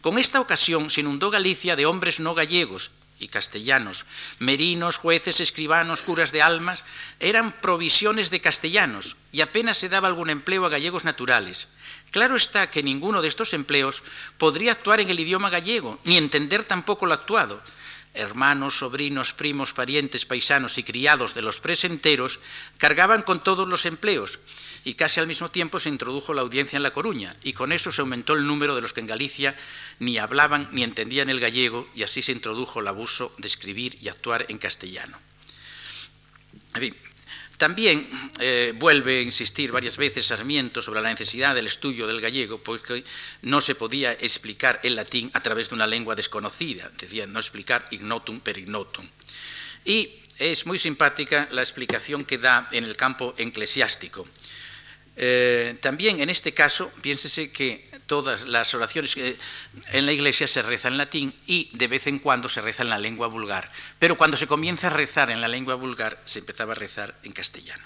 Con 0.00 0.18
esta 0.18 0.40
ocasión 0.40 0.90
se 0.90 1.02
inundó 1.02 1.30
Galicia 1.30 1.76
de 1.76 1.86
hombres 1.86 2.18
no 2.18 2.34
gallegos 2.34 2.90
y 3.20 3.28
castellanos, 3.28 4.06
merinos, 4.40 4.96
jueces, 4.96 5.38
escribanos, 5.38 6.02
curas 6.02 6.32
de 6.32 6.42
almas, 6.42 6.82
eran 7.20 7.52
provisiones 7.52 8.30
de 8.30 8.40
castellanos 8.40 9.16
y 9.30 9.42
apenas 9.42 9.76
se 9.76 9.88
daba 9.88 10.08
algún 10.08 10.30
empleo 10.30 10.66
a 10.66 10.70
gallegos 10.70 11.04
naturales. 11.04 11.68
Claro 12.10 12.34
está 12.34 12.70
que 12.70 12.82
ninguno 12.82 13.22
de 13.22 13.28
estos 13.28 13.54
empleos 13.54 14.02
podría 14.38 14.72
actuar 14.72 15.00
en 15.00 15.10
el 15.10 15.20
idioma 15.20 15.50
gallego, 15.50 16.00
ni 16.04 16.16
entender 16.16 16.64
tampoco 16.64 17.06
lo 17.06 17.14
actuado. 17.14 17.62
Hermanos, 18.12 18.78
sobrinos, 18.78 19.32
primos, 19.32 19.72
parientes, 19.72 20.26
paisanos 20.26 20.78
y 20.78 20.82
criados 20.82 21.32
de 21.32 21.42
los 21.42 21.60
presenteros 21.60 22.40
cargaban 22.76 23.22
con 23.22 23.44
todos 23.44 23.68
los 23.68 23.86
empleos, 23.86 24.40
y 24.82 24.94
casi 24.94 25.20
al 25.20 25.28
mismo 25.28 25.48
tiempo 25.50 25.78
se 25.78 25.90
introdujo 25.90 26.34
la 26.34 26.40
audiencia 26.40 26.76
en 26.76 26.82
La 26.82 26.92
Coruña, 26.92 27.36
y 27.44 27.52
con 27.52 27.70
eso 27.70 27.92
se 27.92 28.00
aumentó 28.00 28.34
el 28.34 28.48
número 28.48 28.74
de 28.74 28.82
los 28.82 28.92
que 28.92 29.00
en 29.00 29.06
Galicia 29.06 29.54
ni 30.00 30.18
hablaban 30.18 30.68
ni 30.72 30.82
entendían 30.82 31.30
el 31.30 31.40
gallego, 31.40 31.88
y 31.94 32.02
así 32.02 32.22
se 32.22 32.32
introdujo 32.32 32.80
el 32.80 32.88
abuso 32.88 33.32
de 33.38 33.46
escribir 33.46 33.96
y 34.00 34.08
actuar 34.08 34.46
en 34.48 34.58
castellano. 34.58 35.16
también 37.58 38.08
eh, 38.38 38.72
vuelve 38.74 39.18
a 39.18 39.22
insistir 39.22 39.70
varias 39.70 39.98
veces 39.98 40.24
Sarmiento 40.24 40.80
sobre 40.80 41.02
la 41.02 41.10
necesidad 41.10 41.54
del 41.54 41.66
estudio 41.66 42.06
del 42.06 42.22
gallego, 42.22 42.58
porque 42.58 43.04
no 43.42 43.60
se 43.60 43.74
podía 43.74 44.12
explicar 44.12 44.80
el 44.82 44.96
latín 44.96 45.30
a 45.34 45.40
través 45.40 45.68
de 45.68 45.74
una 45.74 45.86
lengua 45.86 46.14
desconocida, 46.14 46.90
decía 46.98 47.26
no 47.26 47.38
explicar 47.38 47.84
ignotum 47.90 48.40
per 48.40 48.56
ignotum. 48.56 49.06
Y 49.84 50.20
es 50.38 50.64
muy 50.64 50.78
simpática 50.78 51.48
la 51.52 51.60
explicación 51.60 52.24
que 52.24 52.38
da 52.38 52.66
en 52.72 52.84
el 52.84 52.96
campo 52.96 53.34
eclesiástico. 53.36 54.26
Eh, 55.16 55.76
también 55.82 56.20
en 56.20 56.30
este 56.30 56.54
caso, 56.54 56.90
piénsese 57.02 57.52
que 57.52 57.89
todas 58.10 58.48
las 58.48 58.74
oraciones 58.74 59.16
en 59.92 60.04
la 60.04 60.10
iglesia 60.10 60.48
se 60.48 60.62
rezan 60.62 60.94
en 60.94 60.98
latín 60.98 61.34
y 61.46 61.70
de 61.74 61.86
vez 61.86 62.08
en 62.08 62.18
cuando 62.18 62.48
se 62.48 62.60
reza 62.60 62.82
en 62.82 62.90
la 62.90 62.98
lengua 62.98 63.28
vulgar. 63.28 63.70
Pero 64.00 64.16
cuando 64.16 64.36
se 64.36 64.48
comienza 64.48 64.88
a 64.88 64.90
rezar 64.90 65.30
en 65.30 65.40
la 65.40 65.46
lengua 65.46 65.76
vulgar, 65.76 66.18
se 66.24 66.40
empezaba 66.40 66.72
a 66.72 66.74
rezar 66.74 67.14
en 67.22 67.30
castellano. 67.30 67.84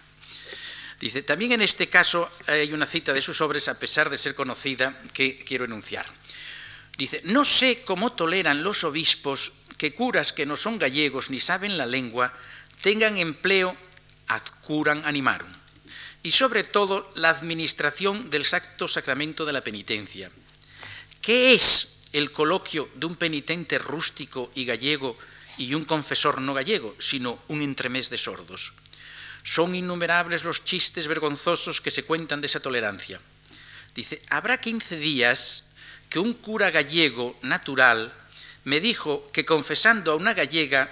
Dice, 0.98 1.22
también 1.22 1.52
en 1.52 1.60
este 1.60 1.90
caso 1.90 2.30
hay 2.46 2.72
una 2.72 2.86
cita 2.86 3.12
de 3.12 3.20
sus 3.20 3.42
obras, 3.42 3.68
a 3.68 3.78
pesar 3.78 4.08
de 4.08 4.16
ser 4.16 4.34
conocida, 4.34 4.98
que 5.12 5.36
quiero 5.36 5.66
enunciar. 5.66 6.06
Dice, 6.96 7.20
no 7.24 7.44
sé 7.44 7.82
cómo 7.84 8.14
toleran 8.14 8.62
los 8.62 8.82
obispos 8.82 9.52
que 9.76 9.92
curas 9.92 10.32
que 10.32 10.46
no 10.46 10.56
son 10.56 10.78
gallegos 10.78 11.28
ni 11.28 11.38
saben 11.38 11.76
la 11.76 11.84
lengua 11.84 12.32
tengan 12.80 13.18
empleo 13.18 13.76
ad 14.28 14.42
curam 14.62 15.04
animarum 15.04 15.52
y 16.24 16.32
sobre 16.32 16.64
todo 16.64 17.12
la 17.14 17.28
administración 17.28 18.30
del 18.30 18.46
Santo 18.46 18.88
Sacramento 18.88 19.44
de 19.44 19.52
la 19.52 19.60
Penitencia. 19.60 20.30
¿Qué 21.20 21.52
es 21.52 22.00
el 22.12 22.32
coloquio 22.32 22.88
de 22.94 23.06
un 23.06 23.16
penitente 23.16 23.78
rústico 23.78 24.50
y 24.54 24.64
gallego 24.64 25.18
y 25.58 25.74
un 25.74 25.84
confesor 25.84 26.40
no 26.40 26.54
gallego, 26.54 26.96
sino 26.98 27.38
un 27.48 27.60
entremés 27.60 28.08
de 28.08 28.16
sordos? 28.16 28.72
Son 29.42 29.74
innumerables 29.74 30.44
los 30.44 30.64
chistes 30.64 31.06
vergonzosos 31.06 31.82
que 31.82 31.90
se 31.90 32.04
cuentan 32.04 32.40
de 32.40 32.46
esa 32.46 32.60
tolerancia. 32.60 33.20
Dice, 33.94 34.22
habrá 34.30 34.58
15 34.58 34.96
días 34.96 35.74
que 36.08 36.18
un 36.18 36.32
cura 36.32 36.70
gallego 36.70 37.36
natural 37.42 38.14
me 38.64 38.80
dijo 38.80 39.30
que 39.30 39.44
confesando 39.44 40.12
a 40.12 40.16
una 40.16 40.32
gallega, 40.32 40.88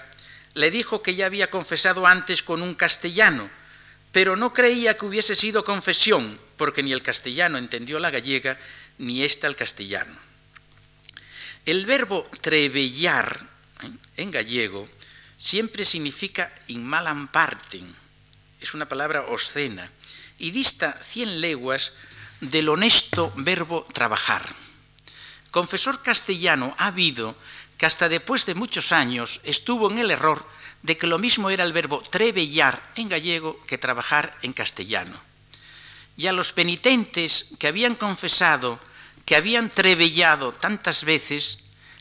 le 0.53 0.71
dijo 0.71 1.01
que 1.01 1.15
ya 1.15 1.25
había 1.25 1.49
confesado 1.49 2.07
antes 2.07 2.43
con 2.43 2.61
un 2.61 2.75
castellano, 2.75 3.49
pero 4.13 4.37
no 4.37 4.53
creía 4.53 4.97
que 4.97 5.07
hubiese 5.07 5.35
sido 5.35 5.65
confesión, 5.65 6.39
porque 6.57 6.83
ni 6.83 6.93
el 6.93 7.03
castellano 7.03 7.57
entendió 7.57 7.99
la 7.99 8.11
gallega, 8.11 8.59
ni 8.99 9.25
ésta 9.25 9.47
el 9.47 9.57
castellano. 9.57 10.15
El 11.65 11.87
verbo 11.87 12.29
trebellar 12.41 13.41
¿eh? 13.83 13.91
en 14.19 14.31
gallego 14.31 14.89
siempre 15.39 15.85
significa 15.85 16.53
in 16.69 16.85
malam 16.85 17.29
parten, 17.29 17.89
es 18.61 18.75
una 18.75 18.87
palabra 18.87 19.23
obscena, 19.23 19.91
y 20.39 20.51
dista 20.51 20.93
cien 21.03 21.41
leguas 21.41 21.93
del 22.41 22.69
honesto 22.69 23.33
verbo 23.37 23.87
trabajar. 23.93 24.45
Confesor 25.51 26.03
castellano 26.03 26.75
ha 26.79 26.89
habido 26.89 27.35
que 27.79 27.87
hasta 27.87 28.09
después 28.09 28.45
de 28.47 28.55
muchos 28.55 28.93
años 28.93 29.41
estuvo 29.45 29.91
en 29.91 29.99
el 29.99 30.11
error 30.11 30.45
de 30.83 30.97
que 30.97 31.07
lo 31.07 31.19
mismo 31.19 31.51
era 31.51 31.65
el 31.65 31.73
verbo 31.73 32.03
trebellar 32.03 32.83
en 32.97 33.09
gallego 33.09 33.59
que 33.67 33.79
trabajar 33.79 34.37
en 34.43 34.53
castellano. 34.53 35.19
Y 36.17 36.27
a 36.27 36.33
los 36.33 36.53
penitentes 36.53 37.55
que 37.59 37.69
habían 37.69 37.95
confesado 37.95 38.79
que 39.25 39.37
habían 39.37 39.71
trebellado 39.71 40.53
tantas 40.53 41.05
veces, 41.05 41.59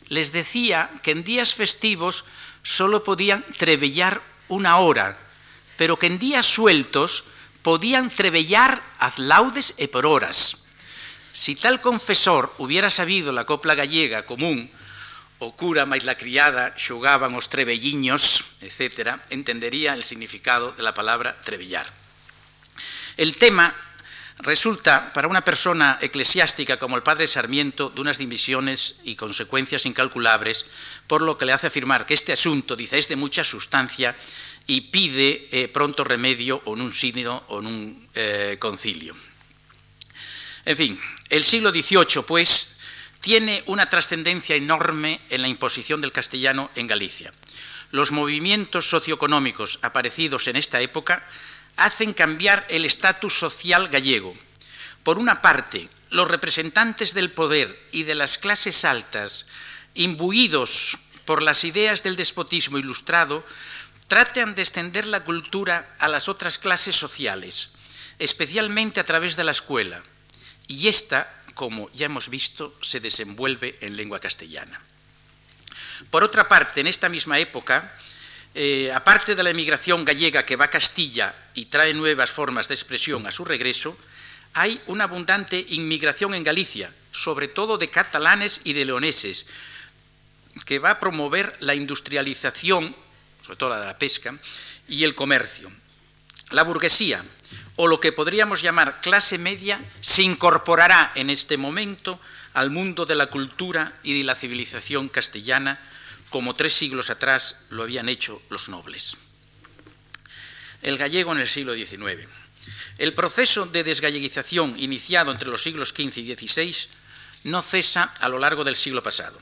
les 0.10 0.32
decía 0.32 0.90
que 1.04 1.12
en 1.12 1.24
días 1.24 1.54
festivos 1.54 2.26
solo 2.64 3.04
podían 3.04 3.46
trebellar 3.58 4.22
una 4.48 4.78
hora, 4.78 5.18
pero 5.78 5.98
que 5.98 6.08
en 6.08 6.20
días 6.20 6.46
sueltos 6.46 7.24
podían 7.62 8.10
trebellar 8.10 8.82
ad 9.00 9.16
laudes 9.18 9.74
e 9.78 9.88
por 9.88 10.06
horas. 10.06 10.58
Si 11.32 11.56
tal 11.56 11.80
confesor 11.80 12.52
hubiera 12.58 12.90
sabido 12.90 13.32
la 13.32 13.46
copla 13.46 13.76
gallega 13.76 14.26
común, 14.26 14.70
o 15.42 15.58
cura 15.58 15.90
máis 15.90 16.06
la 16.06 16.14
criada 16.14 16.78
xogaban 16.78 17.34
os 17.34 17.50
trebelliños, 17.50 18.46
etc., 18.62 19.18
entendería 19.34 19.98
el 19.98 20.06
significado 20.06 20.70
de 20.70 20.86
la 20.86 20.94
palabra 20.94 21.34
trebellar. 21.42 21.90
El 23.18 23.34
tema 23.42 23.74
resulta 24.38 25.12
para 25.14 25.28
una 25.28 25.42
persona 25.42 25.98
eclesiástica 26.02 26.78
como 26.78 26.96
el 26.96 27.02
padre 27.02 27.26
Sarmiento 27.26 27.90
de 27.90 28.02
unas 28.02 28.22
divisiones 28.22 29.02
y 29.04 29.16
consecuencias 29.16 29.86
incalculables, 29.86 30.66
por 31.08 31.22
lo 31.22 31.38
que 31.38 31.46
le 31.46 31.54
hace 31.54 31.68
afirmar 31.68 32.06
que 32.06 32.14
este 32.14 32.34
asunto, 32.34 32.76
dice, 32.76 33.00
es 33.00 33.08
de 33.08 33.16
mucha 33.16 33.44
sustancia 33.44 34.16
y 34.68 34.94
pide 34.94 35.50
eh, 35.52 35.68
pronto 35.70 36.04
remedio 36.04 36.62
o 36.66 36.76
en 36.76 36.82
un 36.82 36.92
sínodo 36.92 37.44
o 37.50 37.60
en 37.60 37.66
un 37.66 38.08
eh, 38.14 38.58
concilio. 38.60 39.16
En 40.66 40.78
fin, 40.78 41.02
el 41.30 41.44
siglo 41.44 41.72
XVIII, 41.72 42.22
pues, 42.28 42.78
tiene 43.22 43.64
una 43.68 43.90
trascendencia 43.90 44.56
enorme 44.56 45.22
en 45.30 45.42
la 45.42 45.48
imposición 45.48 46.02
del 46.02 46.12
castellano 46.12 46.70
en 46.76 46.88
Galicia. 46.88 47.32
Los 47.92 48.12
movimientos 48.12 48.90
socioeconómicos 48.90 49.80
aparecidos 49.82 50.48
en 50.48 50.56
esta 50.56 50.82
época 50.82 51.24
hacen 51.78 52.14
cambiar 52.14 52.66
el 52.70 52.86
estatus 52.86 53.38
social 53.38 53.90
gallego. 53.90 54.36
Por 55.04 55.20
una 55.20 55.42
parte, 55.42 55.90
los 56.10 56.28
representantes 56.28 57.14
del 57.14 57.32
poder 57.32 57.80
y 57.92 58.04
de 58.04 58.16
las 58.16 58.38
clases 58.38 58.86
altas, 58.86 59.46
imbuidos 59.94 60.98
por 61.26 61.42
las 61.42 61.64
ideas 61.64 62.04
del 62.04 62.16
despotismo 62.16 62.78
ilustrado, 62.78 63.46
tratan 64.08 64.56
de 64.56 64.62
extender 64.62 65.08
la 65.08 65.24
cultura 65.24 65.88
a 66.00 66.08
las 66.08 66.28
otras 66.28 66.58
clases 66.58 66.96
sociales, 66.96 67.72
especialmente 68.20 69.00
a 69.00 69.06
través 69.06 69.36
de 69.36 69.44
la 69.44 69.52
escuela, 69.52 70.04
y 70.68 70.88
esta, 70.88 71.32
como 71.62 71.92
ya 71.94 72.08
hemos 72.08 72.28
visto, 72.34 72.74
se 72.82 73.00
desenvuelve 73.00 73.76
en 73.82 73.96
lengua 73.96 74.18
castellana. 74.18 74.82
Por 76.10 76.24
otra 76.24 76.48
parte, 76.48 76.82
en 76.82 76.88
esta 76.88 77.08
misma 77.08 77.38
época, 77.38 77.94
eh, 78.56 78.92
aparte 78.92 79.36
de 79.36 79.44
la 79.44 79.52
emigración 79.52 80.04
gallega 80.04 80.42
que 80.42 80.56
va 80.56 80.66
a 80.66 80.74
Castilla 80.74 81.36
y 81.54 81.66
trae 81.66 81.94
nuevas 81.94 82.32
formas 82.32 82.68
de 82.68 82.74
expresión 82.74 83.28
a 83.28 83.32
su 83.32 83.46
regreso, 83.46 83.96
hay 84.56 84.82
una 84.88 85.04
abundante 85.04 85.64
inmigración 85.70 86.34
en 86.34 86.44
Galicia, 86.44 86.92
sobre 87.12 87.48
todo 87.48 87.78
de 87.78 87.92
catalanes 87.92 88.62
y 88.64 88.74
de 88.74 88.86
leoneses, 88.86 89.46
que 90.66 90.80
va 90.80 90.98
a 90.98 91.00
promover 91.00 91.58
la 91.60 91.76
industrialización, 91.76 92.96
sobre 93.46 93.58
todo 93.58 93.70
la 93.70 93.82
de 93.82 93.86
la 93.86 94.00
pesca, 94.00 94.34
y 94.88 95.04
el 95.04 95.14
comercio. 95.14 95.72
La 96.52 96.64
burguesía, 96.64 97.24
o 97.78 97.88
lo 97.88 98.00
que 98.00 98.12
podríamos 98.12 98.62
llamar 98.62 99.02
clase 99.02 99.38
media, 99.38 99.84
se 100.02 100.22
incorporará 100.22 101.12
en 101.16 101.30
este 101.30 101.58
momento 101.58 102.20
al 102.54 102.70
mundo 102.70 103.06
de 103.06 103.16
la 103.16 103.28
cultura 103.28 103.94
y 104.04 104.18
de 104.18 104.24
la 104.24 104.36
civilización 104.36 105.10
castellana, 105.10 105.80
como 106.30 106.56
tres 106.56 106.74
siglos 106.74 107.10
atrás 107.10 107.56
lo 107.70 107.84
habían 107.84 108.10
hecho 108.10 108.42
los 108.50 108.70
nobles. 108.70 109.18
El 110.82 110.98
gallego 110.98 111.32
en 111.32 111.40
el 111.40 111.48
siglo 111.48 111.74
XIX. 111.74 112.28
El 112.98 113.14
proceso 113.14 113.66
de 113.66 113.84
desgalleguización 113.84 114.78
iniciado 114.78 115.32
entre 115.32 115.50
los 115.50 115.64
siglos 115.64 115.90
XV 115.90 116.18
y 116.18 116.36
XVI 116.36 116.76
no 117.44 117.62
cesa 117.62 118.12
a 118.20 118.30
lo 118.30 118.40
largo 118.40 118.64
del 118.64 118.76
siglo 118.76 119.02
pasado. 119.02 119.40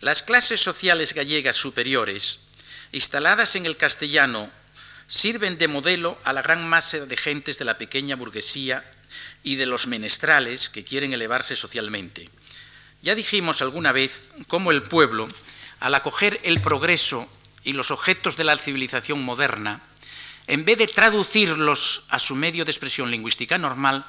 Las 0.00 0.22
clases 0.22 0.60
sociales 0.60 1.12
gallegas 1.12 1.56
superiores, 1.56 2.38
instaladas 2.92 3.56
en 3.56 3.66
el 3.66 3.76
castellano, 3.76 4.50
sirven 5.08 5.58
de 5.58 5.68
modelo 5.68 6.18
a 6.24 6.32
la 6.32 6.42
gran 6.42 6.68
masa 6.68 6.98
de 6.98 7.16
gentes 7.16 7.58
de 7.58 7.64
la 7.64 7.78
pequeña 7.78 8.14
burguesía 8.14 8.84
y 9.42 9.56
de 9.56 9.66
los 9.66 9.86
menestrales 9.86 10.68
que 10.68 10.84
quieren 10.84 11.12
elevarse 11.12 11.56
socialmente. 11.56 12.30
Ya 13.02 13.14
dijimos 13.14 13.62
alguna 13.62 13.92
vez 13.92 14.30
cómo 14.46 14.70
el 14.70 14.82
pueblo 14.82 15.26
al 15.80 15.94
acoger 15.94 16.40
el 16.42 16.60
progreso 16.60 17.26
y 17.64 17.72
los 17.72 17.90
objetos 17.90 18.36
de 18.36 18.44
la 18.44 18.56
civilización 18.56 19.22
moderna, 19.22 19.80
en 20.46 20.64
vez 20.64 20.78
de 20.78 20.86
traducirlos 20.86 22.04
a 22.08 22.18
su 22.18 22.34
medio 22.34 22.64
de 22.64 22.70
expresión 22.70 23.10
lingüística 23.10 23.58
normal, 23.58 24.04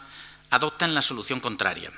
adoptan 0.50 0.94
la 0.94 1.02
solución 1.02 1.40
contraria. 1.40 1.92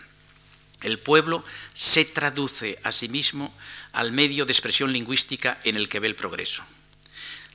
El 0.82 1.00
pueblo 1.00 1.44
se 1.74 2.06
traduce 2.06 2.80
a 2.84 2.92
sí 2.92 3.08
mismo 3.08 3.54
al 3.94 4.12
medio 4.12 4.46
de 4.46 4.52
expresión 4.52 4.92
lingüística 4.92 5.60
en 5.64 5.76
el 5.76 5.88
que 5.90 6.00
ve 6.00 6.08
el 6.08 6.16
progreso. 6.16 6.64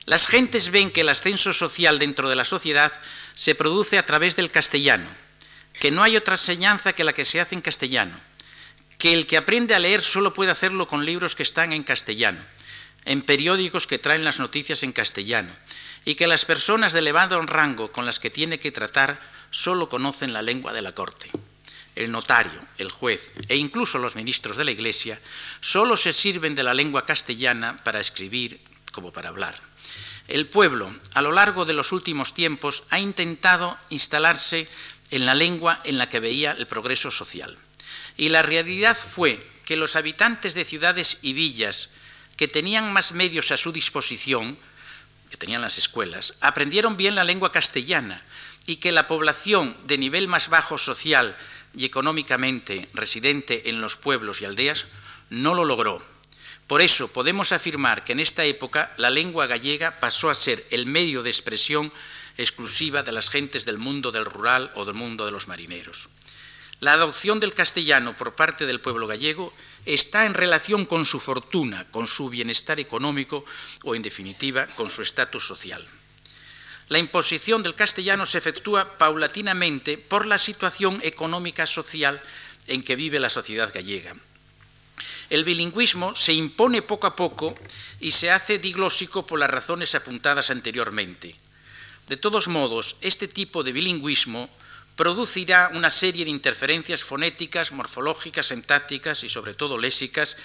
Las 0.07 0.25
gentes 0.25 0.71
ven 0.71 0.89
que 0.89 1.01
el 1.01 1.09
ascenso 1.09 1.51
social 1.51 1.99
dentro 1.99 2.29
de 2.29 2.37
la 2.37 2.45
sociedad 2.45 2.93
se 3.33 3.55
produce 3.55 3.97
a 3.97 4.05
través 4.05 4.37
del 4.37 4.49
castellano, 4.49 5.09
que 5.81 5.91
no 5.91 6.01
hay 6.01 6.15
otra 6.15 6.35
enseñanza 6.35 6.93
que 6.93 7.03
la 7.03 7.11
que 7.11 7.25
se 7.25 7.41
hace 7.41 7.55
en 7.55 7.61
castellano, 7.61 8.17
que 8.97 9.11
el 9.11 9.27
que 9.27 9.35
aprende 9.35 9.75
a 9.75 9.79
leer 9.79 10.01
solo 10.01 10.33
puede 10.33 10.51
hacerlo 10.51 10.87
con 10.87 11.05
libros 11.05 11.35
que 11.35 11.43
están 11.43 11.73
en 11.73 11.83
castellano, 11.83 12.39
en 13.03 13.21
periódicos 13.21 13.85
que 13.85 13.99
traen 13.99 14.23
las 14.23 14.39
noticias 14.39 14.81
en 14.83 14.93
castellano, 14.93 15.51
y 16.05 16.15
que 16.15 16.25
las 16.25 16.45
personas 16.45 16.93
de 16.93 16.99
elevado 16.99 17.41
rango 17.41 17.91
con 17.91 18.05
las 18.05 18.17
que 18.17 18.29
tiene 18.29 18.59
que 18.59 18.71
tratar 18.71 19.19
solo 19.51 19.89
conocen 19.89 20.31
la 20.31 20.41
lengua 20.41 20.71
de 20.71 20.83
la 20.83 20.93
corte. 20.93 21.29
El 21.95 22.13
notario, 22.13 22.63
el 22.77 22.91
juez 22.91 23.33
e 23.49 23.57
incluso 23.57 23.97
los 23.97 24.15
ministros 24.15 24.55
de 24.55 24.63
la 24.63 24.71
Iglesia 24.71 25.19
solo 25.59 25.97
se 25.97 26.13
sirven 26.13 26.55
de 26.55 26.63
la 26.63 26.73
lengua 26.73 27.05
castellana 27.05 27.83
para 27.83 27.99
escribir 27.99 28.61
como 28.93 29.11
para 29.11 29.27
hablar. 29.27 29.67
El 30.27 30.47
pueblo, 30.47 30.93
a 31.13 31.21
lo 31.21 31.31
largo 31.31 31.65
de 31.65 31.73
los 31.73 31.91
últimos 31.91 32.33
tiempos, 32.33 32.83
ha 32.89 32.99
intentado 32.99 33.77
instalarse 33.89 34.67
en 35.09 35.25
la 35.25 35.35
lengua 35.35 35.79
en 35.85 35.97
la 35.97 36.09
que 36.09 36.19
veía 36.19 36.51
el 36.51 36.67
progreso 36.67 37.11
social. 37.11 37.57
Y 38.17 38.29
la 38.29 38.41
realidad 38.41 38.97
fue 38.97 39.45
que 39.63 39.77
los 39.77 39.95
habitantes 39.95 40.53
de 40.53 40.65
ciudades 40.65 41.19
y 41.21 41.33
villas 41.33 41.89
que 42.35 42.47
tenían 42.47 42.91
más 42.91 43.13
medios 43.13 43.51
a 43.51 43.57
su 43.57 43.71
disposición, 43.71 44.57
que 45.29 45.37
tenían 45.37 45.61
las 45.61 45.77
escuelas, 45.77 46.35
aprendieron 46.41 46.97
bien 46.97 47.15
la 47.15 47.23
lengua 47.23 47.51
castellana 47.51 48.21
y 48.65 48.77
que 48.77 48.91
la 48.91 49.07
población 49.07 49.75
de 49.85 49.97
nivel 49.97 50.27
más 50.27 50.49
bajo 50.49 50.77
social 50.77 51.35
y 51.73 51.85
económicamente 51.85 52.89
residente 52.93 53.69
en 53.69 53.81
los 53.81 53.95
pueblos 53.95 54.41
y 54.41 54.45
aldeas 54.45 54.87
no 55.29 55.53
lo 55.53 55.63
logró. 55.63 56.16
Por 56.67 56.81
eso 56.81 57.07
podemos 57.07 57.53
afirmar 57.53 58.03
que 58.03 58.11
en 58.11 58.19
esta 58.19 58.43
época 58.43 58.91
la 58.97 59.09
lengua 59.09 59.47
gallega 59.47 59.99
pasó 59.99 60.29
a 60.29 60.35
ser 60.35 60.65
el 60.69 60.85
medio 60.85 61.23
de 61.23 61.29
expresión 61.29 61.93
exclusiva 62.37 63.03
de 63.03 63.13
las 63.13 63.29
gentes 63.29 63.63
del 63.63 63.77
mundo 63.77 64.11
del 64.11 64.25
rural 64.25 64.71
o 64.75 64.83
del 64.83 64.93
mundo 64.93 65.25
de 65.25 65.31
los 65.31 65.47
marineros. 65.47 66.09
La 66.79 66.93
adopción 66.93 67.39
del 67.39 67.55
castellano 67.55 68.15
por 68.15 68.35
parte 68.35 68.65
del 68.67 68.81
pueblo 68.81 69.07
gallego 69.07 69.51
está 69.85 70.25
en 70.25 70.35
relación 70.35 70.85
con 70.85 71.05
su 71.05 71.19
fortuna, 71.19 71.85
con 71.89 72.05
su 72.05 72.29
bienestar 72.29 72.79
económico 72.79 73.45
o, 73.83 73.95
en 73.95 74.03
definitiva, 74.03 74.67
con 74.75 74.91
su 74.91 75.01
estatus 75.01 75.47
social. 75.47 75.87
La 76.89 76.99
imposición 76.99 77.63
del 77.63 77.75
castellano 77.75 78.25
se 78.25 78.37
efectúa 78.37 78.97
paulatinamente 78.97 79.97
por 79.97 80.25
la 80.25 80.37
situación 80.37 80.99
económica 81.03 81.65
social 81.65 82.21
en 82.67 82.83
que 82.83 82.95
vive 82.95 83.19
la 83.19 83.29
sociedad 83.29 83.71
gallega. 83.73 84.15
El 85.29 85.43
bilingüismo 85.43 86.15
se 86.15 86.33
impone 86.33 86.81
poco 86.81 87.07
a 87.07 87.15
poco 87.15 87.55
y 87.99 88.11
se 88.11 88.31
hace 88.31 88.59
diglósico 88.59 89.25
por 89.25 89.39
las 89.39 89.49
razones 89.49 89.95
apuntadas 89.95 90.49
anteriormente. 90.49 91.35
De 92.07 92.17
todos 92.17 92.47
modos, 92.47 92.95
este 93.01 93.27
tipo 93.27 93.63
de 93.63 93.73
bilingüismo 93.73 94.49
producirá 94.95 95.69
una 95.73 95.89
serie 95.89 96.25
de 96.25 96.31
interferencias 96.31 97.03
fonéticas, 97.03 97.71
morfológicas, 97.71 98.47
sintácticas 98.47 99.23
y 99.23 99.29
sobre 99.29 99.53
todo 99.53 99.77
lésicas 99.77 100.37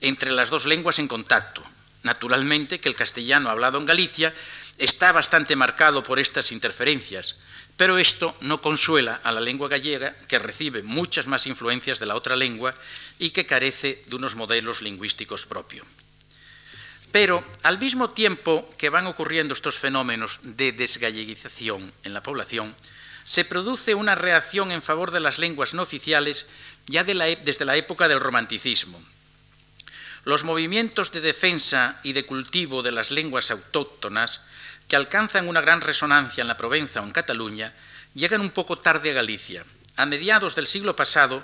entre 0.00 0.30
las 0.30 0.48
dos 0.50 0.64
lenguas 0.64 0.98
en 0.98 1.08
contacto. 1.08 1.62
Naturalmente 2.04 2.78
que 2.78 2.88
el 2.88 2.94
castellano 2.94 3.50
hablado 3.50 3.78
en 3.78 3.84
Galicia 3.84 4.32
está 4.78 5.10
bastante 5.10 5.56
marcado 5.56 6.04
por 6.04 6.20
estas 6.20 6.52
interferencias, 6.52 7.34
pero 7.76 7.98
esto 7.98 8.34
no 8.40 8.60
consuela 8.60 9.20
a 9.22 9.32
la 9.32 9.40
lengua 9.40 9.68
gallega, 9.68 10.16
que 10.28 10.38
recibe 10.38 10.82
muchas 10.82 11.26
más 11.26 11.46
influencias 11.46 11.98
de 11.98 12.06
la 12.06 12.16
otra 12.16 12.36
lengua 12.36 12.74
y 13.18 13.30
que 13.30 13.46
carece 13.46 14.02
de 14.06 14.16
unos 14.16 14.34
modelos 14.34 14.80
lingüísticos 14.80 15.46
propios. 15.46 15.86
Pero 17.12 17.44
al 17.62 17.78
mismo 17.78 18.10
tiempo 18.10 18.68
que 18.76 18.90
van 18.90 19.06
ocurriendo 19.06 19.54
estos 19.54 19.76
fenómenos 19.76 20.40
de 20.42 20.72
desgalleguización 20.72 21.92
en 22.02 22.14
la 22.14 22.22
población, 22.22 22.74
se 23.24 23.44
produce 23.44 23.94
una 23.94 24.14
reacción 24.14 24.70
en 24.70 24.82
favor 24.82 25.10
de 25.10 25.20
las 25.20 25.38
lenguas 25.38 25.74
no 25.74 25.82
oficiales 25.82 26.46
ya 26.86 27.04
desde 27.04 27.64
la 27.64 27.76
época 27.76 28.08
del 28.08 28.20
romanticismo. 28.20 29.02
Los 30.24 30.44
movimientos 30.44 31.12
de 31.12 31.20
defensa 31.20 32.00
y 32.02 32.12
de 32.12 32.26
cultivo 32.26 32.82
de 32.82 32.92
las 32.92 33.10
lenguas 33.10 33.50
autóctonas, 33.50 34.40
que 34.88 34.96
alcanzan 34.96 35.48
una 35.48 35.60
gran 35.60 35.80
resonancia 35.80 36.42
en 36.42 36.48
la 36.48 36.56
Provenza 36.56 37.00
o 37.00 37.04
en 37.04 37.12
Cataluña, 37.12 37.72
llegan 38.14 38.40
un 38.40 38.50
poco 38.50 38.78
tarde 38.78 39.10
a 39.10 39.14
Galicia. 39.14 39.64
A 39.96 40.06
mediados 40.06 40.54
del 40.54 40.66
siglo 40.66 40.94
pasado 40.94 41.42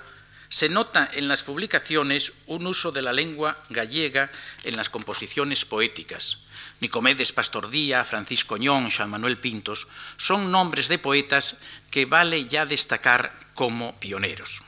se 0.48 0.68
nota 0.68 1.08
en 1.12 1.28
las 1.28 1.42
publicaciones 1.42 2.32
un 2.46 2.66
uso 2.66 2.92
de 2.92 3.00
la 3.00 3.12
lengua 3.12 3.56
gallega 3.70 4.30
en 4.64 4.76
las 4.76 4.90
composiciones 4.90 5.64
poéticas. 5.64 6.38
Nicomedes 6.80 7.32
Pastordía, 7.32 8.04
Francisco 8.04 8.58
Ñón, 8.58 8.90
Juan 8.90 9.08
Manuel 9.08 9.38
Pintos 9.38 9.88
son 10.18 10.50
nombres 10.50 10.88
de 10.88 10.98
poetas 10.98 11.56
que 11.90 12.04
vale 12.04 12.46
ya 12.46 12.66
destacar 12.66 13.32
como 13.54 13.98
pioneros. 13.98 14.62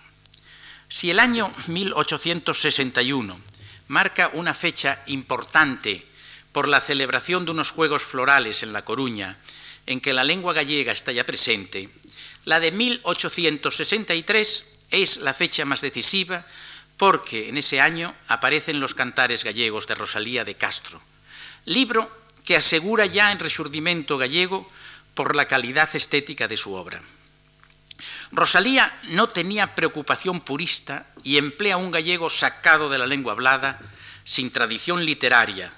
Si 0.89 1.11
el 1.11 1.18
año 1.18 1.53
1861 1.66 3.39
marca 3.89 4.31
una 4.33 4.55
fecha 4.55 5.03
importante 5.07 6.07
por 6.55 6.68
la 6.68 6.80
celebración 6.80 7.44
de 7.44 7.50
unos 7.50 7.72
Juegos 7.72 8.05
Florales 8.05 8.62
en 8.62 8.72
La 8.72 8.84
Coruña, 8.84 9.36
en 9.86 10.00
que 10.00 10.14
la 10.14 10.22
lengua 10.22 10.55
gallega 10.55 10.92
está 10.92 11.11
ya 11.11 11.26
presente, 11.26 11.90
la 12.44 12.61
de 12.61 12.70
1863 12.70 14.64
es 14.92 15.16
la 15.16 15.34
fecha 15.34 15.64
más 15.64 15.80
decisiva 15.80 16.46
porque 16.96 17.48
en 17.48 17.59
ese 17.59 17.80
año 17.80 18.14
aparecen 18.28 18.78
los 18.78 18.94
cantares 18.94 19.42
gallegos 19.42 19.88
de 19.88 19.96
Rosalía 19.96 20.44
de 20.44 20.55
Castro, 20.55 21.02
libro 21.64 22.09
que 22.44 22.55
asegura 22.55 23.05
ya 23.07 23.32
el 23.32 23.40
resurgimiento 23.40 24.16
gallego 24.16 24.70
por 25.14 25.34
la 25.34 25.46
calidad 25.46 25.90
estética 25.94 26.46
de 26.46 26.57
su 26.57 26.74
obra. 26.74 27.02
Rosalía 28.30 28.96
no 29.09 29.28
tenía 29.28 29.74
preocupación 29.74 30.40
purista 30.40 31.09
y 31.24 31.36
emplea 31.36 31.78
un 31.78 31.90
gallego 31.90 32.30
sacado 32.30 32.88
de 32.90 32.98
la 32.98 33.09
lengua 33.09 33.32
hablada, 33.32 33.80
sin 34.22 34.52
tradición 34.52 35.05
literaria. 35.05 35.74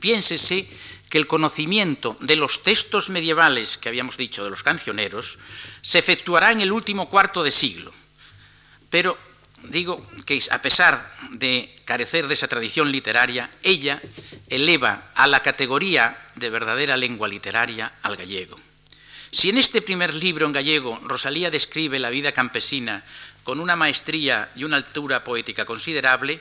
Piénsese 0.00 0.68
que 1.10 1.18
el 1.18 1.26
conocimiento 1.26 2.16
de 2.20 2.36
los 2.36 2.62
textos 2.62 3.10
medievales 3.10 3.78
que 3.78 3.88
habíamos 3.88 4.16
dicho 4.16 4.44
de 4.44 4.50
los 4.50 4.62
cancioneros 4.62 5.38
se 5.82 5.98
efectuará 5.98 6.52
en 6.52 6.60
el 6.60 6.72
último 6.72 7.08
cuarto 7.08 7.42
de 7.42 7.50
siglo. 7.50 7.92
Pero 8.88 9.18
digo 9.64 10.06
que 10.24 10.40
a 10.50 10.62
pesar 10.62 11.12
de 11.30 11.74
carecer 11.84 12.28
de 12.28 12.34
esa 12.34 12.48
tradición 12.48 12.90
literaria, 12.90 13.50
ella 13.62 14.00
eleva 14.48 15.10
a 15.14 15.26
la 15.26 15.42
categoría 15.42 16.16
de 16.36 16.50
verdadera 16.50 16.96
lengua 16.96 17.28
literaria 17.28 17.92
al 18.02 18.16
gallego. 18.16 18.58
Si 19.32 19.48
en 19.48 19.58
este 19.58 19.82
primer 19.82 20.14
libro 20.14 20.46
en 20.46 20.52
gallego 20.52 20.98
Rosalía 21.04 21.50
describe 21.50 21.98
la 21.98 22.10
vida 22.10 22.32
campesina 22.32 23.04
con 23.44 23.60
una 23.60 23.76
maestría 23.76 24.50
y 24.56 24.64
una 24.64 24.76
altura 24.76 25.22
poética 25.22 25.64
considerable, 25.64 26.40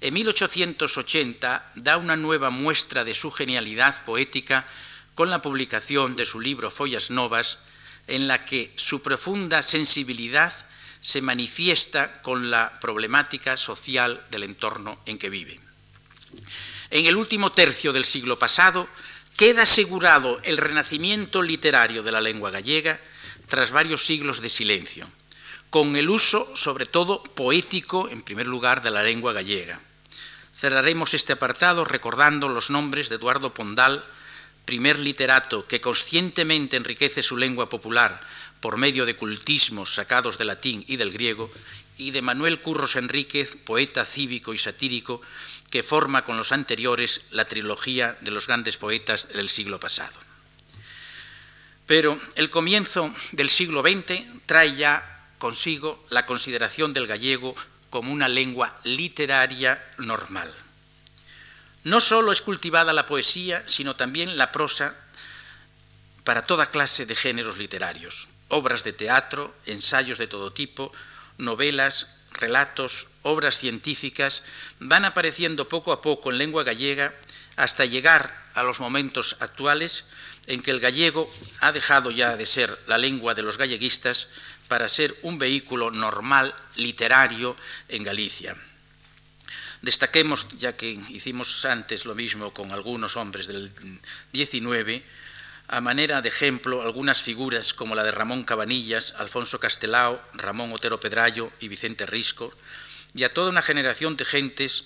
en 0.00 0.14
1880 0.14 1.72
da 1.74 1.96
una 1.98 2.16
nueva 2.16 2.50
muestra 2.50 3.04
de 3.04 3.14
su 3.14 3.30
genialidad 3.30 4.02
poética 4.04 4.66
con 5.14 5.28
la 5.28 5.42
publicación 5.42 6.16
de 6.16 6.24
su 6.24 6.40
libro 6.40 6.70
Follas 6.70 7.10
Novas, 7.10 7.58
en 8.06 8.26
la 8.26 8.44
que 8.44 8.72
su 8.76 9.02
profunda 9.02 9.60
sensibilidad 9.60 10.54
se 11.00 11.20
manifiesta 11.20 12.22
con 12.22 12.50
la 12.50 12.78
problemática 12.80 13.56
social 13.56 14.24
del 14.30 14.44
entorno 14.44 14.98
en 15.06 15.18
que 15.18 15.30
vive. 15.30 15.60
En 16.90 17.06
el 17.06 17.16
último 17.16 17.52
tercio 17.52 17.92
del 17.92 18.04
siglo 18.04 18.38
pasado 18.38 18.88
queda 19.36 19.62
asegurado 19.62 20.40
el 20.44 20.56
renacimiento 20.56 21.42
literario 21.42 22.02
de 22.02 22.12
la 22.12 22.20
lengua 22.20 22.50
gallega 22.50 23.00
tras 23.48 23.70
varios 23.70 24.04
siglos 24.04 24.40
de 24.40 24.48
silencio, 24.48 25.06
con 25.70 25.94
el 25.96 26.08
uso, 26.08 26.50
sobre 26.56 26.86
todo 26.86 27.22
poético, 27.22 28.08
en 28.08 28.22
primer 28.22 28.46
lugar, 28.46 28.82
de 28.82 28.90
la 28.90 29.02
lengua 29.02 29.32
gallega. 29.32 29.80
Cerraremos 30.60 31.14
este 31.14 31.32
apartado 31.32 31.86
recordando 31.86 32.46
los 32.46 32.68
nombres 32.68 33.08
de 33.08 33.14
Eduardo 33.14 33.54
Pondal, 33.54 34.04
primer 34.66 34.98
literato 34.98 35.66
que 35.66 35.80
conscientemente 35.80 36.76
enriquece 36.76 37.22
su 37.22 37.38
lengua 37.38 37.70
popular 37.70 38.20
por 38.60 38.76
medio 38.76 39.06
de 39.06 39.16
cultismos 39.16 39.94
sacados 39.94 40.36
del 40.36 40.48
latín 40.48 40.84
y 40.86 40.96
del 40.96 41.12
griego, 41.12 41.50
y 41.96 42.10
de 42.10 42.20
Manuel 42.20 42.60
Curros 42.60 42.96
Enríquez, 42.96 43.56
poeta 43.56 44.04
cívico 44.04 44.52
y 44.52 44.58
satírico, 44.58 45.22
que 45.70 45.82
forma 45.82 46.24
con 46.24 46.36
los 46.36 46.52
anteriores 46.52 47.22
la 47.30 47.46
trilogía 47.46 48.18
de 48.20 48.30
los 48.30 48.46
grandes 48.46 48.76
poetas 48.76 49.28
del 49.32 49.48
siglo 49.48 49.80
pasado. 49.80 50.18
Pero 51.86 52.20
el 52.34 52.50
comienzo 52.50 53.14
del 53.32 53.48
siglo 53.48 53.80
XX 53.80 54.44
trae 54.44 54.76
ya 54.76 55.24
consigo 55.38 56.04
la 56.10 56.26
consideración 56.26 56.92
del 56.92 57.06
gallego 57.06 57.54
como 57.90 58.12
una 58.12 58.28
lengua 58.28 58.74
literaria 58.84 59.84
normal. 59.98 60.52
No 61.82 62.00
solo 62.00 62.32
es 62.32 62.42
cultivada 62.42 62.92
la 62.92 63.06
poesía, 63.06 63.62
sino 63.66 63.96
también 63.96 64.38
la 64.38 64.52
prosa 64.52 64.94
para 66.24 66.46
toda 66.46 66.70
clase 66.70 67.06
de 67.06 67.14
géneros 67.14 67.58
literarios, 67.58 68.28
obras 68.48 68.84
de 68.84 68.92
teatro, 68.92 69.54
ensayos 69.66 70.18
de 70.18 70.26
todo 70.26 70.52
tipo, 70.52 70.92
novelas, 71.38 72.08
relatos, 72.32 73.08
obras 73.22 73.58
científicas, 73.58 74.42
van 74.78 75.04
apareciendo 75.04 75.68
poco 75.68 75.92
a 75.92 76.02
poco 76.02 76.30
en 76.30 76.38
lengua 76.38 76.62
gallega 76.62 77.14
hasta 77.56 77.84
llegar 77.84 78.38
a 78.54 78.62
los 78.62 78.80
momentos 78.80 79.36
actuales 79.40 80.04
en 80.46 80.62
que 80.62 80.70
el 80.70 80.80
gallego 80.80 81.30
ha 81.60 81.72
dejado 81.72 82.10
ya 82.10 82.36
de 82.36 82.46
ser 82.46 82.78
la 82.86 82.98
lengua 82.98 83.34
de 83.34 83.42
los 83.42 83.58
galleguistas 83.58 84.28
para 84.70 84.86
ser 84.86 85.18
un 85.22 85.36
vehículo 85.36 85.90
normal 85.90 86.54
literario 86.76 87.56
en 87.88 88.04
Galicia. 88.04 88.54
Destaquemos, 89.82 90.46
ya 90.58 90.76
que 90.76 90.90
hicimos 91.10 91.64
antes 91.64 92.06
lo 92.06 92.14
mismo 92.14 92.54
con 92.54 92.70
algunos 92.70 93.16
hombres 93.16 93.48
del 93.48 93.72
19, 94.32 95.02
a 95.66 95.80
manera 95.80 96.22
de 96.22 96.28
ejemplo 96.28 96.82
algunas 96.82 97.20
figuras 97.20 97.74
como 97.74 97.96
la 97.96 98.04
de 98.04 98.12
Ramón 98.12 98.44
Cabanillas, 98.44 99.14
Alfonso 99.18 99.58
Castelao, 99.58 100.22
Ramón 100.34 100.72
Otero 100.72 101.00
Pedrayo 101.00 101.50
y 101.58 101.66
Vicente 101.66 102.06
Risco, 102.06 102.54
y 103.12 103.24
a 103.24 103.34
toda 103.34 103.50
una 103.50 103.62
generación 103.62 104.16
de 104.16 104.24
gentes 104.24 104.84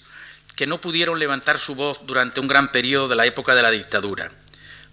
que 0.57 0.67
no 0.67 0.81
pudieron 0.81 1.19
levantar 1.19 1.59
su 1.59 1.75
voz 1.75 2.01
durante 2.07 2.41
un 2.41 2.49
gran 2.49 2.73
periodo 2.73 3.09
de 3.09 3.17
la 3.17 3.27
época 3.27 3.55
de 3.55 3.63
la 3.63 3.71
dictadura. 3.71 4.33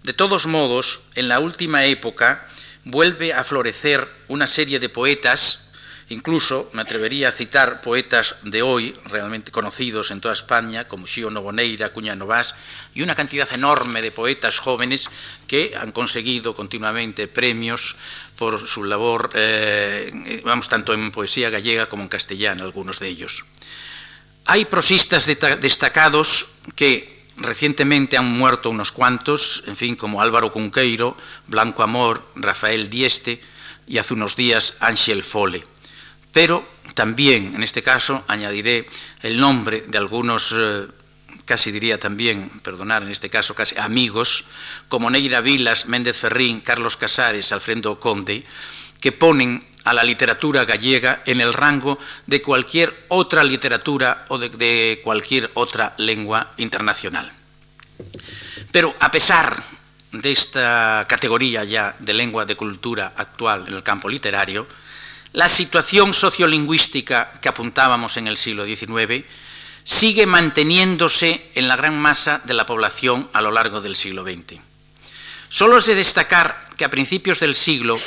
De 0.02 0.12
todos 0.12 0.46
modos, 0.46 1.00
en 1.14 1.28
la 1.28 1.40
última 1.40 1.86
época, 1.86 2.46
vuelve 2.84 3.32
a 3.32 3.44
florecer 3.44 4.08
una 4.28 4.46
serie 4.46 4.78
de 4.78 4.88
poetas, 4.88 5.70
incluso 6.08 6.68
me 6.72 6.82
atrevería 6.82 7.28
a 7.28 7.32
citar 7.32 7.80
poetas 7.80 8.34
de 8.42 8.62
hoy 8.62 8.96
realmente 9.06 9.52
conocidos 9.52 10.10
en 10.10 10.20
toda 10.20 10.34
España, 10.34 10.88
como 10.88 11.06
Xio 11.06 11.30
Novoneira, 11.30 11.92
Cuña 11.92 12.16
Novás, 12.16 12.54
y 12.94 13.02
una 13.02 13.14
cantidad 13.14 13.48
enorme 13.52 14.02
de 14.02 14.10
poetas 14.10 14.58
jóvenes 14.58 15.08
que 15.46 15.74
han 15.78 15.92
conseguido 15.92 16.54
continuamente 16.54 17.28
premios 17.28 17.96
por 18.36 18.58
su 18.66 18.84
labor, 18.84 19.30
eh, 19.34 20.42
vamos, 20.44 20.68
tanto 20.68 20.92
en 20.92 21.12
poesía 21.12 21.50
gallega 21.50 21.88
como 21.88 22.02
en 22.02 22.08
castellano, 22.08 22.64
algunos 22.64 22.98
de 22.98 23.08
ellos. 23.08 23.44
Hay 24.44 24.64
prosistas 24.64 25.26
destacados 25.26 26.48
que 26.74 27.11
Recientemente 27.36 28.16
han 28.16 28.26
muerto 28.26 28.70
unos 28.70 28.92
cuantos, 28.92 29.64
en 29.66 29.76
fin, 29.76 29.96
como 29.96 30.20
Álvaro 30.20 30.52
Cunqueiro, 30.52 31.16
Blanco 31.46 31.82
Amor, 31.82 32.22
Rafael 32.36 32.90
Dieste 32.90 33.40
y 33.86 33.98
hace 33.98 34.14
unos 34.14 34.36
días 34.36 34.74
Ángel 34.80 35.24
Fole. 35.24 35.64
Pero 36.32 36.66
también, 36.94 37.54
en 37.54 37.62
este 37.62 37.82
caso, 37.82 38.24
añadiré 38.28 38.86
el 39.22 39.38
nombre 39.38 39.84
de 39.86 39.98
algunos, 39.98 40.54
eh, 40.56 40.86
casi 41.44 41.70
diría 41.72 41.98
también, 41.98 42.50
perdonar 42.62 43.02
en 43.02 43.08
este 43.08 43.30
caso, 43.30 43.54
casi 43.54 43.78
amigos, 43.78 44.44
como 44.88 45.10
Neira 45.10 45.40
Vilas, 45.40 45.86
Méndez 45.86 46.16
Ferrín, 46.16 46.60
Carlos 46.60 46.96
Casares, 46.96 47.52
Alfredo 47.52 47.98
Conde, 47.98 48.44
que 49.02 49.12
ponen 49.12 49.66
a 49.84 49.92
la 49.92 50.04
literatura 50.04 50.64
gallega 50.64 51.22
en 51.26 51.40
el 51.40 51.52
rango 51.52 51.98
de 52.26 52.40
cualquier 52.40 52.94
otra 53.08 53.42
literatura 53.42 54.26
o 54.28 54.38
de, 54.38 55.00
cualquier 55.02 55.50
otra 55.54 55.92
lengua 55.98 56.52
internacional. 56.56 57.30
Pero 58.70 58.94
a 59.00 59.10
pesar 59.10 59.60
de 60.12 60.30
esta 60.30 61.04
categoría 61.08 61.64
ya 61.64 61.96
de 61.98 62.14
lengua 62.14 62.46
de 62.46 62.54
cultura 62.54 63.12
actual 63.16 63.66
en 63.66 63.74
el 63.74 63.82
campo 63.82 64.08
literario, 64.08 64.68
la 65.32 65.48
situación 65.48 66.14
sociolingüística 66.14 67.32
que 67.40 67.48
apuntábamos 67.48 68.16
en 68.18 68.28
el 68.28 68.36
siglo 68.36 68.64
XIX 68.64 69.24
sigue 69.82 70.26
manteniéndose 70.26 71.50
en 71.56 71.66
la 71.66 71.74
gran 71.74 71.98
masa 71.98 72.40
de 72.44 72.54
la 72.54 72.66
población 72.66 73.28
a 73.32 73.42
lo 73.42 73.50
largo 73.50 73.80
del 73.80 73.96
siglo 73.96 74.22
XX. 74.22 74.60
Solo 75.48 75.78
es 75.78 75.86
de 75.86 75.96
destacar 75.96 76.66
que 76.76 76.84
a 76.84 76.90
principios 76.90 77.40
del 77.40 77.54
siglo 77.54 77.98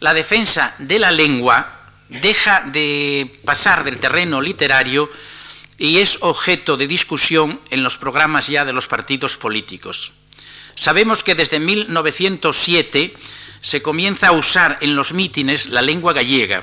la 0.00 0.14
defensa 0.14 0.74
de 0.78 0.98
la 0.98 1.10
lengua 1.10 1.72
deja 2.08 2.60
de 2.60 3.32
pasar 3.44 3.84
del 3.84 3.98
terreno 3.98 4.40
literario 4.40 5.10
y 5.78 5.98
es 5.98 6.18
objeto 6.20 6.76
de 6.76 6.86
discusión 6.86 7.60
en 7.70 7.82
los 7.82 7.98
programas 7.98 8.46
ya 8.48 8.64
de 8.64 8.72
los 8.72 8.88
partidos 8.88 9.36
políticos. 9.36 10.12
Sabemos 10.74 11.22
que 11.22 11.34
desde 11.34 11.58
1907 11.58 13.14
se 13.60 13.82
comienza 13.82 14.28
a 14.28 14.32
usar 14.32 14.78
en 14.80 14.94
los 14.94 15.12
mítines 15.12 15.66
la 15.66 15.82
lengua 15.82 16.12
gallega 16.12 16.62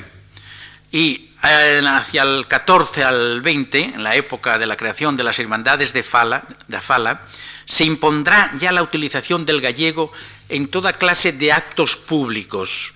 y 0.92 1.30
eh, 1.44 1.82
hacia 1.86 2.24
el 2.24 2.48
14 2.48 3.04
al 3.04 3.42
20, 3.42 3.96
en 3.96 4.04
la 4.04 4.16
época 4.16 4.58
de 4.58 4.68
la 4.68 4.78
creación 4.78 5.16
de 5.16 5.24
las 5.24 5.40
hermandades 5.40 5.92
de 5.92 6.04
Fala, 6.04 6.44
de 6.68 6.80
Fala 6.80 7.22
se 7.66 7.84
impondrá 7.86 8.52
ya 8.58 8.72
la 8.72 8.84
utilización 8.84 9.46
del 9.46 9.62
gallego 9.62 10.12
en 10.50 10.68
toda 10.68 10.94
clase 10.94 11.32
de 11.32 11.52
actos 11.52 11.96
públicos, 11.96 12.94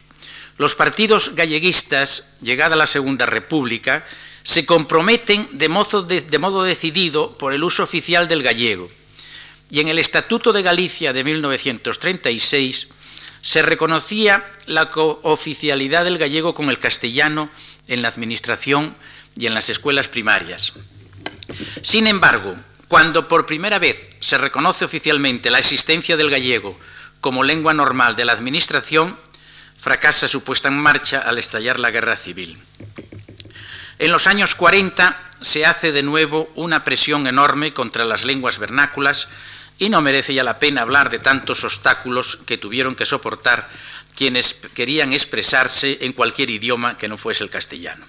los 0.57 0.75
partidos 0.75 1.35
galleguistas, 1.35 2.25
llegada 2.41 2.75
la 2.75 2.87
Segunda 2.87 3.25
República, 3.25 4.05
se 4.43 4.65
comprometen 4.65 5.47
de 5.51 5.69
modo, 5.69 6.03
de 6.03 6.39
modo 6.39 6.63
decidido 6.63 7.37
por 7.37 7.53
el 7.53 7.63
uso 7.63 7.83
oficial 7.83 8.27
del 8.27 8.43
gallego. 8.43 8.89
Y 9.69 9.81
en 9.81 9.89
el 9.89 9.99
Estatuto 9.99 10.53
de 10.53 10.63
Galicia 10.63 11.13
de 11.13 11.23
1936 11.23 12.87
se 13.41 13.61
reconocía 13.61 14.45
la 14.65 14.89
cooficialidad 14.89 16.05
del 16.05 16.17
gallego 16.17 16.53
con 16.53 16.69
el 16.69 16.79
castellano 16.79 17.49
en 17.87 18.01
la 18.01 18.07
administración 18.07 18.95
y 19.37 19.45
en 19.45 19.53
las 19.53 19.69
escuelas 19.69 20.07
primarias. 20.07 20.73
Sin 21.81 22.07
embargo, 22.07 22.55
cuando 22.87 23.27
por 23.27 23.45
primera 23.45 23.79
vez 23.79 24.09
se 24.21 24.37
reconoce 24.37 24.85
oficialmente 24.85 25.49
la 25.49 25.59
existencia 25.59 26.17
del 26.17 26.29
gallego 26.29 26.77
como 27.21 27.43
lengua 27.43 27.73
normal 27.73 28.15
de 28.15 28.25
la 28.25 28.33
Administración, 28.33 29.17
fracasa 29.87 30.27
su 30.27 30.43
puesta 30.43 30.67
en 30.67 30.77
marcha 30.77 31.19
al 31.19 31.37
estallar 31.37 31.79
la 31.79 31.91
guerra 31.91 32.17
civil. 32.17 32.57
En 33.99 34.11
los 34.11 34.27
años 34.27 34.53
40 34.53 35.17
se 35.39 35.65
hace 35.65 35.93
de 35.93 36.03
nuevo 36.03 36.51
una 36.55 36.83
presión 36.83 37.25
enorme 37.25 37.71
contra 37.71 38.03
las 38.03 38.25
lenguas 38.25 38.59
vernáculas 38.59 39.29
y 39.79 39.87
no 39.87 40.01
merece 40.01 40.33
ya 40.33 40.43
la 40.43 40.59
pena 40.59 40.81
hablar 40.81 41.09
de 41.09 41.19
tantos 41.19 41.63
obstáculos 41.63 42.37
que 42.45 42.57
tuvieron 42.57 42.95
que 42.95 43.05
soportar 43.05 43.69
quienes 44.13 44.55
querían 44.73 45.13
expresarse 45.13 45.99
en 46.01 46.11
cualquier 46.11 46.49
idioma 46.49 46.97
que 46.97 47.07
no 47.07 47.15
fuese 47.15 47.45
el 47.45 47.49
castellano. 47.49 48.05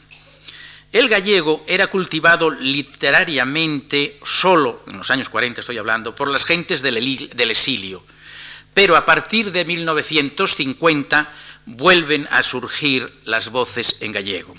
El 0.90 1.08
gallego 1.08 1.64
era 1.68 1.86
cultivado 1.86 2.50
literariamente 2.50 4.18
solo, 4.24 4.82
en 4.88 4.98
los 4.98 5.12
años 5.12 5.28
40 5.28 5.60
estoy 5.60 5.78
hablando, 5.78 6.12
por 6.12 6.28
las 6.28 6.44
gentes 6.44 6.82
del, 6.82 6.96
exilio, 6.96 8.02
pero 8.74 8.96
a 8.96 9.06
partir 9.06 9.52
de 9.52 9.64
1950 9.64 11.32
vuelven 11.68 12.26
a 12.30 12.42
surgir 12.42 13.12
las 13.24 13.50
voces 13.50 13.96
en 14.00 14.12
gallego. 14.12 14.54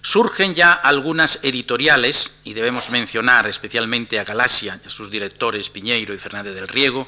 Surgen 0.00 0.54
ya 0.54 0.72
algunas 0.72 1.38
editoriales, 1.42 2.38
y 2.44 2.54
debemos 2.54 2.90
mencionar 2.90 3.46
especialmente 3.46 4.18
a 4.18 4.24
Galasia 4.24 4.80
y 4.82 4.86
a 4.86 4.90
sus 4.90 5.10
directores 5.10 5.70
Piñeiro 5.70 6.14
y 6.14 6.18
Fernández 6.18 6.54
del 6.54 6.68
Riego, 6.68 7.06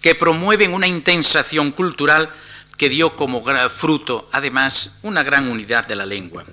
que 0.00 0.14
promueven 0.14 0.72
una 0.72 0.86
intensa 0.86 1.40
acción 1.40 1.72
cultural 1.72 2.30
que 2.76 2.88
dio 2.88 3.10
como 3.10 3.44
fruto, 3.70 4.28
además, 4.32 4.92
una 5.02 5.22
gran 5.22 5.48
unidad 5.48 5.86
de 5.86 5.94
la 5.94 6.06
lengua. 6.06 6.44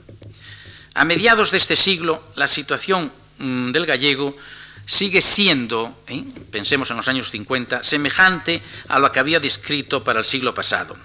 A 0.93 1.05
mediados 1.05 1.51
de 1.51 1.57
este 1.57 1.75
siglo, 1.75 2.21
la 2.35 2.47
situación 2.47 3.11
mm, 3.37 3.71
del 3.71 3.85
gallego 3.85 4.35
sigue 4.85 5.21
siendo, 5.21 5.95
¿eh? 6.07 6.23
pensemos 6.51 6.89
en 6.91 6.97
los 6.97 7.07
años 7.07 7.31
50, 7.31 7.83
semejante 7.83 8.61
a 8.89 8.99
lo 8.99 9.11
que 9.11 9.19
había 9.19 9.39
descrito 9.39 10.03
para 10.03 10.19
el 10.19 10.25
siglo 10.25 10.53
pasado. 10.53 10.97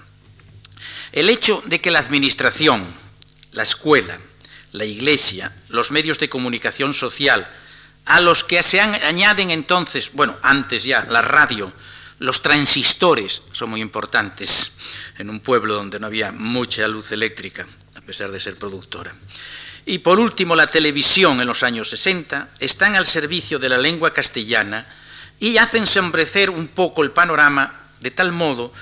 El 1.15 1.31
hecho 1.31 1.63
de 1.67 1.81
que 1.81 1.93
la 1.93 2.01
Administración, 2.01 2.85
la 3.53 3.63
escuela, 3.63 4.19
la 4.73 4.85
Iglesia, 4.85 5.55
los 5.69 5.93
medios 5.93 6.19
de 6.19 6.29
comunicación 6.29 6.93
social, 6.93 7.49
a 8.05 8.21
los 8.21 8.43
que 8.43 8.61
se 8.65 8.81
añaden 8.81 9.53
entonces, 9.53 10.11
bueno, 10.13 10.37
antes 10.43 10.83
ya, 10.83 11.07
la 11.09 11.23
radio, 11.23 11.73
los 12.19 12.43
transistores 12.43 13.43
son 13.53 13.71
muy 13.71 13.81
importantes 13.81 14.73
en 15.17 15.31
un 15.31 15.39
pueblo 15.39 15.75
donde 15.75 16.01
no 16.01 16.09
había 16.09 16.33
mucha 16.33 16.89
luz 16.89 17.13
eléctrica, 17.13 17.65
a 17.95 18.01
pesar 18.01 18.33
de 18.33 18.41
ser 18.41 18.57
productora. 18.57 19.15
Y 19.87 19.99
por 19.99 20.19
último, 20.19 20.57
la 20.57 20.67
televisión 20.67 21.41
en 21.41 21.47
los 21.47 21.63
años 21.63 21.91
60 21.91 22.49
están 22.59 22.97
al 22.97 23.07
servicio 23.07 23.61
de 23.61 23.69
la 23.69 23.79
lengua 23.79 24.13
castellana 24.13 24.85
y 25.39 25.59
hacen 25.59 25.87
sombrecer 25.87 26.51
un 26.51 26.67
poco 26.67 27.05
el 27.05 27.13
panorama 27.13 27.73
de 28.01 28.11
tal 28.11 28.33
modo 28.33 28.73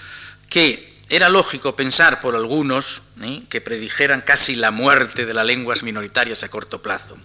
que 0.48 0.91
era 1.12 1.28
lógico 1.28 1.76
pensar 1.76 2.20
por 2.20 2.34
algunos 2.34 3.02
¿eh? 3.20 3.42
que 3.50 3.60
predijeran 3.60 4.22
casi 4.22 4.56
la 4.56 4.70
muerte 4.70 5.26
de 5.26 5.34
las 5.34 5.44
lenguas 5.44 5.82
minoritarias 5.82 6.42
a 6.42 6.48
corto 6.48 6.80
plazo. 6.80 7.18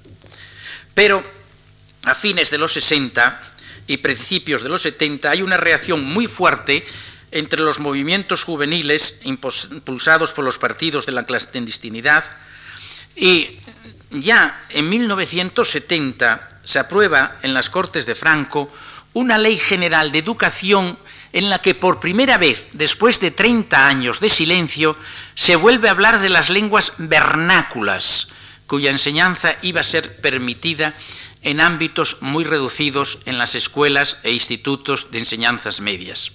Pero 0.93 1.23
a 2.03 2.13
fines 2.13 2.51
de 2.51 2.57
los 2.57 2.73
60 2.73 3.41
y 3.87 3.95
principios 3.95 4.61
de 4.61 4.67
los 4.67 4.81
70 4.81 5.29
hay 5.31 5.41
una 5.41 5.55
reacción 5.55 6.03
muy 6.03 6.27
fuerte 6.27 6.85
entre 7.31 7.61
los 7.61 7.79
movimientos 7.79 8.43
juveniles 8.43 9.21
impulsados 9.23 10.33
por 10.33 10.43
los 10.43 10.57
partidos 10.57 11.05
de 11.05 11.13
la 11.13 11.23
clandestinidad 11.23 12.25
y 13.15 13.57
ya 14.11 14.65
en 14.67 14.89
1970 14.89 16.59
se 16.65 16.79
aprueba 16.79 17.37
en 17.41 17.53
las 17.53 17.69
Cortes 17.69 18.05
de 18.05 18.15
Franco 18.15 18.69
una 19.13 19.37
ley 19.37 19.55
general 19.55 20.11
de 20.11 20.19
educación 20.19 20.97
en 21.33 21.49
la 21.49 21.59
que 21.59 21.75
por 21.75 21.99
primera 21.99 22.37
vez, 22.37 22.67
después 22.73 23.19
de 23.19 23.31
30 23.31 23.87
años 23.87 24.19
de 24.19 24.29
silencio, 24.29 24.97
se 25.35 25.55
vuelve 25.55 25.87
a 25.87 25.91
hablar 25.91 26.19
de 26.19 26.29
las 26.29 26.49
lenguas 26.49 26.93
vernáculas, 26.97 28.29
cuya 28.65 28.91
enseñanza 28.91 29.55
iba 29.61 29.81
a 29.81 29.83
ser 29.83 30.21
permitida 30.21 30.93
en 31.41 31.61
ámbitos 31.61 32.17
muy 32.21 32.43
reducidos 32.43 33.19
en 33.25 33.37
las 33.37 33.55
escuelas 33.55 34.17
e 34.23 34.31
institutos 34.31 35.11
de 35.11 35.19
enseñanzas 35.19 35.79
medias. 35.79 36.31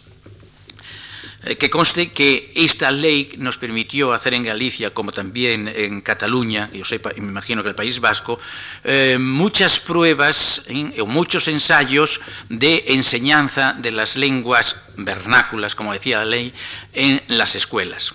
Eh, 1.45 1.57
que 1.57 1.69
conste 1.69 2.13
que 2.13 2.53
esta 2.55 2.91
ley 2.91 3.35
nos 3.39 3.59
permitió 3.59 4.13
hacer 4.13 4.35
en 4.35 4.45
Galicia, 4.45 4.95
como 4.95 5.11
también 5.11 5.67
en 5.67 6.01
Cataluña, 6.01 6.71
yo 6.73 6.85
sepa, 6.85 7.11
me 7.17 7.29
imagino 7.29 7.63
que 7.63 7.71
el 7.71 7.75
País 7.75 7.99
Vasco, 7.99 8.39
eh, 8.85 9.19
muchas 9.19 9.81
pruebas 9.81 10.63
o 11.01 11.07
muchos 11.07 11.49
ensayos 11.49 12.21
de 12.49 12.85
enseñanza 12.89 13.75
de 13.77 13.91
las 13.91 14.17
lenguas 14.17 14.77
vernáculas, 14.97 15.75
como 15.75 15.93
decía 15.93 16.19
la 16.19 16.27
ley, 16.27 16.55
en 16.93 17.21
las 17.27 17.57
escuelas. 17.57 18.15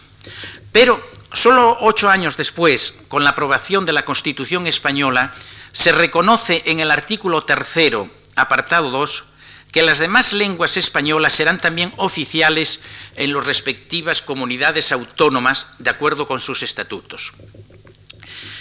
Pero 0.71 1.01
solo 1.33 1.77
ocho 1.81 2.09
años 2.09 2.37
después, 2.37 2.93
con 3.09 3.25
la 3.25 3.31
aprobación 3.31 3.83
de 3.83 3.91
la 3.91 4.05
Constitución 4.05 4.67
española, 4.67 5.33
se 5.73 5.91
reconoce 5.91 6.63
en 6.65 6.79
el 6.79 6.91
artículo 6.91 7.43
tercero, 7.43 8.09
apartado 8.35 8.89
2, 8.89 9.25
que 9.71 9.81
las 9.81 9.99
demás 9.99 10.33
lenguas 10.33 10.77
españolas 10.77 11.33
serán 11.33 11.59
también 11.59 11.93
oficiales 11.97 12.79
en 13.15 13.33
las 13.33 13.45
respectivas 13.45 14.21
comunidades 14.21 14.91
autónomas 14.91 15.67
de 15.79 15.89
acuerdo 15.89 16.25
con 16.25 16.39
sus 16.39 16.63
estatutos. 16.63 17.33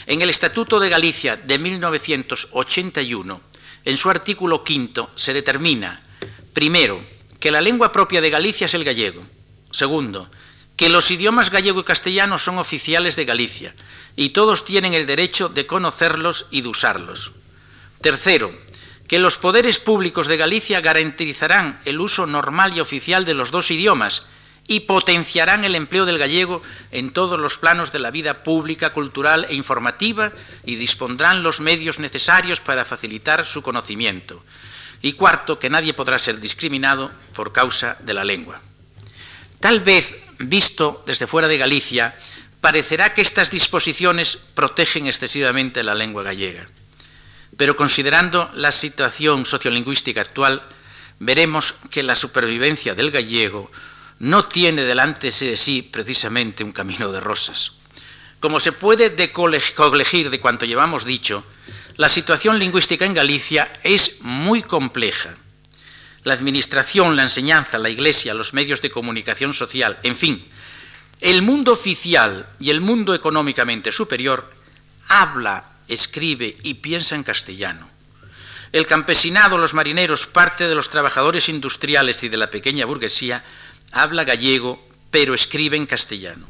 En 0.07 0.23
el 0.23 0.31
Estatuto 0.31 0.79
de 0.79 0.89
Galicia 0.89 1.37
de 1.37 1.59
1981, 1.59 3.41
en 3.85 3.97
su 3.97 4.11
artículo 4.11 4.63
quinto, 4.63 5.11
se 5.17 5.33
determina, 5.33 6.03
primero, 6.53 7.05
que 7.41 7.51
la 7.51 7.61
lengua 7.61 7.93
propia 7.93 8.21
de 8.21 8.31
Galicia 8.31 8.67
es 8.67 8.75
el 8.75 8.85
gallego. 8.85 9.27
Segundo, 9.71 10.31
que 10.77 10.89
los 10.89 11.11
idiomas 11.11 11.51
gallego 11.51 11.81
y 11.81 11.85
castellano 11.85 12.39
son 12.39 12.59
oficiales 12.59 13.17
de 13.17 13.25
Galicia 13.25 13.75
y 14.15 14.31
todos 14.31 14.65
tienen 14.65 14.95
el 14.95 15.07
derecho 15.07 15.49
de 15.49 15.67
conocerlos 15.67 16.47
y 16.51 16.61
de 16.61 16.69
usarlos. 16.69 17.33
Tercero, 18.01 18.57
que 19.09 19.19
los 19.19 19.39
poderes 19.39 19.79
públicos 19.79 20.27
de 20.27 20.37
Galicia 20.37 20.81
garantizarán 20.81 21.81
el 21.85 22.01
uso 22.01 22.27
normal 22.27 22.77
y 22.77 22.81
oficial 22.81 23.25
de 23.25 23.35
los 23.35 23.51
dos 23.51 23.71
idiomas 23.71 24.23
y 24.69 24.81
potenciarán 24.81 25.65
el 25.65 25.75
empleo 25.75 26.07
del 26.07 26.19
gallego 26.19 26.61
en 26.91 27.13
todos 27.13 27.39
los 27.39 27.57
planos 27.59 27.93
de 27.93 28.01
la 28.01 28.11
vida 28.11 28.43
pública, 28.43 28.91
cultural 28.91 29.47
e 29.49 29.55
informativa 29.55 30.33
y 30.65 30.75
dispondrán 30.75 31.43
los 31.43 31.61
medios 31.61 31.99
necesarios 31.99 32.61
para 32.61 32.85
facilitar 32.85 33.47
su 33.47 33.63
conocimiento. 33.63 34.43
Y 35.03 35.13
cuarto, 35.13 35.59
que 35.59 35.71
nadie 35.71 35.95
podrá 35.95 36.19
ser 36.19 36.41
discriminado 36.41 37.13
por 37.35 37.53
causa 37.53 37.97
de 38.01 38.15
la 38.15 38.25
lengua. 38.25 38.61
Tal 39.61 39.81
vez, 39.81 40.15
visto 40.39 41.05
desde 41.07 41.29
fuera 41.29 41.49
de 41.49 41.59
Galicia, 41.59 42.17
parecerá 42.61 43.15
que 43.15 43.23
estas 43.23 43.51
disposiciones 43.51 44.37
protegen 44.37 45.07
excesivamente 45.07 45.85
la 45.85 45.95
lengua 45.95 46.25
gallega. 46.25 46.67
Pero 47.57 47.77
considerando 47.77 48.51
la 48.55 48.71
situación 48.71 49.45
sociolingüística 49.45 50.21
actual, 50.21 50.63
veremos 51.19 51.75
que 51.91 52.03
la 52.03 52.15
supervivencia 52.15 52.95
del 52.95 53.11
gallego 53.11 53.71
no 54.19 54.47
tiene 54.47 54.83
delante 54.83 55.31
de 55.31 55.57
sí 55.57 55.83
precisamente 55.83 56.65
un 56.65 56.73
camino 56.73 57.13
de 57.13 57.21
rosas. 57.21 57.73
Como 58.41 58.61
se 58.61 58.73
puede 58.73 59.33
colegir 59.33 60.31
de 60.31 60.41
cuanto 60.41 60.67
llevamos 60.67 61.05
dicho, 61.05 61.45
la 61.97 62.09
situación 62.09 62.59
lingüística 62.59 63.07
en 63.07 63.15
Galicia 63.15 63.81
es 63.83 64.21
muy 64.21 64.63
compleja. 64.63 65.35
La 66.25 66.35
administración, 66.35 67.17
la 67.17 67.23
enseñanza, 67.23 67.79
la 67.79 67.89
iglesia, 67.89 68.35
los 68.35 68.53
medios 68.53 68.83
de 68.83 68.91
comunicación 68.91 69.55
social, 69.55 69.99
en 70.03 70.17
fin, 70.17 70.45
el 71.21 71.41
mundo 71.41 71.73
oficial 71.73 72.47
y 72.61 72.71
el 72.71 72.81
mundo 72.81 73.15
económicamente 73.15 73.91
superior 73.93 74.51
habla 75.09 75.65
escribe 75.89 76.57
y 76.62 76.74
piensa 76.74 77.14
en 77.14 77.22
castellano. 77.22 77.89
El 78.72 78.87
campesinado, 78.87 79.59
los 79.59 79.74
marineros, 79.74 80.26
parte 80.26 80.68
de 80.68 80.74
los 80.74 80.91
trabajadores 80.91 81.49
industriales 81.49 82.22
y 82.22 82.28
de 82.28 82.37
la 82.37 82.51
pequeña 82.51 82.84
burguesía, 82.84 83.45
habla 83.93 84.24
gallego, 84.24 84.84
pero 85.11 85.34
escribe 85.34 85.76
en 85.76 85.87
castellano. 85.87 86.47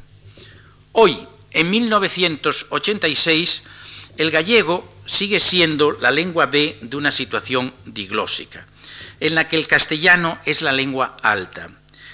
Hoy, 0.92 1.18
en 1.50 1.70
1986, 1.70 3.62
el 4.16 4.30
gallego 4.30 4.90
sigue 5.04 5.40
siendo 5.40 5.92
la 5.92 6.10
lengua 6.10 6.46
B 6.46 6.78
de 6.80 6.96
una 6.96 7.10
situación 7.10 7.72
diglósica, 7.84 8.66
en 9.20 9.34
la 9.34 9.46
que 9.46 9.56
el 9.56 9.68
castellano 9.68 10.38
es 10.46 10.62
la 10.62 10.72
lengua 10.72 11.16
alta, 11.22 11.68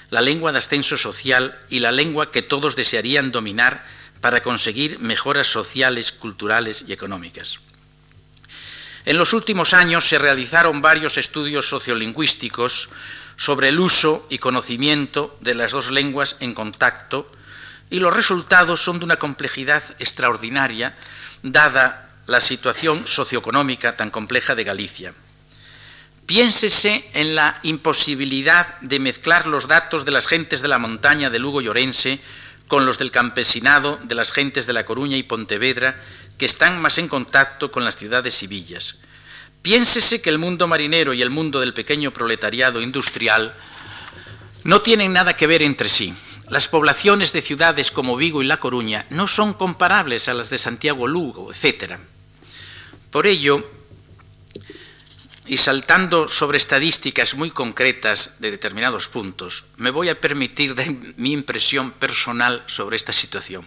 la 0.09 0.21
lengua 0.21 0.51
de 0.51 0.59
ascenso 0.59 0.97
social 0.97 1.57
y 1.69 1.79
la 1.79 1.91
lengua 1.91 2.31
que 2.31 2.41
todos 2.41 2.75
desearían 2.75 3.31
dominar 3.31 3.85
para 4.23 4.41
conseguir 4.41 4.99
mejoras 4.99 5.47
sociales, 5.47 6.13
culturales 6.13 6.85
y 6.87 6.93
económicas. 6.93 7.59
En 9.03 9.17
los 9.17 9.33
últimos 9.33 9.73
años 9.73 10.07
se 10.07 10.17
realizaron 10.17 10.81
varios 10.81 11.17
estudios 11.17 11.67
sociolingüísticos 11.67 12.87
sobre 13.35 13.67
el 13.67 13.81
uso 13.81 14.25
y 14.29 14.37
conocimiento 14.37 15.37
de 15.41 15.55
las 15.55 15.73
dos 15.73 15.91
lenguas 15.91 16.37
en 16.39 16.53
contacto 16.53 17.29
y 17.89 17.99
los 17.99 18.15
resultados 18.15 18.81
son 18.81 18.99
de 18.99 19.03
una 19.03 19.17
complejidad 19.17 19.83
extraordinaria 19.99 20.95
dada 21.41 22.09
la 22.25 22.39
situación 22.39 23.05
socioeconómica 23.05 23.97
tan 23.97 24.09
compleja 24.09 24.55
de 24.55 24.63
Galicia. 24.63 25.13
Piénsese 26.25 27.09
en 27.13 27.35
la 27.35 27.59
imposibilidad 27.63 28.79
de 28.79 29.01
mezclar 29.01 29.47
los 29.47 29.67
datos 29.67 30.05
de 30.05 30.11
las 30.11 30.27
gentes 30.27 30.61
de 30.61 30.69
la 30.69 30.77
montaña 30.77 31.29
de 31.29 31.39
Lugo 31.39 31.59
y 31.59 31.67
Orense 31.67 32.21
con 32.67 32.85
los 32.85 32.97
del 32.97 33.11
campesinado 33.11 33.99
de 34.03 34.15
las 34.15 34.31
gentes 34.31 34.65
de 34.65 34.73
La 34.73 34.85
Coruña 34.85 35.17
y 35.17 35.23
Pontevedra, 35.23 35.95
que 36.37 36.45
están 36.45 36.81
más 36.81 36.97
en 36.97 37.07
contacto 37.07 37.71
con 37.71 37.85
las 37.85 37.95
ciudades 37.95 38.41
y 38.43 38.47
villas. 38.47 38.95
Piénsese 39.61 40.21
que 40.21 40.29
el 40.29 40.39
mundo 40.39 40.67
marinero 40.67 41.13
y 41.13 41.21
el 41.21 41.29
mundo 41.29 41.59
del 41.59 41.73
pequeño 41.73 42.11
proletariado 42.11 42.81
industrial 42.81 43.53
no 44.63 44.81
tienen 44.81 45.13
nada 45.13 45.35
que 45.35 45.47
ver 45.47 45.61
entre 45.61 45.89
sí. 45.89 46.13
Las 46.49 46.67
poblaciones 46.67 47.31
de 47.31 47.41
ciudades 47.41 47.91
como 47.91 48.17
Vigo 48.17 48.43
y 48.43 48.45
La 48.45 48.57
Coruña 48.57 49.05
no 49.09 49.27
son 49.27 49.53
comparables 49.53 50.27
a 50.27 50.33
las 50.33 50.49
de 50.49 50.57
Santiago, 50.57 51.07
Lugo, 51.07 51.51
etc. 51.51 51.93
Por 53.09 53.27
ello, 53.27 53.63
y 55.45 55.57
saltando 55.57 56.27
sobre 56.27 56.57
estadísticas 56.57 57.35
muy 57.35 57.51
concretas 57.51 58.39
de 58.39 58.51
determinados 58.51 59.07
puntos, 59.07 59.65
me 59.77 59.91
voy 59.91 60.09
a 60.09 60.19
permitir 60.19 60.75
dar 60.75 60.87
mi 61.17 61.33
impresión 61.33 61.91
personal 61.91 62.63
sobre 62.67 62.95
esta 62.95 63.11
situación. 63.11 63.65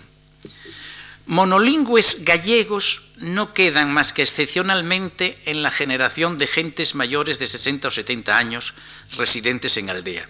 Monolingües 1.27 2.24
gallegos 2.24 3.03
no 3.16 3.53
quedan 3.53 3.93
más 3.93 4.12
que 4.12 4.22
excepcionalmente 4.22 5.39
en 5.47 5.62
la 5.62 5.72
generación 5.72 6.39
de 6.39 6.47
gentes 6.47 6.95
mayores 6.95 7.39
de 7.39 7.49
60 7.49 7.89
o 7.89 7.91
70 7.91 8.39
años 8.39 8.74
residentes 9.16 9.77
en 9.77 9.91
aldea. 9.91 10.29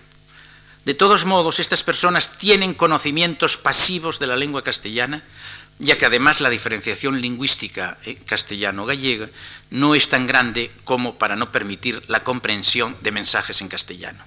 De 0.87 0.95
todos 0.95 1.25
modos, 1.25 1.59
estas 1.59 1.83
personas 1.83 2.39
tienen 2.39 2.73
conocimientos 2.73 3.59
pasivos 3.59 4.19
de 4.19 4.29
la 4.29 4.37
lengua 4.37 4.63
castellana, 4.63 5.23
ya 5.79 5.99
que 5.99 6.07
además 6.07 6.41
la 6.41 6.51
diferenciación 6.51 7.21
lingüística 7.21 7.99
eh, 8.05 8.17
castellano-gallega 8.17 9.29
no 9.71 9.95
es 9.95 10.09
tan 10.09 10.27
grande 10.27 10.71
como 10.85 11.19
para 11.19 11.37
no 11.37 11.53
permitir 11.53 12.03
la 12.09 12.25
comprensión 12.25 12.97
de 13.03 13.13
mensajes 13.13 13.61
en 13.61 13.69
castellano. 13.69 14.25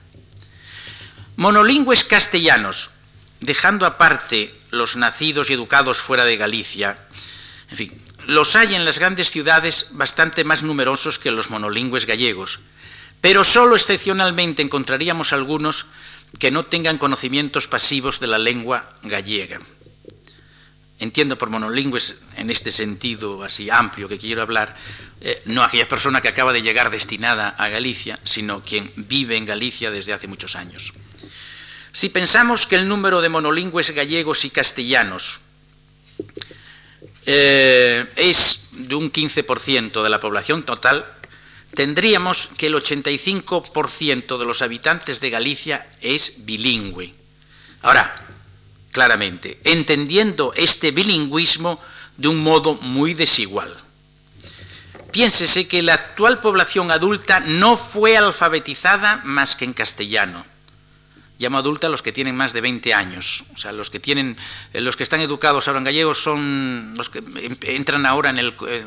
Monolingües 1.38 2.04
castellanos, 2.04 2.92
dejando 3.40 3.86
aparte 3.86 4.54
los 4.72 4.96
nacidos 4.96 5.50
y 5.50 5.54
educados 5.54 5.98
fuera 5.98 6.26
de 6.26 6.38
Galicia, 6.38 7.00
en 7.72 7.78
fin, 7.78 8.02
los 8.28 8.56
hay 8.56 8.76
en 8.76 8.86
las 8.86 9.00
grandes 9.00 9.32
ciudades 9.32 9.88
bastante 9.92 10.44
más 10.44 10.62
numerosos 10.62 11.18
que 11.18 11.32
los 11.32 11.50
monolingües 11.50 12.06
gallegos, 12.06 12.60
pero 13.22 13.44
solo 13.44 13.76
excepcionalmente 13.76 14.62
encontraríamos 14.62 15.34
algunos 15.34 15.88
que 16.38 16.52
no 16.52 16.66
tengan 16.66 17.00
conocimientos 17.00 17.68
pasivos 17.68 18.20
de 18.20 18.28
la 18.28 18.38
lengua 18.38 18.88
gallega 19.02 19.60
entiendo 21.00 21.38
por 21.38 21.50
monolingües 21.50 22.16
en 22.36 22.50
este 22.50 22.72
sentido 22.72 23.44
así 23.44 23.70
amplio 23.70 24.08
que 24.08 24.18
quiero 24.18 24.42
hablar, 24.42 24.76
eh, 25.22 25.42
no 25.46 25.64
aquella 25.64 25.88
persona 25.88 26.22
que 26.22 26.28
acaba 26.28 26.54
de 26.54 26.62
llegar 26.62 26.90
destinada 26.90 27.50
a 27.50 27.70
Galicia, 27.70 28.20
sino 28.24 28.62
quien 28.62 28.92
vive 28.96 29.38
en 29.38 29.46
Galicia 29.46 29.92
desde 29.92 30.14
hace 30.14 30.28
muchos 30.28 30.56
años. 30.56 30.92
Si 31.92 32.10
pensamos 32.10 32.68
que 32.68 32.76
el 32.76 32.88
número 32.88 33.22
de 33.22 33.30
monolingües 33.30 33.92
gallegos 33.92 34.46
y 34.46 34.50
castellanos 34.50 35.40
eh, 37.26 38.06
es 38.16 38.70
de 38.72 38.96
un 38.96 39.12
15% 39.12 40.04
de 40.04 40.10
la 40.10 40.20
población 40.20 40.64
total, 40.64 41.06
tendríamos 41.74 42.50
que 42.58 42.68
el 42.68 42.76
85% 42.76 44.38
de 44.38 44.46
los 44.46 44.62
habitantes 44.62 45.20
de 45.20 45.30
Galicia 45.30 45.88
es 46.02 46.46
bilingüe. 46.46 47.14
Ahora, 47.82 48.29
claramente, 49.00 49.62
entendiendo 49.64 50.52
este 50.58 50.92
bilingüismo 50.92 51.80
de 52.18 52.28
un 52.28 52.44
modo 52.44 52.76
muy 52.82 53.14
desigual. 53.14 53.74
Piénsese 55.14 55.70
que 55.70 55.82
la 55.82 55.94
actual 55.94 56.42
población 56.42 56.92
adulta 56.92 57.40
no 57.40 57.78
fue 57.78 58.18
alfabetizada 58.18 59.22
más 59.24 59.56
que 59.56 59.64
en 59.64 59.72
castellano. 59.72 60.46
Llamo 61.38 61.60
adulta 61.60 61.88
a 61.88 61.90
los 61.90 62.02
que 62.02 62.12
tienen 62.12 62.36
más 62.36 62.52
de 62.52 62.60
20 62.60 62.94
años. 62.94 63.46
O 63.54 63.58
sea, 63.58 63.72
los 63.72 63.90
que, 63.90 64.02
tienen, 64.02 64.36
eh, 64.74 64.82
los 64.82 64.98
que 64.98 65.04
están 65.04 65.22
educados 65.22 65.70
ahora 65.70 65.78
en 65.78 65.86
gallego 65.86 66.14
son 66.14 66.94
los 66.98 67.10
que 67.10 67.24
entran 67.62 68.06
ahora 68.06 68.32
en 68.32 68.40
el... 68.40 68.54
Eh, 68.68 68.84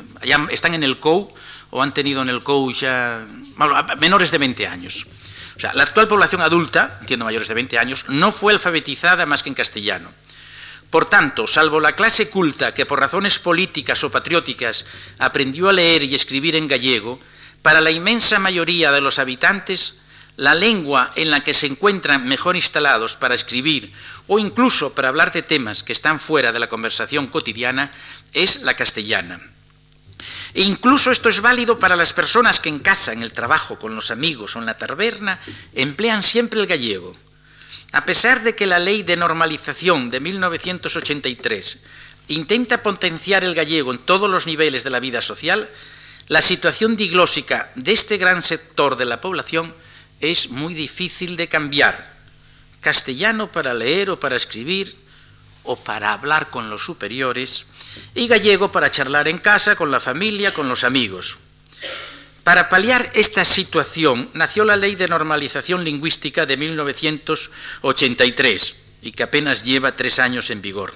están 0.51 0.75
en 0.75 0.83
el 0.83 0.99
COU 0.99 1.33
o 1.71 1.81
han 1.81 1.91
tenido 1.91 2.21
en 2.21 2.29
el 2.29 2.43
COU 2.43 2.71
ya... 2.71 3.25
menores 3.97 4.29
de 4.29 4.37
20 4.37 4.67
años. 4.67 5.07
O 5.55 5.59
sea, 5.59 5.73
la 5.73 5.83
actual 5.83 6.07
población 6.07 6.41
adulta, 6.41 6.95
entiendo 6.99 7.25
mayores 7.25 7.47
de 7.47 7.53
20 7.53 7.77
años, 7.77 8.05
no 8.09 8.31
fue 8.31 8.53
alfabetizada 8.53 9.25
más 9.25 9.43
que 9.43 9.49
en 9.49 9.55
castellano. 9.55 10.09
Por 10.89 11.05
tanto, 11.09 11.47
salvo 11.47 11.79
la 11.79 11.95
clase 11.95 12.29
culta 12.29 12.73
que 12.73 12.85
por 12.85 12.99
razones 12.99 13.39
políticas 13.39 14.03
o 14.03 14.11
patrióticas 14.11 14.85
aprendió 15.17 15.69
a 15.69 15.73
leer 15.73 16.03
y 16.03 16.13
escribir 16.13 16.55
en 16.55 16.67
gallego, 16.67 17.19
para 17.63 17.81
la 17.81 17.91
inmensa 17.91 18.39
mayoría 18.39 18.91
de 18.91 19.01
los 19.01 19.19
habitantes, 19.19 19.99
la 20.37 20.53
lengua 20.53 21.11
en 21.15 21.31
la 21.31 21.43
que 21.43 21.53
se 21.53 21.67
encuentran 21.67 22.27
mejor 22.27 22.55
instalados 22.55 23.15
para 23.15 23.35
escribir 23.35 23.93
o 24.27 24.39
incluso 24.39 24.93
para 24.93 25.09
hablar 25.09 25.31
de 25.31 25.43
temas 25.43 25.83
que 25.83 25.93
están 25.93 26.19
fuera 26.19 26.51
de 26.51 26.59
la 26.59 26.69
conversación 26.69 27.27
cotidiana 27.27 27.91
es 28.33 28.61
la 28.61 28.75
castellana. 28.75 29.52
E 30.53 30.61
incluso 30.61 31.11
esto 31.11 31.29
es 31.29 31.41
válido 31.41 31.79
para 31.79 31.95
las 31.95 32.13
personas 32.13 32.59
que 32.59 32.69
en 32.69 32.79
casa, 32.79 33.13
en 33.13 33.23
el 33.23 33.33
trabajo, 33.33 33.79
con 33.79 33.95
los 33.95 34.11
amigos 34.11 34.55
o 34.55 34.59
en 34.59 34.65
la 34.65 34.77
taberna, 34.77 35.39
emplean 35.73 36.21
siempre 36.21 36.59
el 36.59 36.67
gallego. 36.67 37.15
A 37.91 38.05
pesar 38.05 38.41
de 38.43 38.55
que 38.55 38.65
la 38.65 38.79
ley 38.79 39.03
de 39.03 39.17
normalización 39.17 40.09
de 40.09 40.19
1983 40.19 41.79
intenta 42.27 42.81
potenciar 42.81 43.43
el 43.43 43.55
gallego 43.55 43.91
en 43.91 43.99
todos 43.99 44.29
los 44.29 44.47
niveles 44.47 44.83
de 44.83 44.89
la 44.89 44.99
vida 44.99 45.21
social, 45.21 45.69
la 46.27 46.41
situación 46.41 46.95
diglósica 46.95 47.71
de 47.75 47.91
este 47.91 48.17
gran 48.17 48.41
sector 48.41 48.95
de 48.95 49.05
la 49.05 49.19
población 49.19 49.73
es 50.21 50.49
muy 50.49 50.73
difícil 50.73 51.35
de 51.35 51.49
cambiar. 51.49 52.13
Castellano 52.79 53.51
para 53.51 53.73
leer 53.73 54.09
o 54.09 54.19
para 54.19 54.35
escribir 54.35 54.95
o 55.63 55.75
para 55.75 56.13
hablar 56.13 56.49
con 56.49 56.69
los 56.69 56.83
superiores 56.83 57.65
y 58.15 58.27
gallego 58.27 58.71
para 58.71 58.91
charlar 58.91 59.27
en 59.27 59.37
casa, 59.37 59.75
con 59.75 59.91
la 59.91 59.99
familia, 59.99 60.53
con 60.53 60.69
los 60.69 60.83
amigos. 60.83 61.37
Para 62.43 62.69
paliar 62.69 63.11
esta 63.13 63.45
situación 63.45 64.29
nació 64.33 64.65
la 64.65 64.75
Ley 64.75 64.95
de 64.95 65.07
Normalización 65.07 65.85
Lingüística 65.85 66.45
de 66.45 66.57
1983 66.57 68.75
y 69.01 69.13
que 69.13 69.23
apenas 69.23 69.63
lleva 69.63 69.95
tres 69.95 70.19
años 70.19 70.49
en 70.49 70.61
vigor. 70.61 70.93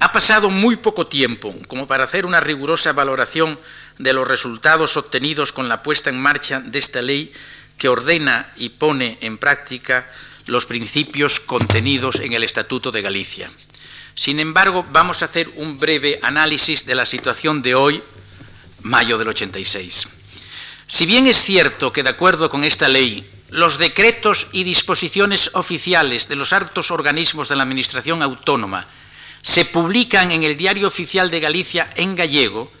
Ha 0.00 0.12
pasado 0.12 0.48
muy 0.48 0.76
poco 0.76 1.08
tiempo 1.08 1.54
como 1.66 1.86
para 1.86 2.04
hacer 2.04 2.24
una 2.24 2.40
rigurosa 2.40 2.92
valoración 2.92 3.58
de 3.98 4.12
los 4.12 4.26
resultados 4.26 4.96
obtenidos 4.96 5.52
con 5.52 5.68
la 5.68 5.82
puesta 5.82 6.08
en 6.08 6.20
marcha 6.20 6.60
de 6.60 6.78
esta 6.78 7.02
ley 7.02 7.32
que 7.76 7.88
ordena 7.88 8.50
y 8.56 8.70
pone 8.70 9.18
en 9.20 9.38
práctica 9.38 10.10
los 10.46 10.66
principios 10.66 11.40
contenidos 11.40 12.20
en 12.20 12.32
el 12.32 12.44
Estatuto 12.44 12.90
de 12.90 13.02
Galicia. 13.02 13.50
Sin 14.18 14.40
embargo, 14.40 14.84
vamos 14.90 15.22
a 15.22 15.26
hacer 15.26 15.48
un 15.54 15.78
breve 15.78 16.18
análisis 16.24 16.84
de 16.84 16.96
la 16.96 17.06
situación 17.06 17.62
de 17.62 17.76
hoy, 17.76 18.02
mayo 18.82 19.16
del 19.16 19.28
86. 19.28 20.08
Si 20.88 21.06
bien 21.06 21.28
es 21.28 21.44
cierto 21.44 21.92
que, 21.92 22.02
de 22.02 22.08
acuerdo 22.08 22.50
con 22.50 22.64
esta 22.64 22.88
ley, 22.88 23.30
los 23.50 23.78
decretos 23.78 24.48
y 24.50 24.64
disposiciones 24.64 25.52
oficiales 25.54 26.26
de 26.26 26.34
los 26.34 26.52
altos 26.52 26.90
organismos 26.90 27.48
de 27.48 27.54
la 27.54 27.62
Administración 27.62 28.20
Autónoma 28.24 28.88
se 29.42 29.64
publican 29.64 30.32
en 30.32 30.42
el 30.42 30.56
Diario 30.56 30.88
Oficial 30.88 31.30
de 31.30 31.38
Galicia 31.38 31.88
en 31.94 32.16
gallego, 32.16 32.72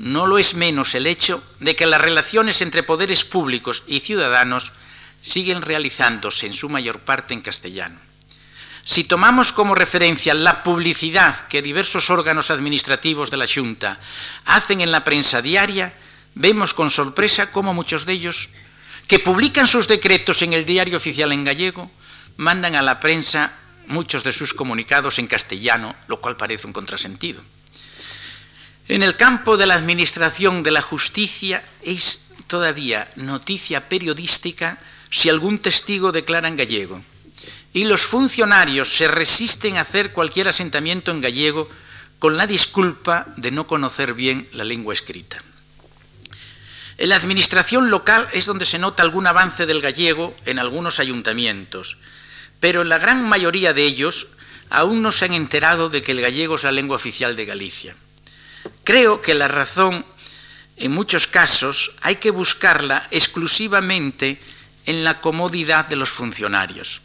no 0.00 0.26
lo 0.26 0.36
es 0.36 0.54
menos 0.54 0.96
el 0.96 1.06
hecho 1.06 1.44
de 1.60 1.76
que 1.76 1.86
las 1.86 2.02
relaciones 2.02 2.60
entre 2.60 2.82
poderes 2.82 3.24
públicos 3.24 3.84
y 3.86 4.00
ciudadanos 4.00 4.72
siguen 5.20 5.62
realizándose 5.62 6.46
en 6.46 6.54
su 6.54 6.68
mayor 6.68 6.98
parte 6.98 7.34
en 7.34 7.40
castellano. 7.40 8.00
Si 8.84 9.04
tomamos 9.04 9.52
como 9.52 9.74
referencia 9.74 10.34
la 10.34 10.62
publicidad 10.62 11.46
que 11.46 11.62
diversos 11.62 12.10
órganos 12.10 12.50
administrativos 12.50 13.30
de 13.30 13.36
la 13.36 13.46
Junta 13.46 13.98
hacen 14.44 14.80
en 14.80 14.90
la 14.90 15.04
prensa 15.04 15.40
diaria, 15.40 15.94
vemos 16.34 16.74
con 16.74 16.90
sorpresa 16.90 17.50
cómo 17.50 17.74
muchos 17.74 18.06
de 18.06 18.14
ellos, 18.14 18.50
que 19.06 19.20
publican 19.20 19.68
sus 19.68 19.86
decretos 19.86 20.42
en 20.42 20.52
el 20.52 20.64
diario 20.64 20.96
oficial 20.96 21.30
en 21.30 21.44
gallego, 21.44 21.90
mandan 22.38 22.74
a 22.74 22.82
la 22.82 22.98
prensa 22.98 23.52
muchos 23.86 24.24
de 24.24 24.32
sus 24.32 24.52
comunicados 24.52 25.18
en 25.18 25.28
castellano, 25.28 25.94
lo 26.08 26.20
cual 26.20 26.36
parece 26.36 26.66
un 26.66 26.72
contrasentido. 26.72 27.40
En 28.88 29.04
el 29.04 29.16
campo 29.16 29.56
de 29.56 29.66
la 29.66 29.74
administración 29.74 30.64
de 30.64 30.72
la 30.72 30.82
justicia 30.82 31.62
es 31.82 32.26
todavía 32.48 33.08
noticia 33.14 33.88
periodística 33.88 34.78
si 35.08 35.28
algún 35.28 35.58
testigo 35.58 36.10
declara 36.10 36.48
en 36.48 36.56
gallego 36.56 37.02
y 37.72 37.84
los 37.84 38.02
funcionarios 38.02 38.96
se 38.96 39.08
resisten 39.08 39.76
a 39.76 39.82
hacer 39.82 40.12
cualquier 40.12 40.48
asentamiento 40.48 41.10
en 41.10 41.20
gallego 41.20 41.68
con 42.18 42.36
la 42.36 42.46
disculpa 42.46 43.26
de 43.36 43.50
no 43.50 43.66
conocer 43.66 44.14
bien 44.14 44.48
la 44.52 44.64
lengua 44.64 44.94
escrita. 44.94 45.38
En 46.98 47.08
la 47.08 47.16
administración 47.16 47.90
local 47.90 48.28
es 48.32 48.46
donde 48.46 48.64
se 48.64 48.78
nota 48.78 49.02
algún 49.02 49.26
avance 49.26 49.66
del 49.66 49.80
gallego 49.80 50.36
en 50.46 50.58
algunos 50.58 51.00
ayuntamientos, 51.00 51.96
pero 52.60 52.82
en 52.82 52.88
la 52.88 52.98
gran 52.98 53.28
mayoría 53.28 53.72
de 53.72 53.84
ellos 53.84 54.28
aún 54.70 55.02
no 55.02 55.12
se 55.12 55.26
han 55.26 55.32
enterado 55.32 55.90
de 55.90 56.02
que 56.02 56.12
el 56.12 56.20
gallego 56.20 56.54
es 56.54 56.62
la 56.62 56.72
lengua 56.72 56.96
oficial 56.96 57.36
de 57.36 57.44
Galicia. 57.44 57.96
Creo 58.84 59.20
que 59.20 59.34
la 59.34 59.48
razón, 59.48 60.06
en 60.76 60.92
muchos 60.92 61.26
casos, 61.26 61.92
hay 62.00 62.16
que 62.16 62.30
buscarla 62.30 63.06
exclusivamente 63.10 64.40
en 64.86 65.04
la 65.04 65.20
comodidad 65.20 65.88
de 65.88 65.96
los 65.96 66.08
funcionarios, 66.08 67.01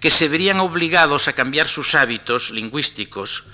que 0.00 0.10
se 0.10 0.28
verían 0.28 0.60
obligados 0.60 1.28
a 1.28 1.34
cambiar 1.34 1.68
sus 1.68 1.94
hábitos 1.94 2.50
lingüísticos 2.50 3.44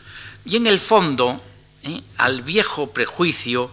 y, 0.44 0.56
en 0.56 0.66
el 0.66 0.78
fondo, 0.78 1.42
¿eh? 1.82 2.00
al 2.18 2.42
viejo 2.42 2.92
prejuicio 2.92 3.70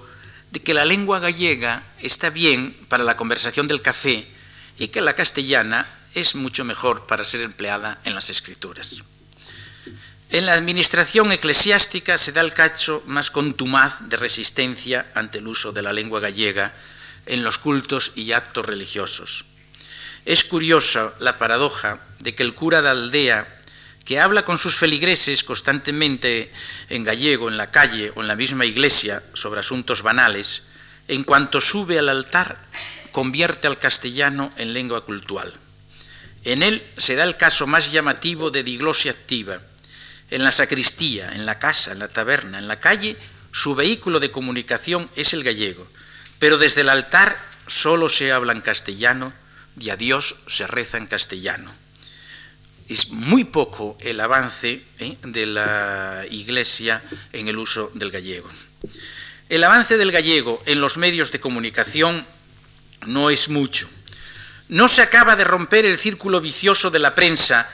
de 0.51 0.59
que 0.59 0.73
la 0.73 0.85
lengua 0.85 1.19
gallega 1.19 1.83
está 1.99 2.29
bien 2.31 2.75
para 2.89 3.03
la 3.03 3.15
conversación 3.15 3.67
del 3.67 3.81
café 3.81 4.27
y 4.79 4.87
que 4.87 5.01
la 5.01 5.13
castellana 5.13 5.87
es 6.15 6.35
mucho 6.35 6.63
mejor 6.63 7.05
para 7.05 7.25
ser 7.25 7.41
empleada 7.41 7.99
en 8.03 8.15
las 8.15 8.29
escrituras. 8.29 9.03
En 10.29 10.47
la 10.47 10.53
administración 10.53 11.31
eclesiástica 11.31 12.17
se 12.17 12.31
da 12.31 12.41
el 12.41 12.53
cacho 12.53 13.03
más 13.05 13.29
contumaz 13.29 14.01
de 14.09 14.17
resistencia 14.17 15.05
ante 15.13 15.37
el 15.37 15.47
uso 15.47 15.71
de 15.71 15.83
la 15.83 15.93
lengua 15.93 16.19
gallega 16.19 16.73
en 17.27 17.43
los 17.43 17.59
cultos 17.59 18.11
y 18.15 18.31
actos 18.31 18.65
religiosos. 18.65 19.45
Es 20.25 20.45
curiosa 20.45 21.13
la 21.19 21.37
paradoja 21.37 21.99
de 22.19 22.33
que 22.33 22.43
el 22.43 22.53
cura 22.53 22.81
de 22.81 22.89
aldea, 22.89 23.47
que 24.05 24.19
habla 24.19 24.45
con 24.45 24.57
sus 24.57 24.77
feligreses 24.77 25.43
constantemente 25.43 26.51
en 26.89 27.03
gallego, 27.03 27.49
en 27.49 27.57
la 27.57 27.71
calle 27.71 28.11
o 28.15 28.21
en 28.21 28.27
la 28.27 28.35
misma 28.35 28.65
iglesia 28.65 29.21
sobre 29.33 29.59
asuntos 29.59 30.01
banales, 30.01 30.63
en 31.09 31.23
cuanto 31.23 31.59
sube 31.59 31.99
al 31.99 32.07
altar, 32.07 32.57
convierte 33.11 33.67
al 33.67 33.79
castellano 33.79 34.51
en 34.55 34.73
lengua 34.73 35.03
cultural. 35.03 35.53
En 36.45 36.63
él 36.63 36.85
se 36.97 37.15
da 37.15 37.23
el 37.23 37.35
caso 37.35 37.67
más 37.67 37.91
llamativo 37.91 38.49
de 38.49 38.63
diglosia 38.63 39.11
activa. 39.11 39.59
En 40.29 40.43
la 40.43 40.51
sacristía, 40.51 41.33
en 41.33 41.45
la 41.45 41.59
casa, 41.59 41.91
en 41.91 41.99
la 41.99 42.07
taberna, 42.07 42.59
en 42.59 42.67
la 42.67 42.79
calle, 42.79 43.17
su 43.51 43.75
vehículo 43.75 44.19
de 44.19 44.31
comunicación 44.31 45.09
es 45.15 45.33
el 45.33 45.43
gallego, 45.43 45.87
pero 46.39 46.57
desde 46.57 46.81
el 46.81 46.89
altar 46.89 47.37
solo 47.67 48.09
se 48.09 48.31
habla 48.31 48.53
en 48.53 48.61
castellano 48.61 49.33
y 49.79 49.89
a 49.89 49.95
Dios 49.95 50.35
se 50.47 50.67
reza 50.67 50.97
en 50.97 51.07
castellano. 51.07 51.71
Es 52.89 53.09
muy 53.09 53.45
poco 53.45 53.97
el 54.01 54.19
avance 54.19 54.83
¿eh? 54.99 55.17
de 55.23 55.45
la 55.45 56.25
Iglesia 56.29 57.01
en 57.31 57.47
el 57.47 57.57
uso 57.57 57.91
del 57.93 58.11
gallego. 58.11 58.49
El 59.49 59.63
avance 59.63 59.97
del 59.97 60.11
gallego 60.11 60.61
en 60.65 60.81
los 60.81 60.97
medios 60.97 61.31
de 61.31 61.39
comunicación 61.39 62.25
no 63.05 63.29
es 63.29 63.49
mucho. 63.49 63.89
No 64.69 64.87
se 64.87 65.01
acaba 65.01 65.35
de 65.35 65.43
romper 65.43 65.85
el 65.85 65.97
círculo 65.97 66.41
vicioso 66.41 66.89
de 66.89 66.99
la 66.99 67.15
prensa 67.15 67.69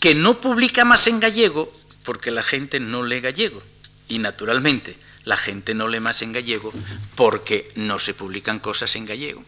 que 0.00 0.14
no 0.14 0.40
publica 0.40 0.84
más 0.84 1.06
en 1.06 1.20
gallego 1.20 1.72
porque 2.04 2.30
la 2.30 2.42
gente 2.42 2.80
no 2.80 3.02
lee 3.02 3.20
gallego. 3.20 3.62
Y 4.08 4.18
naturalmente, 4.18 4.96
la 5.24 5.36
gente 5.36 5.74
no 5.74 5.88
lee 5.88 6.00
más 6.00 6.22
en 6.22 6.32
gallego 6.32 6.72
porque 7.16 7.70
no 7.74 7.98
se 7.98 8.14
publican 8.14 8.60
cosas 8.60 8.94
en 8.96 9.06
gallego. 9.06 9.44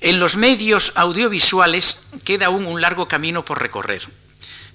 En 0.00 0.20
los 0.20 0.36
medios 0.36 0.92
audiovisuales 0.94 2.06
queda 2.24 2.46
aún 2.46 2.66
un 2.66 2.80
largo 2.80 3.08
camino 3.08 3.44
por 3.44 3.60
recorrer, 3.60 4.06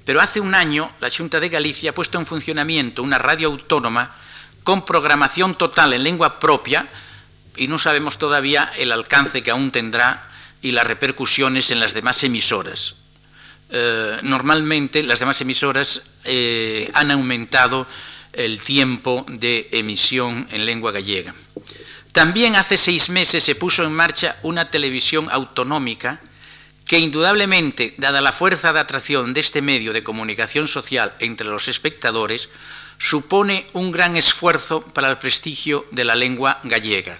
pero 0.05 0.19
hace 0.19 0.41
un 0.41 0.53
año 0.53 0.91
la 0.99 1.09
Junta 1.09 1.39
de 1.39 1.47
Galicia 1.47 1.91
ha 1.91 1.93
puesto 1.93 2.19
en 2.19 2.25
funcionamiento 2.25 3.01
una 3.01 3.17
radio 3.17 3.47
autónoma 3.47 4.15
con 4.63 4.83
programación 4.83 5.55
total 5.55 5.93
en 5.93 6.03
lengua 6.03 6.39
propia 6.39 6.87
y 7.55 7.67
no 7.67 7.77
sabemos 7.77 8.17
todavía 8.17 8.73
el 8.77 8.91
alcance 8.91 9.41
que 9.41 9.51
aún 9.51 9.71
tendrá 9.71 10.29
y 10.61 10.71
las 10.71 10.87
repercusiones 10.87 11.71
en 11.71 11.79
las 11.79 11.93
demás 11.93 12.21
emisoras. 12.23 12.95
Eh, 13.69 14.19
normalmente 14.23 15.03
las 15.03 15.19
demás 15.19 15.39
emisoras 15.39 16.01
eh, 16.25 16.91
han 16.93 17.11
aumentado 17.11 17.87
el 18.33 18.59
tiempo 18.59 19.25
de 19.29 19.69
emisión 19.71 20.47
en 20.51 20.65
lengua 20.65 20.91
gallega. 20.91 21.33
También 22.13 22.55
hace 22.55 22.77
seis 22.77 23.09
meses 23.09 23.43
se 23.43 23.55
puso 23.55 23.83
en 23.83 23.91
marcha 23.91 24.37
una 24.43 24.69
televisión 24.69 25.27
autonómica 25.31 26.21
que 26.85 26.99
indudablemente, 26.99 27.95
dada 27.97 28.21
la 28.21 28.31
fuerza 28.31 28.71
de 28.71 28.79
atracción 28.79 29.33
de 29.33 29.39
este 29.39 29.63
medio 29.63 29.93
de 29.93 30.03
comunicación 30.03 30.67
social 30.67 31.13
entre 31.19 31.47
los 31.47 31.67
espectadores, 31.67 32.49
supone 32.99 33.65
un 33.73 33.91
gran 33.91 34.15
esfuerzo 34.15 34.81
para 34.81 35.09
el 35.09 35.17
prestigio 35.17 35.87
de 35.89 36.05
la 36.05 36.13
lengua 36.13 36.59
gallega. 36.63 37.17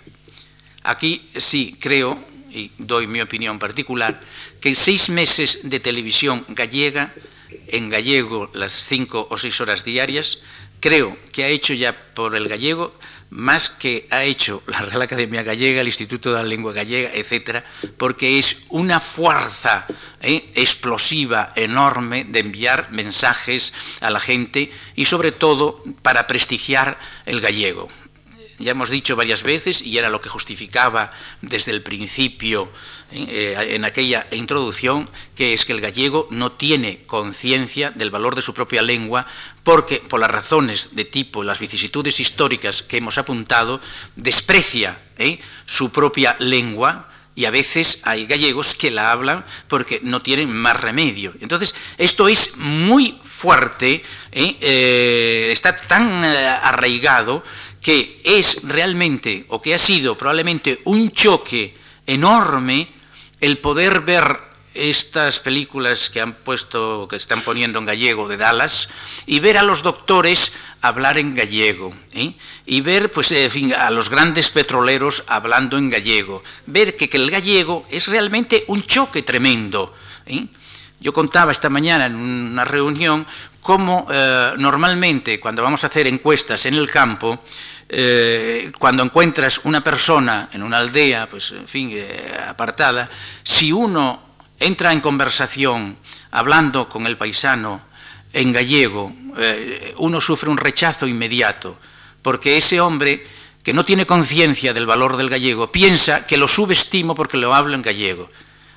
Aquí 0.83 1.27
sí 1.37 1.75
creo, 1.79 2.23
y 2.51 2.69
doy 2.77 3.07
mi 3.07 3.19
opinión 3.19 3.57
particular, 3.57 4.21
que 4.61 4.75
seis 4.75 5.09
meses 5.09 5.59
de 5.63 5.79
televisión 5.79 6.45
gallega, 6.49 7.11
en 7.67 7.89
gallego 7.89 8.51
las 8.53 8.85
cinco 8.85 9.27
o 9.31 9.37
seis 9.37 9.59
horas 9.59 9.83
diarias, 9.83 10.37
creo 10.79 11.17
que 11.31 11.45
ha 11.45 11.47
hecho 11.47 11.73
ya 11.73 11.97
por 12.13 12.35
el 12.35 12.47
gallego 12.47 12.93
más 13.33 13.71
que 13.71 14.07
ha 14.11 14.23
hecho 14.23 14.61
la 14.67 14.81
Real 14.81 15.01
Academia 15.01 15.41
Gallega, 15.41 15.81
el 15.81 15.87
Instituto 15.87 16.31
de 16.31 16.37
la 16.37 16.43
Lengua 16.43 16.71
Gallega, 16.71 17.11
etcétera, 17.13 17.65
porque 17.97 18.37
es 18.37 18.63
una 18.69 18.99
fuerza 18.99 19.87
¿eh? 20.21 20.45
explosiva 20.53 21.49
enorme 21.55 22.25
de 22.25 22.39
enviar 22.39 22.91
mensajes 22.91 23.73
a 24.01 24.11
la 24.11 24.19
gente 24.19 24.71
y 24.95 25.05
sobre 25.05 25.31
todo 25.31 25.81
para 26.03 26.27
prestigiar 26.27 26.97
el 27.25 27.41
gallego. 27.41 27.89
Ya 28.59 28.71
hemos 28.71 28.89
dicho 28.89 29.15
varias 29.15 29.43
veces, 29.43 29.81
y 29.81 29.97
era 29.97 30.09
lo 30.09 30.21
que 30.21 30.29
justificaba 30.29 31.09
desde 31.41 31.71
el 31.71 31.81
principio 31.81 32.71
eh, 33.11 33.55
en 33.75 33.85
aquella 33.85 34.27
introducción, 34.31 35.09
que 35.35 35.53
es 35.53 35.65
que 35.65 35.73
el 35.73 35.81
gallego 35.81 36.27
no 36.29 36.51
tiene 36.51 37.03
conciencia 37.05 37.91
del 37.91 38.11
valor 38.11 38.35
de 38.35 38.41
su 38.41 38.53
propia 38.53 38.81
lengua, 38.81 39.25
porque 39.63 39.97
por 39.99 40.19
las 40.19 40.31
razones 40.31 40.89
de 40.91 41.05
tipo, 41.05 41.43
las 41.43 41.59
vicisitudes 41.59 42.19
históricas 42.19 42.83
que 42.83 42.97
hemos 42.97 43.17
apuntado, 43.17 43.81
desprecia 44.15 44.99
¿eh? 45.17 45.39
su 45.65 45.91
propia 45.91 46.35
lengua, 46.39 47.09
y 47.35 47.45
a 47.45 47.51
veces 47.51 47.99
hay 48.03 48.27
gallegos 48.27 48.75
que 48.75 48.91
la 48.91 49.11
hablan 49.11 49.43
porque 49.67 49.99
no 50.03 50.21
tienen 50.21 50.53
más 50.53 50.79
remedio. 50.79 51.33
Entonces, 51.41 51.73
esto 51.97 52.27
es 52.27 52.57
muy 52.57 53.19
fuerte, 53.23 54.03
¿eh? 54.31 55.49
está 55.51 55.75
tan 55.75 56.23
arraigado 56.23 57.43
que 57.83 58.21
es 58.23 58.63
realmente, 58.63 59.45
o 59.49 59.61
que 59.61 59.75
ha 59.75 59.77
sido 59.77 60.17
probablemente 60.17 60.79
un 60.85 61.11
choque 61.11 61.75
enorme 62.07 62.87
el 63.41 63.57
poder 63.57 63.99
ver 64.01 64.39
estas 64.73 65.39
películas 65.39 66.09
que 66.09 66.21
han 66.21 66.33
puesto, 66.33 67.07
que 67.07 67.17
están 67.17 67.41
poniendo 67.41 67.77
en 67.77 67.85
gallego 67.85 68.27
de 68.27 68.37
Dallas, 68.37 68.89
y 69.27 69.39
ver 69.39 69.57
a 69.57 69.63
los 69.63 69.83
doctores 69.83 70.53
hablar 70.81 71.17
en 71.17 71.35
gallego, 71.35 71.93
¿eh? 72.13 72.33
y 72.65 72.81
ver 72.81 73.11
pues, 73.11 73.33
a 73.77 73.91
los 73.91 74.09
grandes 74.09 74.49
petroleros 74.49 75.23
hablando 75.27 75.77
en 75.77 75.89
gallego, 75.89 76.41
ver 76.65 76.95
que, 76.95 77.09
el 77.11 77.29
gallego 77.29 77.85
es 77.91 78.07
realmente 78.07 78.63
un 78.67 78.81
choque 78.81 79.23
tremendo. 79.23 79.93
¿eh? 80.25 80.47
Yo 80.99 81.11
contaba 81.11 81.51
esta 81.51 81.69
mañana 81.69 82.05
en 82.05 82.15
una 82.15 82.63
reunión 82.63 83.27
cómo 83.59 84.07
eh, 84.09 84.53
normalmente 84.57 85.39
cuando 85.39 85.61
vamos 85.61 85.83
a 85.83 85.87
hacer 85.87 86.07
encuestas 86.07 86.65
en 86.65 86.75
el 86.75 86.89
campo, 86.89 87.43
eh, 87.95 88.71
cuando 88.79 89.03
encuentras 89.03 89.61
una 89.65 89.83
persona 89.83 90.49
en 90.51 90.63
una 90.63 90.79
aldea, 90.79 91.27
pues 91.27 91.51
en 91.51 91.67
fin, 91.67 91.91
eh, 91.93 92.33
apartada, 92.47 93.07
si 93.43 93.71
uno 93.71 94.19
entra 94.59 94.91
en 94.91 94.99
conversación 94.99 95.97
hablando 96.31 96.89
con 96.89 97.05
el 97.05 97.17
paisano 97.17 97.81
en 98.33 98.51
gallego, 98.51 99.13
eh, 99.37 99.93
uno 99.97 100.19
sufre 100.19 100.49
un 100.49 100.57
rechazo 100.57 101.05
inmediato, 101.05 101.77
porque 102.23 102.57
ese 102.57 102.81
hombre 102.81 103.23
que 103.63 103.73
no 103.73 103.85
tiene 103.85 104.07
conciencia 104.07 104.73
del 104.73 104.87
valor 104.87 105.15
del 105.15 105.29
gallego 105.29 105.71
piensa 105.71 106.25
que 106.25 106.37
lo 106.37 106.47
subestimo 106.47 107.13
porque 107.13 107.37
lo 107.37 107.53
hablo 107.53 107.75
en 107.75 107.83
gallego. 107.83 108.27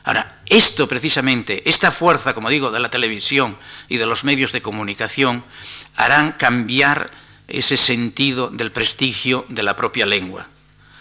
Ahora, 0.04 0.40
esto 0.44 0.86
precisamente, 0.86 1.68
esta 1.68 1.90
fuerza, 1.90 2.34
como 2.34 2.50
digo, 2.50 2.70
de 2.70 2.80
la 2.80 2.90
televisión 2.90 3.56
y 3.88 3.96
de 3.96 4.06
los 4.06 4.24
medios 4.24 4.52
de 4.52 4.62
comunicación, 4.62 5.42
harán 5.96 6.32
cambiar 6.32 7.10
ese 7.48 7.76
sentido 7.76 8.48
del 8.48 8.72
prestigio 8.72 9.44
de 9.48 9.62
la 9.62 9.76
propia 9.76 10.06
lengua. 10.06 10.46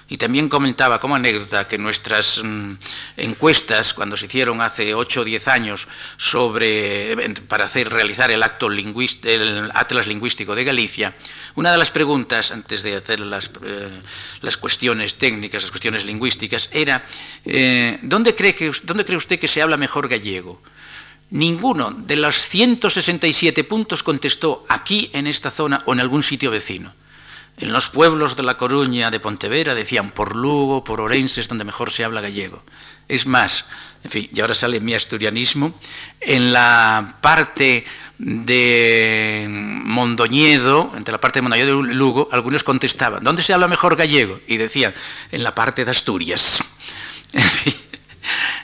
Y 0.08 0.18
también 0.18 0.50
comentaba 0.50 1.00
como 1.00 1.16
anécdota 1.16 1.68
que 1.68 1.80
nuestras 1.80 2.40
mm, 2.44 2.74
encuestas, 3.18 3.96
cuando 3.96 4.16
se 4.16 4.28
hicieron 4.28 4.62
hace 4.62 4.94
8 4.94 5.22
o 5.22 5.24
10 5.24 5.48
años 5.48 5.88
sobre, 6.18 7.34
para 7.48 7.66
hacer, 7.66 7.90
realizar 7.90 8.30
el, 8.30 8.44
acto 8.44 8.68
el 8.68 9.72
Atlas 9.74 10.06
Lingüístico 10.06 10.54
de 10.54 10.64
Galicia, 10.64 11.16
una 11.56 11.72
de 11.72 11.80
las 11.80 11.90
preguntas, 11.90 12.52
antes 12.52 12.84
de 12.84 12.98
hacer 12.98 13.20
las, 13.20 13.50
eh, 13.64 13.90
las 14.42 14.58
cuestiones 14.58 15.16
técnicas, 15.16 15.64
las 15.64 15.72
cuestiones 15.72 16.06
lingüísticas, 16.06 16.70
era, 16.72 17.04
eh, 17.44 17.98
¿dónde, 18.04 18.36
cree 18.36 18.54
que, 18.54 18.72
¿dónde 18.84 19.06
cree 19.06 19.18
usted 19.18 19.40
que 19.40 19.48
se 19.48 19.64
habla 19.64 19.76
mejor 19.76 20.08
gallego? 20.08 20.62
Ninguno 21.36 21.92
de 21.92 22.16
los 22.16 22.48
167 22.48 23.66
puntos 23.66 24.04
contestó 24.04 24.64
aquí 24.70 25.10
en 25.12 25.28
esta 25.28 25.50
zona 25.50 25.84
o 25.86 25.92
en 25.92 26.00
algún 26.00 26.24
sitio 26.24 26.50
vecino. 26.50 26.94
En 27.58 27.74
los 27.74 27.90
pueblos 27.90 28.38
de 28.38 28.44
La 28.44 28.56
Coruña, 28.56 29.12
de 29.12 29.20
Pontevera, 29.20 29.76
decían 29.76 30.12
por 30.12 30.38
Lugo, 30.38 30.86
por 30.86 31.02
Orense 31.02 31.42
es 31.42 31.50
donde 31.50 31.66
mejor 31.66 31.92
se 31.92 32.06
habla 32.06 32.22
gallego. 32.22 32.64
Es 33.10 33.26
más, 33.26 33.66
en 34.06 34.12
fin, 34.12 34.30
y 34.34 34.40
ahora 34.40 34.54
sale 34.54 34.80
mi 34.80 34.94
asturianismo, 34.94 35.78
en 36.22 36.54
la 36.54 37.18
parte 37.20 37.84
de 38.18 39.46
Mondoñedo, 39.50 40.92
entre 40.96 41.12
la 41.12 41.20
parte 41.20 41.40
de 41.40 41.42
Mondoñedo 41.42 41.82
y 41.82 41.94
Lugo, 41.96 42.30
algunos 42.32 42.64
contestaban, 42.64 43.26
¿dónde 43.26 43.44
se 43.44 43.54
habla 43.54 43.68
mejor 43.68 43.98
gallego? 43.98 44.40
Y 44.48 44.56
decían, 44.56 44.94
en 45.34 45.44
la 45.44 45.54
parte 45.54 45.84
de 45.84 45.92
Asturias. 45.92 46.64
En 47.34 47.42
fin, 47.42 47.76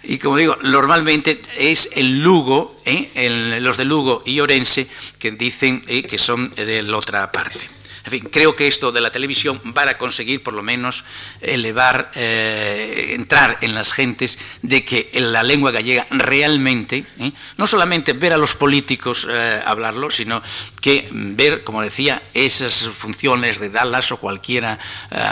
y 0.03 0.17
como 0.17 0.37
digo, 0.37 0.57
normalmente 0.63 1.41
es 1.57 1.89
el 1.95 2.21
Lugo, 2.21 2.75
¿eh? 2.85 3.59
los 3.61 3.77
de 3.77 3.85
Lugo 3.85 4.23
y 4.25 4.39
Orense, 4.39 4.87
que 5.19 5.31
dicen 5.31 5.81
¿eh? 5.87 6.03
que 6.03 6.17
son 6.17 6.53
de 6.55 6.81
la 6.83 6.97
otra 6.97 7.31
parte. 7.31 7.80
En 8.03 8.11
fin, 8.11 8.29
creo 8.31 8.55
que 8.55 8.67
esto 8.67 8.91
de 8.91 9.01
la 9.01 9.11
televisión 9.11 9.61
va 9.77 9.89
a 9.89 9.97
conseguir 9.97 10.41
por 10.41 10.53
lo 10.53 10.63
menos 10.63 11.05
elevar, 11.39 12.11
eh, 12.15 13.13
entrar 13.15 13.59
en 13.61 13.75
las 13.75 13.93
gentes 13.93 14.39
de 14.61 14.83
que 14.83 15.11
la 15.13 15.43
lengua 15.43 15.71
gallega 15.71 16.07
realmente, 16.09 17.05
¿eh? 17.19 17.31
no 17.57 17.67
solamente 17.67 18.13
ver 18.13 18.33
a 18.33 18.37
los 18.37 18.55
políticos 18.55 19.27
eh, 19.29 19.61
hablarlo, 19.65 20.09
sino 20.09 20.41
que 20.81 21.09
ver, 21.11 21.63
como 21.63 21.81
decía, 21.81 22.23
esas 22.33 22.89
funciones 22.89 23.59
de 23.59 23.69
Dallas 23.69 24.11
o 24.11 24.17
cualquiera 24.17 24.79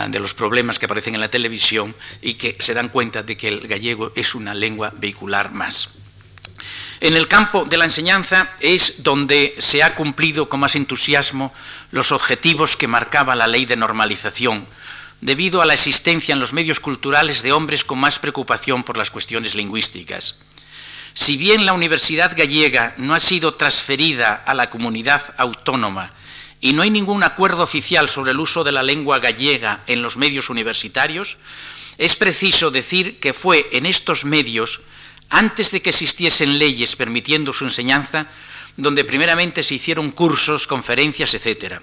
de 0.08 0.20
los 0.20 0.34
problemas 0.34 0.78
que 0.78 0.86
aparecen 0.86 1.16
en 1.16 1.22
la 1.22 1.30
televisión 1.30 1.96
y 2.22 2.36
que 2.36 2.56
se 2.60 2.74
dan 2.74 2.90
cuenta 2.90 3.24
de 3.24 3.36
que 3.36 3.48
el 3.48 3.68
gallego 3.68 4.12
es 4.16 4.36
una 4.36 4.54
lengua 4.54 4.94
vehicular 4.96 5.52
más. 5.52 5.90
En 7.02 7.16
el 7.16 7.30
campo 7.30 7.64
de 7.64 7.78
la 7.78 7.86
enseñanza 7.86 8.52
es 8.60 9.04
donde 9.04 9.56
se 9.60 9.84
ha 9.84 9.95
cumplido 9.95 10.50
con 10.50 10.60
más 10.60 10.76
entusiasmo 10.76 11.54
los 11.91 12.12
objetivos 12.12 12.76
que 12.76 12.88
marcaba 12.88 13.38
la 13.38 13.47
ley 13.47 13.66
de 13.66 13.78
normalización, 13.78 14.66
debido 15.22 15.62
a 15.62 15.66
la 15.66 15.76
existencia 15.76 16.34
en 16.34 16.41
los 16.41 16.52
medios 16.52 16.82
culturales 16.82 17.41
de 17.41 17.54
hombres 17.54 17.86
con 17.86 18.00
más 18.00 18.20
preocupación 18.20 18.84
por 18.84 18.97
las 18.97 19.12
cuestiones 19.12 19.56
lingüísticas. 19.56 20.36
Si 21.14 21.38
bien 21.38 21.66
la 21.66 21.74
Universidad 21.74 22.36
Gallega 22.36 22.93
no 22.97 23.14
ha 23.14 23.20
sido 23.22 23.54
transferida 23.54 24.34
a 24.34 24.54
la 24.54 24.70
comunidad 24.70 25.34
autónoma 25.38 26.12
y 26.60 26.74
no 26.74 26.82
hay 26.82 26.89
ningún 26.89 27.24
acuerdo 27.24 27.64
oficial 27.64 28.10
sobre 28.10 28.32
el 28.32 28.39
uso 28.41 28.66
de 28.66 28.74
la 28.74 28.84
lengua 28.84 29.20
gallega 29.20 29.82
en 29.88 30.02
los 30.02 30.18
medios 30.18 30.50
universitarios, 30.50 31.38
es 31.97 32.18
preciso 32.18 32.72
decir 32.72 33.20
que 33.22 33.34
fue 33.34 33.70
en 33.72 33.86
estos 33.86 34.26
medios 34.26 34.82
antes 35.30 35.72
de 35.72 35.82
que 35.82 35.92
existiesen 35.92 36.58
leyes 36.58 36.96
permitiendo 36.96 37.54
su 37.54 37.66
enseñanza, 37.66 38.28
donde 38.78 39.04
primeramente 39.04 39.64
se 39.64 39.76
hicieron 39.76 40.12
cursos, 40.12 40.68
conferencias, 40.68 41.34
etc. 41.34 41.82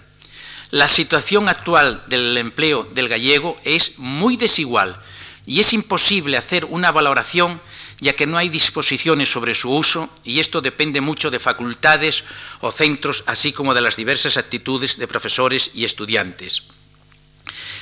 La 0.70 0.88
situación 0.88 1.48
actual 1.48 2.02
del 2.08 2.36
empleo 2.38 2.84
del 2.84 3.08
gallego 3.08 3.56
es 3.64 3.98
muy 3.98 4.36
desigual 4.36 5.00
y 5.46 5.60
es 5.60 5.72
imposible 5.72 6.36
hacer 6.36 6.64
una 6.64 6.90
valoración 6.90 7.60
ya 8.00 8.14
que 8.14 8.26
no 8.26 8.36
hay 8.36 8.48
disposiciones 8.48 9.30
sobre 9.30 9.54
su 9.54 9.70
uso 9.70 10.10
y 10.24 10.40
esto 10.40 10.60
depende 10.60 11.00
mucho 11.00 11.30
de 11.30 11.38
facultades 11.38 12.24
o 12.60 12.70
centros, 12.70 13.24
así 13.26 13.52
como 13.52 13.74
de 13.74 13.80
las 13.80 13.96
diversas 13.96 14.36
actitudes 14.36 14.98
de 14.98 15.08
profesores 15.08 15.70
y 15.72 15.84
estudiantes. 15.84 16.62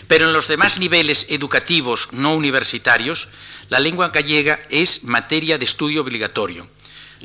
Pero 0.07 0.27
en 0.27 0.33
los 0.33 0.49
demás 0.49 0.79
niveles 0.79 1.27
educativos 1.29 2.09
no 2.13 2.35
universitarios, 2.35 3.29
la 3.69 3.81
lengua 3.81 4.09
gallega 4.09 4.61
es 4.71 5.05
materia 5.05 5.59
de 5.59 5.65
estudio 5.65 6.03
obligatorio. 6.03 6.69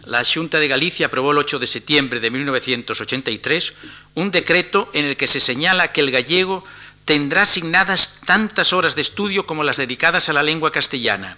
La 0.05 0.23
Junta 0.23 0.59
de 0.59 0.67
Galicia 0.67 1.07
aprobó 1.07 1.31
el 1.31 1.39
8 1.39 1.59
de 1.59 1.67
septiembre 1.67 2.19
de 2.19 2.31
1983 2.31 3.73
un 4.15 4.31
decreto 4.31 4.89
en 4.93 5.05
el 5.05 5.17
que 5.17 5.27
se 5.27 5.39
señala 5.39 5.91
que 5.91 6.01
el 6.01 6.11
gallego 6.11 6.63
tendrá 7.05 7.41
asignadas 7.41 8.19
tantas 8.25 8.71
horas 8.71 8.95
de 8.95 9.01
estudio 9.01 9.45
como 9.45 9.63
las 9.63 9.77
dedicadas 9.77 10.29
a 10.29 10.33
la 10.33 10.43
lengua 10.43 10.71
castellana. 10.71 11.37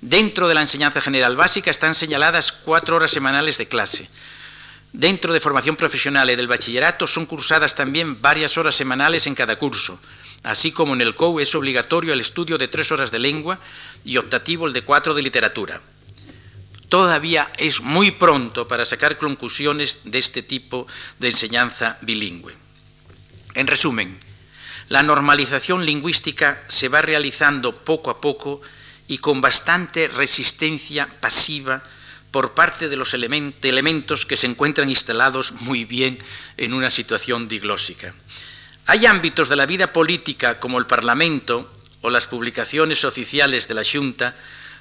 Dentro 0.00 0.48
de 0.48 0.54
la 0.54 0.60
enseñanza 0.60 1.00
general 1.00 1.36
básica 1.36 1.70
están 1.70 1.94
señaladas 1.94 2.52
cuatro 2.52 2.96
horas 2.96 3.10
semanales 3.10 3.58
de 3.58 3.68
clase. 3.68 4.08
Dentro 4.92 5.32
de 5.32 5.40
formación 5.40 5.76
profesional 5.76 6.30
y 6.30 6.36
del 6.36 6.46
bachillerato 6.46 7.06
son 7.06 7.26
cursadas 7.26 7.74
también 7.74 8.20
varias 8.20 8.56
horas 8.58 8.74
semanales 8.74 9.26
en 9.26 9.34
cada 9.34 9.56
curso. 9.56 9.98
Así 10.44 10.72
como 10.72 10.92
en 10.92 11.00
el 11.00 11.14
COU 11.14 11.40
es 11.40 11.54
obligatorio 11.54 12.12
el 12.12 12.20
estudio 12.20 12.58
de 12.58 12.68
tres 12.68 12.92
horas 12.92 13.10
de 13.10 13.18
lengua 13.18 13.58
y 14.04 14.18
optativo 14.18 14.66
el 14.66 14.74
de 14.74 14.82
cuatro 14.82 15.14
de 15.14 15.22
literatura. 15.22 15.80
Todavía 16.90 17.50
es 17.56 17.80
muy 17.80 18.10
pronto 18.10 18.68
para 18.68 18.84
sacar 18.84 19.16
conclusiones 19.16 19.98
de 20.04 20.18
este 20.18 20.42
tipo 20.42 20.86
de 21.18 21.28
enseñanza 21.28 21.98
bilingüe. 22.02 22.54
En 23.54 23.66
resumen, 23.66 24.18
la 24.90 25.02
normalización 25.02 25.86
lingüística 25.86 26.62
se 26.68 26.88
va 26.88 27.00
realizando 27.00 27.74
poco 27.74 28.10
a 28.10 28.20
poco 28.20 28.60
y 29.08 29.18
con 29.18 29.40
bastante 29.40 30.08
resistencia 30.08 31.08
pasiva 31.20 31.82
por 32.30 32.52
parte 32.52 32.88
de 32.88 32.96
los 32.96 33.14
elementos 33.14 34.26
que 34.26 34.36
se 34.36 34.46
encuentran 34.46 34.88
instalados 34.90 35.52
muy 35.52 35.84
bien 35.86 36.18
en 36.58 36.74
una 36.74 36.90
situación 36.90 37.48
diglósica. 37.48 38.14
Hay 38.86 39.06
ámbitos 39.06 39.48
de 39.48 39.56
la 39.56 39.66
vida 39.66 39.92
política 39.92 40.60
como 40.60 40.78
el 40.78 40.86
Parlamento 40.86 41.70
o 42.02 42.10
las 42.10 42.26
publicaciones 42.26 43.04
oficiales 43.04 43.66
de 43.66 43.74
la 43.74 43.82
Junta 43.82 44.34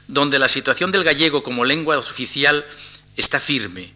donde 0.08 0.40
la 0.40 0.50
situación 0.50 0.92
del 0.92 1.06
gallego 1.06 1.42
como 1.42 1.64
lengua 1.64 1.98
oficial 1.98 2.66
está 3.16 3.40
firme, 3.40 3.94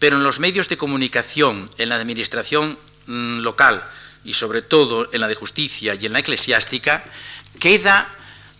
pero 0.00 0.16
en 0.16 0.24
los 0.24 0.40
medios 0.40 0.68
de 0.68 0.76
comunicación, 0.76 1.70
en 1.78 1.88
la 1.88 1.94
administración 1.94 2.76
mm, 3.06 3.38
local 3.38 3.84
y 4.24 4.32
sobre 4.32 4.62
todo 4.62 5.08
en 5.12 5.20
la 5.20 5.28
de 5.28 5.36
justicia 5.36 5.94
y 5.94 6.06
en 6.06 6.12
la 6.12 6.18
eclesiástica, 6.18 7.04
queda 7.60 8.10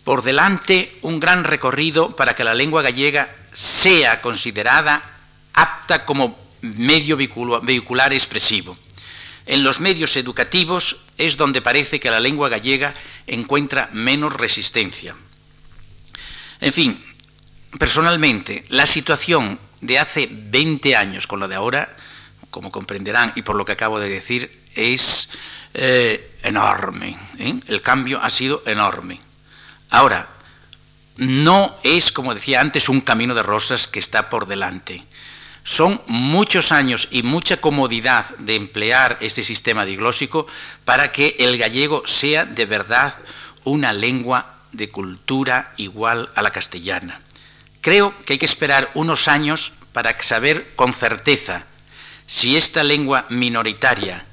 por 0.05 0.23
delante 0.23 0.97
un 1.03 1.19
gran 1.19 1.43
recorrido 1.43 2.11
para 2.11 2.35
que 2.37 2.45
la 2.45 2.55
lengua 2.55 2.83
gallega 2.83 3.35
sea 3.53 4.21
considerada 4.21 5.03
apta 5.55 6.05
como 6.05 6.39
medio 6.63 7.17
vehicular 7.17 8.13
expresivo. 8.13 8.79
En 9.49 9.65
los 9.65 9.81
medios 9.81 10.15
educativos 10.19 10.99
es 11.17 11.39
donde 11.39 11.63
parece 11.63 11.99
que 11.99 12.11
la 12.11 12.21
lengua 12.21 12.51
gallega 12.51 12.93
encuentra 13.27 13.89
menos 13.95 14.35
resistencia. 14.35 15.17
En 16.61 16.71
fin, 16.71 17.03
personalmente, 17.79 18.65
la 18.69 18.85
situación 18.85 19.59
de 19.81 19.99
hace 19.99 20.29
20 20.31 20.95
años 20.95 21.27
con 21.27 21.41
la 21.41 21.49
de 21.49 21.55
ahora, 21.55 21.89
como 22.51 22.71
comprenderán 22.71 23.33
y 23.37 23.43
por 23.43 23.57
lo 23.57 23.65
que 23.65 23.73
acabo 23.73 23.99
de 23.99 24.11
decir, 24.11 24.53
es 24.75 25.31
eh, 25.73 26.31
enorme. 26.43 27.17
¿eh? 27.39 27.59
El 27.69 27.81
cambio 27.81 28.21
ha 28.23 28.29
sido 28.29 28.63
enorme. 28.67 29.19
Ahora, 29.89 30.29
no 31.17 31.75
es, 31.85 32.13
como 32.13 32.35
decía 32.35 32.61
antes, 32.61 32.91
un 32.91 33.01
camino 33.01 33.35
de 33.35 33.43
rosas 33.43 33.89
que 33.89 33.99
está 33.99 34.29
por 34.29 34.47
delante. 34.47 35.07
Son 35.69 36.01
muchos 36.07 36.73
años 36.73 37.09
y 37.11 37.23
mucha 37.23 37.59
comodidad 37.59 38.25
de 38.39 38.55
emplear 38.55 39.19
este 39.21 39.43
sistema 39.43 39.85
diglósico 39.85 40.47
para 40.87 41.13
que 41.13 41.37
el 41.41 41.59
gallego 41.59 42.07
sea 42.07 42.47
de 42.47 42.65
verdad 42.65 43.13
una 43.65 43.93
lengua 43.93 44.55
de 44.73 44.89
cultura 44.89 45.71
igual 45.77 46.31
a 46.35 46.41
la 46.41 46.53
castellana. 46.53 47.21
Creo 47.83 48.17
que 48.25 48.33
hay 48.33 48.39
que 48.39 48.47
esperar 48.47 48.91
unos 48.95 49.29
años 49.29 49.75
para 49.93 50.19
saber 50.23 50.73
con 50.75 50.95
certeza 50.95 51.67
si 52.27 52.57
esta 52.57 52.83
lengua 52.83 53.27
minoritaria 53.29 54.25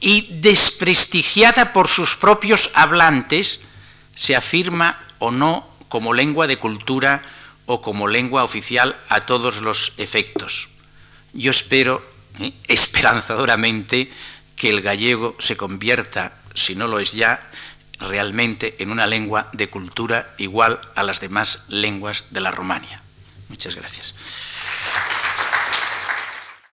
y 0.00 0.28
desprestigiada 0.42 1.72
por 1.72 1.88
sus 1.88 2.14
propios 2.14 2.70
hablantes 2.74 3.60
se 4.14 4.36
afirma 4.36 5.00
o 5.18 5.30
no 5.30 5.66
como 5.88 6.12
lengua 6.12 6.46
de 6.46 6.58
cultura 6.58 7.22
o 7.68 7.82
como 7.84 8.08
lengua 8.08 8.44
oficial 8.44 8.96
a 9.10 9.26
todos 9.26 9.60
los 9.60 9.92
efectos. 9.98 10.68
Yo 11.34 11.50
espero 11.50 12.02
¿eh? 12.40 12.52
esperanzadoramente 12.66 14.10
que 14.56 14.70
el 14.70 14.80
gallego 14.80 15.36
se 15.38 15.58
convierta, 15.58 16.32
si 16.54 16.74
no 16.74 16.88
lo 16.88 16.98
es 16.98 17.12
ya, 17.12 17.44
realmente 18.00 18.76
en 18.82 18.90
una 18.90 19.06
lengua 19.06 19.50
de 19.52 19.68
cultura 19.68 20.34
igual 20.38 20.80
a 20.94 21.02
las 21.02 21.20
demás 21.20 21.60
lenguas 21.68 22.24
de 22.30 22.40
la 22.40 22.50
Romania. 22.50 23.02
Muchas 23.50 23.76
gracias. 23.76 24.14